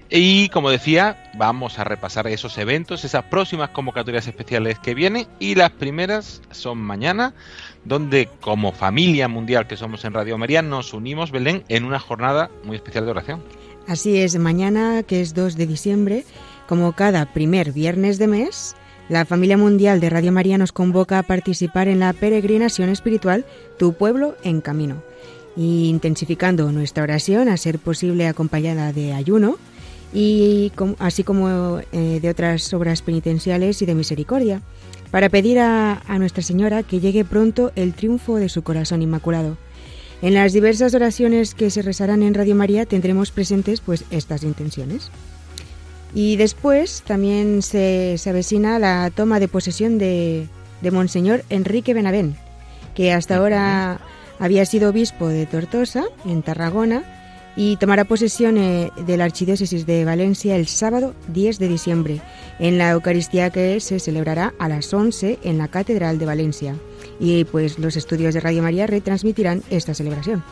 Y 0.10 0.49
como 0.49 0.70
decía, 0.70 1.32
vamos 1.36 1.80
a 1.80 1.84
repasar 1.84 2.28
esos 2.28 2.58
eventos, 2.60 3.03
esas 3.03 3.24
próximas 3.24 3.70
convocatorias 3.70 4.28
especiales 4.28 4.78
que 4.78 4.93
vienen 4.93 5.28
y 5.39 5.56
las 5.56 5.72
primeras 5.72 6.41
son 6.51 6.78
mañana, 6.78 7.34
donde 7.86 8.30
como 8.39 8.72
familia 8.72 9.28
mundial 9.28 9.66
que 9.68 9.78
somos 9.78 10.06
en 10.06 10.14
Radio 10.14 10.38
María 10.38 10.62
nos 10.62 10.93
unimos, 10.93 11.32
Belén, 11.32 11.64
en 11.70 11.86
una 11.86 11.99
jornada 11.99 12.51
muy 12.64 12.76
especial 12.76 13.06
de 13.06 13.12
oración. 13.12 13.43
Así 13.88 14.18
es, 14.18 14.38
mañana, 14.38 15.03
que 15.03 15.22
es 15.22 15.34
2 15.34 15.56
de 15.56 15.68
diciembre, 15.68 16.26
como 16.68 16.93
cada 16.93 17.34
primer 17.34 17.72
viernes 17.72 18.18
de 18.20 18.28
mes, 18.28 18.76
la 19.10 19.26
familia 19.26 19.58
mundial 19.58 19.99
de 19.99 20.10
Radio 20.10 20.32
María 20.32 20.58
nos 20.58 20.72
convoca 20.72 21.20
a 21.20 21.24
participar 21.24 21.88
en 21.88 21.99
la 21.99 22.14
peregrinación 22.14 22.89
espiritual 22.89 23.45
Tu 23.78 23.93
pueblo 23.93 24.36
en 24.43 24.62
camino, 24.62 25.03
intensificando 25.56 26.72
nuestra 26.72 27.03
oración 27.03 27.49
a 27.49 27.58
ser 27.58 27.78
posible 27.78 28.28
acompañada 28.28 28.93
de 28.93 29.14
ayuno, 29.14 29.58
y 30.14 30.72
así 30.99 31.24
como 31.24 31.80
eh, 31.91 32.20
de 32.22 32.30
otras 32.30 32.74
obras 32.74 33.01
penitenciales 33.01 33.82
y 33.82 33.86
de 33.86 33.95
misericordia, 33.95 34.62
para 35.12 35.30
pedir 35.30 35.60
a 35.60 36.01
Nuestra 36.20 36.43
Señora 36.43 36.84
que 36.84 36.99
llegue 36.99 37.24
pronto 37.24 37.72
el 37.76 37.93
triunfo 37.93 38.36
de 38.36 38.49
su 38.49 38.64
corazón 38.64 39.01
inmaculado 39.01 39.58
en 40.22 40.34
las 40.34 40.53
diversas 40.53 40.93
oraciones 40.93 41.53
que 41.53 41.70
se 41.70 41.82
rezarán 41.82 42.24
en 42.24 42.34
Radio 42.34 42.56
María 42.56 42.86
tendremos 42.86 43.32
presentes 43.32 43.82
pues 43.82 44.06
estas 44.12 44.43
intenciones. 44.43 45.12
Y 46.14 46.38
después 46.38 47.03
también 47.06 47.62
se, 47.62 48.18
avecina 48.26 48.80
la 48.80 49.12
toma 49.14 49.39
de 49.39 49.49
posesión 49.49 49.97
de, 49.97 50.47
de 50.82 50.91
Monseñor 50.91 51.43
Enrique 51.49 51.93
Benavén, 51.93 52.38
que 52.95 53.12
hasta 53.12 53.36
ahora 53.36 53.99
había 54.39 54.66
sido 54.66 54.89
obispo 54.89 55.28
de 55.28 55.45
Tortosa, 55.45 56.06
en 56.26 56.41
Tarragona, 56.41 57.03
y 57.56 57.78
tomará 57.78 58.06
posesión 58.06 58.58
eh, 58.58 58.91
de 59.06 59.18
la 59.18 59.26
Archidiócesis 59.26 59.86
de 59.86 60.06
Valencia 60.06 60.56
el 60.56 60.68
sábado 60.68 61.14
10 61.30 61.60
de 61.60 61.68
diciembre, 61.68 62.22
en 62.60 62.78
la 62.78 62.91
Eucaristía 62.91 63.49
que 63.49 63.80
se 63.80 63.99
celebrará 63.99 64.53
a 64.60 64.70
las 64.70 64.93
11 64.93 65.39
en 65.43 65.58
la 65.58 65.68
Catedral 65.68 66.20
de 66.20 66.26
Valencia 66.26 66.76
y 67.20 67.45
pues 67.45 67.80
los 67.80 67.95
estudios 67.95 68.34
de 68.34 68.41
Radio 68.41 68.62
María 68.62 68.88
retransmitirán 68.88 69.64
esta 69.70 69.93
celebración. 69.93 70.43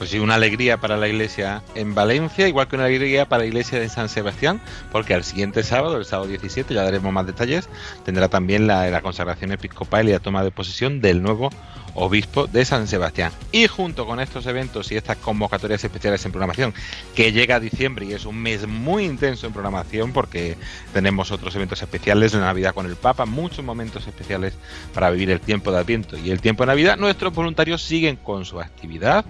Pues 0.00 0.08
sí, 0.08 0.18
una 0.18 0.36
alegría 0.36 0.78
para 0.78 0.96
la 0.96 1.08
iglesia 1.08 1.62
en 1.74 1.94
Valencia, 1.94 2.48
igual 2.48 2.66
que 2.68 2.76
una 2.76 2.86
alegría 2.86 3.28
para 3.28 3.42
la 3.42 3.48
iglesia 3.48 3.78
de 3.78 3.90
San 3.90 4.08
Sebastián, 4.08 4.58
porque 4.90 5.12
al 5.12 5.24
siguiente 5.24 5.62
sábado, 5.62 5.98
el 5.98 6.06
sábado 6.06 6.26
17, 6.26 6.72
ya 6.72 6.84
daremos 6.84 7.12
más 7.12 7.26
detalles, 7.26 7.68
tendrá 8.02 8.28
también 8.28 8.66
la, 8.66 8.88
la 8.88 9.02
consagración 9.02 9.52
episcopal 9.52 10.08
y 10.08 10.12
la 10.12 10.18
toma 10.18 10.42
de 10.42 10.52
posesión 10.52 11.02
del 11.02 11.22
nuevo 11.22 11.50
obispo 11.94 12.46
de 12.46 12.64
San 12.64 12.86
Sebastián. 12.86 13.30
Y 13.52 13.66
junto 13.66 14.06
con 14.06 14.20
estos 14.20 14.46
eventos 14.46 14.90
y 14.90 14.96
estas 14.96 15.18
convocatorias 15.18 15.84
especiales 15.84 16.24
en 16.24 16.32
programación, 16.32 16.72
que 17.14 17.32
llega 17.32 17.56
a 17.56 17.60
diciembre 17.60 18.06
y 18.06 18.14
es 18.14 18.24
un 18.24 18.38
mes 18.38 18.66
muy 18.66 19.04
intenso 19.04 19.46
en 19.46 19.52
programación 19.52 20.14
porque 20.14 20.56
tenemos 20.94 21.30
otros 21.30 21.54
eventos 21.56 21.82
especiales, 21.82 22.32
de 22.32 22.38
Navidad 22.38 22.72
con 22.72 22.86
el 22.86 22.96
Papa, 22.96 23.26
muchos 23.26 23.62
momentos 23.62 24.06
especiales 24.06 24.54
para 24.94 25.10
vivir 25.10 25.30
el 25.30 25.40
tiempo 25.40 25.70
de 25.70 25.78
Adviento 25.78 26.16
y 26.16 26.30
el 26.30 26.40
tiempo 26.40 26.62
de 26.62 26.68
Navidad, 26.68 26.96
nuestros 26.96 27.34
voluntarios 27.34 27.82
siguen 27.82 28.16
con 28.16 28.46
su 28.46 28.60
actividad 28.60 29.26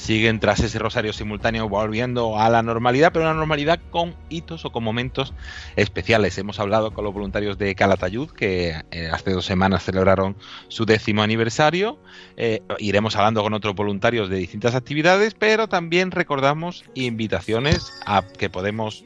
siguen 0.00 0.40
tras 0.40 0.60
ese 0.60 0.78
rosario 0.78 1.12
simultáneo 1.12 1.68
volviendo 1.68 2.38
a 2.38 2.48
la 2.48 2.62
normalidad, 2.62 3.12
pero 3.12 3.26
una 3.26 3.34
normalidad 3.34 3.78
con 3.90 4.14
hitos 4.30 4.64
o 4.64 4.72
con 4.72 4.82
momentos 4.82 5.34
especiales. 5.76 6.38
Hemos 6.38 6.58
hablado 6.58 6.92
con 6.94 7.04
los 7.04 7.12
voluntarios 7.12 7.58
de 7.58 7.74
Calatayud, 7.74 8.30
que 8.30 8.80
eh, 8.90 9.10
hace 9.12 9.32
dos 9.32 9.44
semanas 9.44 9.84
celebraron 9.84 10.36
su 10.68 10.86
décimo 10.86 11.22
aniversario. 11.22 11.98
Eh, 12.38 12.62
iremos 12.78 13.14
hablando 13.14 13.42
con 13.42 13.52
otros 13.52 13.74
voluntarios 13.74 14.30
de 14.30 14.36
distintas 14.36 14.74
actividades, 14.74 15.34
pero 15.34 15.68
también 15.68 16.10
recordamos 16.10 16.84
invitaciones 16.94 17.92
a 18.06 18.22
que 18.22 18.48
podemos 18.48 19.04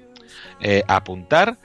eh, 0.60 0.84
apuntar. 0.86 1.58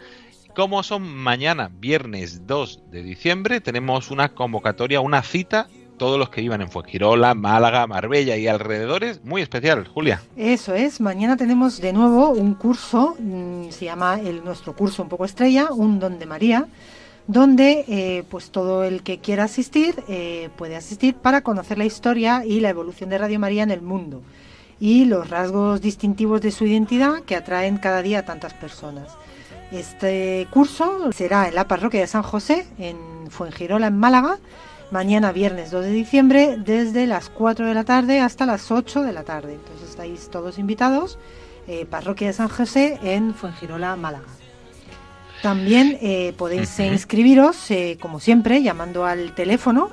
Como 0.56 0.82
son 0.82 1.04
mañana, 1.04 1.70
viernes 1.72 2.48
2 2.48 2.90
de 2.90 3.04
diciembre, 3.04 3.62
tenemos 3.62 4.10
una 4.10 4.30
convocatoria, 4.30 5.00
una 5.00 5.22
cita 5.22 5.70
todos 6.00 6.18
los 6.18 6.30
que 6.30 6.42
vivan 6.42 6.62
en 6.62 6.72
Fuengirola, 6.72 7.36
Málaga, 7.36 7.86
Marbella 7.86 8.36
y 8.36 8.48
alrededores, 8.48 9.24
muy 9.24 9.44
especial, 9.44 9.88
Julia. 9.88 10.24
Eso 10.36 10.74
es, 10.74 11.00
mañana 11.00 11.38
tenemos 11.38 11.80
de 11.80 11.94
nuevo 11.94 12.30
un 12.30 12.56
curso, 12.56 13.16
mm, 13.20 13.70
se 13.70 13.86
llama 13.86 14.20
el 14.20 14.44
nuestro 14.44 14.76
curso 14.76 15.04
un 15.04 15.10
poco 15.10 15.26
estrella, 15.26 15.68
un 15.72 16.00
don 16.00 16.18
de 16.18 16.26
María, 16.26 16.66
donde 17.28 17.86
eh, 17.88 18.24
pues 18.32 18.50
todo 18.50 18.84
el 18.84 19.04
que 19.04 19.20
quiera 19.20 19.44
asistir 19.44 20.04
eh, 20.08 20.50
puede 20.58 20.76
asistir 20.76 21.14
para 21.14 21.42
conocer 21.42 21.78
la 21.78 21.86
historia 21.86 22.44
y 22.44 22.60
la 22.60 22.70
evolución 22.70 23.12
de 23.12 23.20
Radio 23.20 23.40
María 23.40 23.62
en 23.62 23.70
el 23.70 23.84
mundo 23.84 24.24
y 24.80 25.06
los 25.06 25.30
rasgos 25.30 25.82
distintivos 25.82 26.42
de 26.42 26.50
su 26.50 26.66
identidad 26.66 27.22
que 27.24 27.36
atraen 27.36 27.78
cada 27.78 28.02
día 28.02 28.20
a 28.20 28.26
tantas 28.26 28.56
personas. 28.56 29.16
Este 29.72 30.48
curso 30.50 31.12
será 31.12 31.48
en 31.48 31.54
la 31.56 31.68
parroquia 31.68 32.00
de 32.00 32.08
San 32.08 32.24
José, 32.24 32.66
en 32.80 32.98
Fuengirola, 33.30 33.88
en 33.88 34.00
Málaga, 34.00 34.40
mañana 34.92 35.32
viernes 35.32 35.72
2 35.72 35.86
de 35.86 35.92
diciembre 35.92 36.56
desde 36.58 37.06
las 37.06 37.30
4 37.30 37.68
de 37.68 37.74
la 37.74 37.84
tarde 37.84 38.20
hasta 38.20 38.46
las 38.46 38.72
8 38.72 39.04
de 39.04 39.14
la 39.14 39.24
tarde. 39.24 39.54
Entonces 39.54 39.90
estáis 39.90 40.30
todos 40.30 40.58
invitados, 40.58 41.18
eh, 41.68 41.86
Parroquia 41.86 42.28
de 42.28 42.34
San 42.34 42.50
José 42.50 43.00
en 43.04 43.34
Fuengirola, 43.34 43.96
Málaga. 43.96 44.28
También 45.42 45.98
eh, 46.02 46.34
podéis 46.38 46.78
inscribiros, 46.80 47.72
eh, 47.72 47.98
como 48.02 48.20
siempre, 48.20 48.62
llamando 48.62 49.06
al 49.06 49.34
teléfono 49.36 49.90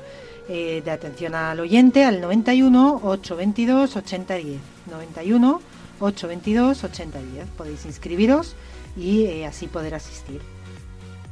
de 0.48 0.90
atención 0.92 1.34
al 1.34 1.58
oyente 1.58 2.04
al 2.04 2.20
91 2.20 3.00
822 3.02 3.96
8010. 3.96 4.60
91 4.88 5.60
822 5.98 6.84
8010. 6.84 7.48
Podéis 7.56 7.84
inscribiros 7.84 8.54
y 8.96 9.42
así 9.42 9.66
poder 9.66 9.96
asistir 9.96 10.40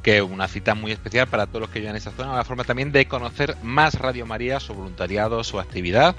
que 0.05 0.21
una 0.21 0.47
cita 0.47 0.75
muy 0.75 0.91
especial 0.91 1.25
para 1.25 1.47
todos 1.47 1.61
los 1.61 1.71
que 1.71 1.79
viven 1.79 1.95
en 1.95 1.97
esa 1.97 2.11
zona, 2.11 2.31
una 2.31 2.43
forma 2.43 2.63
también 2.63 2.91
de 2.91 3.07
conocer 3.07 3.57
más 3.63 3.95
Radio 3.95 4.27
María, 4.27 4.59
su 4.59 4.75
voluntariado, 4.75 5.43
su 5.43 5.59
actividad 5.59 6.15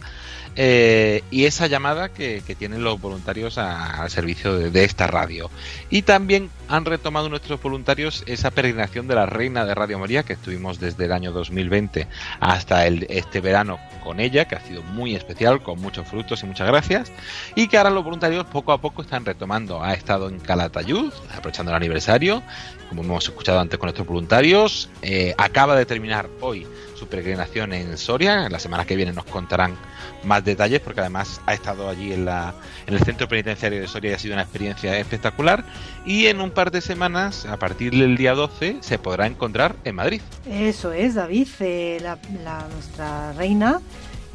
eh, 0.56 1.22
y 1.30 1.44
esa 1.44 1.68
llamada 1.68 2.08
que, 2.08 2.42
tienen 2.58 2.82
los 2.82 3.00
voluntarios 3.00 3.58
al 3.58 4.10
servicio 4.10 4.58
de, 4.58 4.84
esta 4.84 5.06
radio. 5.06 5.50
Y 5.88 6.02
también 6.02 6.50
han 6.68 6.84
retomado 6.84 7.28
nuestros 7.28 7.62
voluntarios 7.62 8.24
esa 8.26 8.50
peregrinación 8.50 9.06
de 9.06 9.14
la 9.14 9.26
Reina 9.26 9.64
de 9.64 9.74
Radio 9.76 10.00
María 10.00 10.24
que 10.24 10.32
estuvimos 10.32 10.80
desde 10.80 11.04
el 11.04 11.12
año 11.12 11.30
2020 11.30 12.08
hasta 12.40 12.86
este 12.86 13.40
verano 13.40 13.78
con 14.02 14.18
ella, 14.18 14.46
que 14.46 14.56
ha 14.56 14.60
sido 14.60 14.82
muy 14.82 15.14
especial, 15.14 15.62
con 15.62 15.80
muchos 15.80 16.08
frutos 16.08 16.42
y 16.42 16.46
muchas 16.46 16.66
gracias, 16.66 17.12
y 17.54 17.68
que 17.68 17.76
ahora 17.76 17.90
los 17.90 18.02
voluntarios 18.02 18.46
poco 18.46 18.72
a 18.72 18.80
poco 18.80 19.02
están 19.02 19.24
retomando. 19.24 19.82
Ha 19.82 19.92
estado 19.92 20.28
en 20.28 20.40
Calatayud, 20.40 21.12
aprovechando 21.36 21.70
el 21.70 21.76
aniversario, 21.76 22.42
como 22.88 23.02
hemos 23.02 23.24
escuchado 23.24 23.60
antes 23.60 23.78
con 23.78 23.86
nuestros 23.86 24.06
voluntarios. 24.06 24.88
Eh, 25.02 25.34
acaba 25.38 25.76
de 25.76 25.86
terminar 25.86 26.28
hoy 26.40 26.66
su 26.94 27.06
peregrinación 27.06 27.72
en 27.72 27.96
Soria. 27.96 28.46
En 28.46 28.52
la 28.52 28.58
semana 28.58 28.84
que 28.84 28.96
viene 28.96 29.12
nos 29.12 29.24
contarán 29.24 29.76
más 30.24 30.44
detalles 30.44 30.80
porque 30.80 31.00
además 31.00 31.40
ha 31.46 31.54
estado 31.54 31.88
allí 31.88 32.12
en, 32.12 32.24
la, 32.24 32.54
en 32.86 32.94
el 32.94 33.00
centro 33.00 33.28
penitenciario 33.28 33.80
de 33.80 33.88
Soria 33.88 34.10
y 34.10 34.14
ha 34.14 34.18
sido 34.18 34.34
una 34.34 34.42
experiencia 34.42 34.98
espectacular. 34.98 35.64
Y 36.04 36.26
en 36.26 36.40
un 36.40 36.50
par 36.50 36.70
de 36.70 36.80
semanas, 36.80 37.46
a 37.46 37.58
partir 37.58 37.92
del 37.92 38.16
día 38.16 38.34
12, 38.34 38.78
se 38.80 38.98
podrá 38.98 39.26
encontrar 39.26 39.76
en 39.84 39.94
Madrid. 39.94 40.20
Eso 40.48 40.92
es, 40.92 41.14
David. 41.14 41.48
Eh, 41.60 41.98
la, 42.02 42.66
nuestra 42.72 43.32
reina 43.34 43.80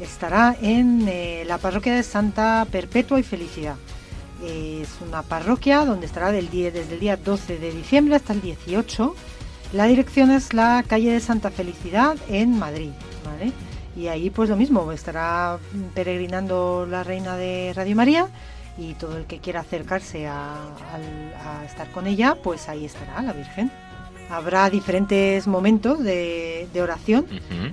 estará 0.00 0.56
en 0.60 1.06
eh, 1.08 1.44
la 1.46 1.58
parroquia 1.58 1.94
de 1.94 2.02
Santa 2.02 2.66
Perpetua 2.70 3.20
y 3.20 3.22
Felicidad. 3.22 3.76
Es 4.42 4.88
una 5.06 5.22
parroquia 5.22 5.84
donde 5.84 6.06
estará 6.06 6.32
del 6.32 6.50
día, 6.50 6.70
desde 6.70 6.94
el 6.94 7.00
día 7.00 7.16
12 7.16 7.58
de 7.58 7.72
diciembre 7.72 8.16
hasta 8.16 8.32
el 8.32 8.40
18. 8.40 9.14
La 9.72 9.86
dirección 9.86 10.30
es 10.30 10.52
la 10.52 10.84
calle 10.86 11.12
de 11.12 11.20
Santa 11.20 11.50
Felicidad 11.50 12.16
en 12.28 12.58
Madrid. 12.58 12.90
Y 13.96 14.08
ahí 14.08 14.30
pues 14.30 14.48
lo 14.48 14.56
mismo, 14.56 14.90
estará 14.92 15.58
peregrinando 15.94 16.86
la 16.88 17.04
reina 17.04 17.36
de 17.36 17.72
Radio 17.74 17.94
María 17.94 18.28
y 18.78 18.94
todo 18.94 19.18
el 19.18 19.26
que 19.26 19.38
quiera 19.38 19.60
acercarse 19.60 20.26
a, 20.26 20.56
estar 21.66 21.90
con 21.90 22.06
ella, 22.06 22.36
pues 22.42 22.68
ahí 22.68 22.86
estará 22.86 23.20
la 23.22 23.32
Virgen. 23.32 23.70
Habrá 24.30 24.70
diferentes 24.70 25.46
momentos 25.46 26.02
de, 26.02 26.68
oración 26.80 27.26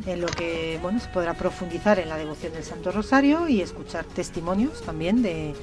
en 0.05 0.19
lo 0.19 0.27
que 0.27 0.77
bueno 0.81 0.99
se 0.99 1.07
podrá 1.07 1.33
profundizar 1.33 1.99
en 1.99 2.09
la 2.09 2.17
devoción 2.17 2.51
del 2.51 2.63
Santo 2.63 2.91
Rosario 2.91 3.47
y 3.47 3.61
escuchar 3.61 4.03
testimonios 4.03 4.81
también 4.81 5.21
de, 5.21 5.55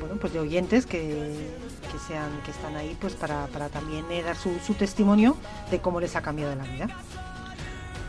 bueno 0.00 0.16
pues 0.20 0.32
de 0.32 0.40
oyentes 0.40 0.86
que, 0.86 1.00
que 1.00 1.98
sean 2.06 2.30
que 2.44 2.50
están 2.50 2.76
ahí 2.76 2.96
pues 3.00 3.14
para, 3.14 3.46
para 3.48 3.68
también 3.68 4.04
eh, 4.10 4.22
dar 4.22 4.36
su, 4.36 4.74
testimonio 4.74 5.36
de 5.70 5.80
cómo 5.80 6.00
les 6.00 6.16
ha 6.16 6.22
cambiado 6.22 6.54
la 6.54 6.64
vida 6.64 6.88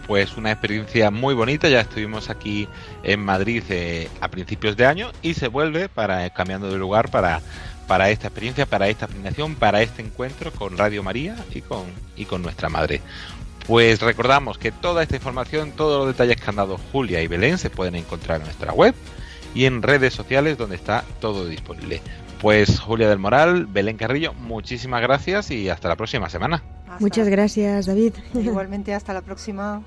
pues 0.08 0.38
una 0.38 0.53
experiencia 0.53 1.12
muy 1.12 1.34
bonita. 1.34 1.68
Ya 1.68 1.82
estuvimos 1.82 2.30
aquí 2.30 2.70
en 3.03 3.20
Madrid 3.20 3.62
eh, 3.68 4.08
a 4.22 4.30
principios 4.30 4.78
de 4.78 4.86
año 4.86 5.12
y 5.22 5.34
se 5.34 5.49
vuelve 5.49 5.89
para 5.89 6.26
eh, 6.26 6.32
cambiando 6.32 6.72
de 6.72 6.78
lugar 6.78 7.12
para, 7.12 7.41
para 7.88 8.10
esta 8.10 8.28
experiencia, 8.28 8.66
para 8.66 8.88
esta 8.88 9.03
asignación, 9.08 9.55
para 9.55 9.82
este 9.82 10.01
encuentro 10.01 10.53
con 10.53 10.78
Radio 10.78 11.03
María 11.03 11.36
y 11.53 11.60
con, 11.60 11.84
y 12.16 12.24
con 12.24 12.41
nuestra 12.41 12.70
madre. 12.70 13.01
Pues 13.68 13.99
recordamos 13.99 14.58
que 14.58 14.72
toda 14.72 15.03
esta 15.03 15.18
información, 15.18 15.74
todos 15.74 15.99
los 16.05 16.16
detalles 16.16 16.38
que 16.38 16.49
han 16.49 16.55
dado 16.55 16.80
Julia 16.93 17.22
y 17.22 17.28
Belén 17.28 17.58
se 17.58 17.70
pueden 17.70 17.95
encontrar 17.95 18.39
en 18.39 18.45
nuestra 18.45 18.72
web 18.72 18.95
y 19.58 19.66
en 19.66 19.82
redes 19.82 20.14
sociales 20.14 20.55
donde 20.55 20.76
está 20.76 21.03
todo 21.20 21.47
disponible. 21.47 21.99
Pues 22.39 22.80
Julia 22.80 23.10
del 23.10 23.18
Moral, 23.18 23.66
Belén 23.66 23.97
Carrillo, 23.97 24.32
muchísimas 24.36 25.01
gracias 25.01 25.49
y 25.49 25.68
hasta 25.70 25.88
la 25.88 25.95
próxima 25.95 26.30
semana. 26.30 26.64
Muchas 26.99 27.28
gracias, 27.28 27.88
David. 27.88 28.14
Igualmente, 28.36 28.93
hasta 28.93 29.14
la 29.14 29.22
próxima. 29.22 29.82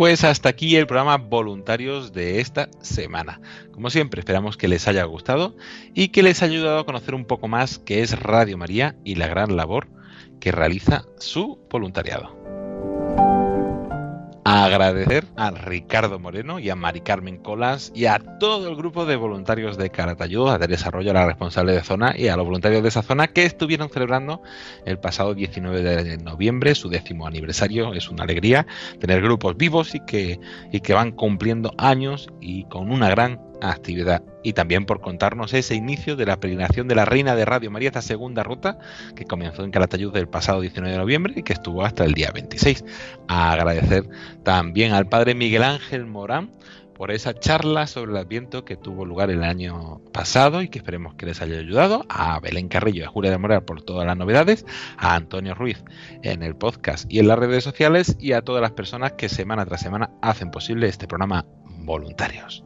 Pues 0.00 0.24
hasta 0.24 0.48
aquí 0.48 0.76
el 0.76 0.86
programa 0.86 1.18
Voluntarios 1.18 2.14
de 2.14 2.40
esta 2.40 2.70
semana. 2.80 3.38
Como 3.70 3.90
siempre, 3.90 4.20
esperamos 4.20 4.56
que 4.56 4.66
les 4.66 4.88
haya 4.88 5.04
gustado 5.04 5.58
y 5.92 6.08
que 6.08 6.22
les 6.22 6.42
haya 6.42 6.54
ayudado 6.54 6.78
a 6.78 6.86
conocer 6.86 7.14
un 7.14 7.26
poco 7.26 7.48
más 7.48 7.78
qué 7.78 8.00
es 8.00 8.18
Radio 8.18 8.56
María 8.56 8.96
y 9.04 9.16
la 9.16 9.28
gran 9.28 9.58
labor 9.58 9.88
que 10.40 10.52
realiza 10.52 11.04
su 11.18 11.60
voluntariado 11.68 12.39
agradecer 14.50 15.24
a 15.36 15.50
Ricardo 15.50 16.18
Moreno 16.18 16.58
y 16.58 16.70
a 16.70 16.76
Mari 16.76 17.00
Carmen 17.00 17.38
Colas 17.38 17.92
y 17.94 18.06
a 18.06 18.18
todo 18.18 18.68
el 18.68 18.76
grupo 18.76 19.06
de 19.06 19.16
voluntarios 19.16 19.76
de 19.76 19.90
Caratayud, 19.90 20.48
a 20.48 20.58
Teresa 20.58 20.88
Arroyo, 20.88 21.12
la 21.12 21.26
responsable 21.26 21.72
de 21.72 21.82
zona, 21.82 22.14
y 22.16 22.28
a 22.28 22.36
los 22.36 22.44
voluntarios 22.46 22.82
de 22.82 22.88
esa 22.88 23.02
zona 23.02 23.28
que 23.28 23.44
estuvieron 23.44 23.88
celebrando 23.90 24.42
el 24.84 24.98
pasado 24.98 25.34
19 25.34 25.82
de 25.82 26.18
noviembre 26.18 26.74
su 26.74 26.88
décimo 26.88 27.26
aniversario. 27.26 27.94
Es 27.94 28.08
una 28.08 28.24
alegría 28.24 28.66
tener 28.98 29.22
grupos 29.22 29.56
vivos 29.56 29.94
y 29.94 30.00
que, 30.00 30.40
y 30.72 30.80
que 30.80 30.94
van 30.94 31.12
cumpliendo 31.12 31.72
años 31.78 32.28
y 32.40 32.64
con 32.64 32.90
una 32.90 33.08
gran 33.08 33.49
actividad 33.60 34.22
y 34.42 34.52
también 34.52 34.86
por 34.86 35.00
contarnos 35.00 35.54
ese 35.54 35.74
inicio 35.74 36.16
de 36.16 36.26
la 36.26 36.38
peregrinación 36.38 36.88
de 36.88 36.94
la 36.94 37.04
Reina 37.04 37.34
de 37.34 37.44
Radio 37.44 37.70
María, 37.70 37.88
esta 37.88 38.02
segunda 38.02 38.42
ruta 38.42 38.78
que 39.14 39.24
comenzó 39.24 39.64
en 39.64 39.70
Calatayud 39.70 40.16
el 40.16 40.28
pasado 40.28 40.60
19 40.60 40.92
de 40.92 40.98
noviembre 40.98 41.34
y 41.36 41.42
que 41.42 41.52
estuvo 41.52 41.84
hasta 41.84 42.04
el 42.04 42.14
día 42.14 42.30
26. 42.32 42.84
A 43.28 43.52
agradecer 43.52 44.08
también 44.42 44.92
al 44.92 45.08
padre 45.08 45.34
Miguel 45.34 45.62
Ángel 45.62 46.06
Morán 46.06 46.50
por 47.00 47.12
esa 47.12 47.32
charla 47.32 47.86
sobre 47.86 48.10
el 48.10 48.18
Adviento 48.18 48.66
que 48.66 48.76
tuvo 48.76 49.06
lugar 49.06 49.30
el 49.30 49.42
año 49.42 50.02
pasado 50.12 50.60
y 50.60 50.68
que 50.68 50.78
esperemos 50.78 51.14
que 51.14 51.24
les 51.24 51.40
haya 51.40 51.58
ayudado, 51.58 52.04
a 52.10 52.38
Belén 52.40 52.68
Carrillo 52.68 53.00
y 53.00 53.04
a 53.04 53.08
Julia 53.08 53.30
de 53.30 53.38
Moral 53.38 53.64
por 53.64 53.80
todas 53.80 54.06
las 54.06 54.18
novedades, 54.18 54.66
a 54.98 55.14
Antonio 55.14 55.54
Ruiz 55.54 55.82
en 56.22 56.42
el 56.42 56.56
podcast 56.56 57.10
y 57.10 57.18
en 57.18 57.28
las 57.28 57.38
redes 57.38 57.64
sociales 57.64 58.18
y 58.20 58.32
a 58.32 58.42
todas 58.42 58.60
las 58.60 58.72
personas 58.72 59.12
que 59.12 59.30
semana 59.30 59.64
tras 59.64 59.80
semana 59.80 60.10
hacen 60.20 60.50
posible 60.50 60.88
este 60.88 61.06
programa 61.06 61.46
voluntarios. 61.78 62.62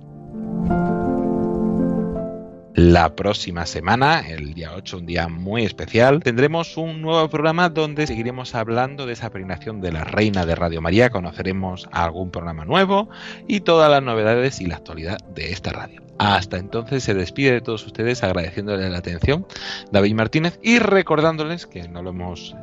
La 2.74 3.14
próxima 3.14 3.66
semana, 3.66 4.20
el 4.28 4.52
día 4.52 4.72
8, 4.74 4.98
un 4.98 5.06
día 5.06 5.28
muy 5.28 5.64
especial, 5.64 6.22
tendremos 6.22 6.76
un 6.76 7.02
nuevo 7.02 7.28
programa 7.30 7.68
donde 7.68 8.06
seguiremos 8.06 8.54
hablando 8.54 9.06
de 9.06 9.12
esa 9.12 9.30
peregrinación 9.30 9.80
de 9.80 9.92
la 9.92 10.04
Reina 10.04 10.44
de 10.44 10.54
Radio 10.54 10.80
María, 10.82 11.10
conoceremos 11.10 11.88
algún 11.92 12.30
programa 12.30 12.64
nuevo 12.64 13.08
y 13.46 13.60
todas 13.60 13.90
las 13.90 14.02
novedades 14.02 14.60
y 14.60 14.66
la 14.66 14.76
actualidad 14.76 15.18
de 15.34 15.52
esta 15.52 15.72
radio. 15.72 16.02
Hasta 16.18 16.58
entonces 16.58 17.04
se 17.04 17.14
despide 17.14 17.52
de 17.52 17.60
todos 17.60 17.86
ustedes 17.86 18.22
agradeciéndoles 18.22 18.90
la 18.90 18.98
atención 18.98 19.46
David 19.90 20.14
Martínez 20.14 20.58
y 20.62 20.78
recordándoles, 20.78 21.66
que 21.66 21.88
no 21.88 22.02
lo 22.02 22.10
hemos 22.10 22.56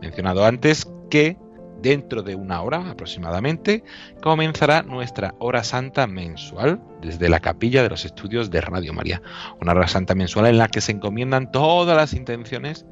mencionado 0.00 0.44
antes, 0.44 0.88
que 1.08 1.36
Dentro 1.82 2.22
de 2.22 2.36
una 2.36 2.62
hora 2.62 2.90
aproximadamente 2.90 3.82
comenzará 4.22 4.84
nuestra 4.84 5.34
hora 5.40 5.64
santa 5.64 6.06
mensual 6.06 6.80
desde 7.00 7.28
la 7.28 7.40
capilla 7.40 7.82
de 7.82 7.88
los 7.88 8.04
estudios 8.04 8.52
de 8.52 8.60
Radio 8.60 8.92
María. 8.92 9.20
Una 9.60 9.72
hora 9.72 9.88
santa 9.88 10.14
mensual 10.14 10.46
en 10.46 10.58
la 10.58 10.68
que 10.68 10.80
se 10.80 10.92
encomiendan 10.92 11.50
todas 11.50 11.96
las 11.96 12.12
intenciones 12.12 12.86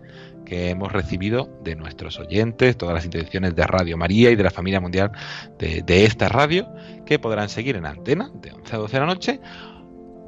que 0.44 0.70
hemos 0.70 0.90
recibido 0.90 1.48
de 1.62 1.76
nuestros 1.76 2.18
oyentes, 2.18 2.76
todas 2.76 2.96
las 2.96 3.04
intenciones 3.04 3.54
de 3.54 3.64
Radio 3.64 3.96
María 3.96 4.32
y 4.32 4.34
de 4.34 4.42
la 4.42 4.50
familia 4.50 4.80
mundial 4.80 5.12
de, 5.56 6.04
esta 6.04 6.28
radio, 6.28 6.68
que 7.06 7.20
podrán 7.20 7.48
seguir 7.48 7.76
en 7.76 7.86
antena 7.86 8.32
de 8.34 8.50
11 8.50 8.74
a 8.74 8.78
12 8.78 8.92
de 8.92 9.00
la 9.00 9.06
noche, 9.06 9.40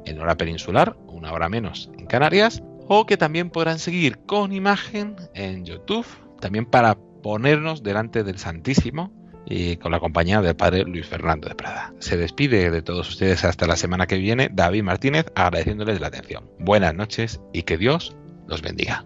en 0.05 0.19
hora 0.21 0.37
peninsular, 0.37 0.95
una 1.07 1.33
hora 1.33 1.49
menos 1.49 1.89
en 1.97 2.05
Canarias, 2.05 2.63
o 2.87 3.05
que 3.05 3.17
también 3.17 3.49
podrán 3.49 3.79
seguir 3.79 4.19
con 4.19 4.53
imagen 4.53 5.17
en 5.33 5.65
YouTube, 5.65 6.05
también 6.39 6.65
para 6.65 6.97
ponernos 7.23 7.81
delante 7.81 8.23
del 8.23 8.37
Santísimo 8.37 9.11
y 9.45 9.77
con 9.77 9.91
la 9.91 9.99
compañía 9.99 10.41
del 10.41 10.55
Padre 10.55 10.83
Luis 10.83 11.07
Fernando 11.07 11.49
de 11.49 11.55
Prada. 11.55 11.93
Se 11.99 12.17
despide 12.17 12.69
de 12.69 12.81
todos 12.81 13.09
ustedes 13.09 13.43
hasta 13.43 13.65
la 13.65 13.75
semana 13.75 14.05
que 14.05 14.17
viene 14.17 14.49
David 14.53 14.83
Martínez 14.83 15.25
agradeciéndoles 15.35 15.99
la 15.99 16.07
atención. 16.07 16.49
Buenas 16.59 16.93
noches 16.93 17.41
y 17.51 17.63
que 17.63 17.77
Dios 17.77 18.15
los 18.47 18.61
bendiga. 18.61 19.05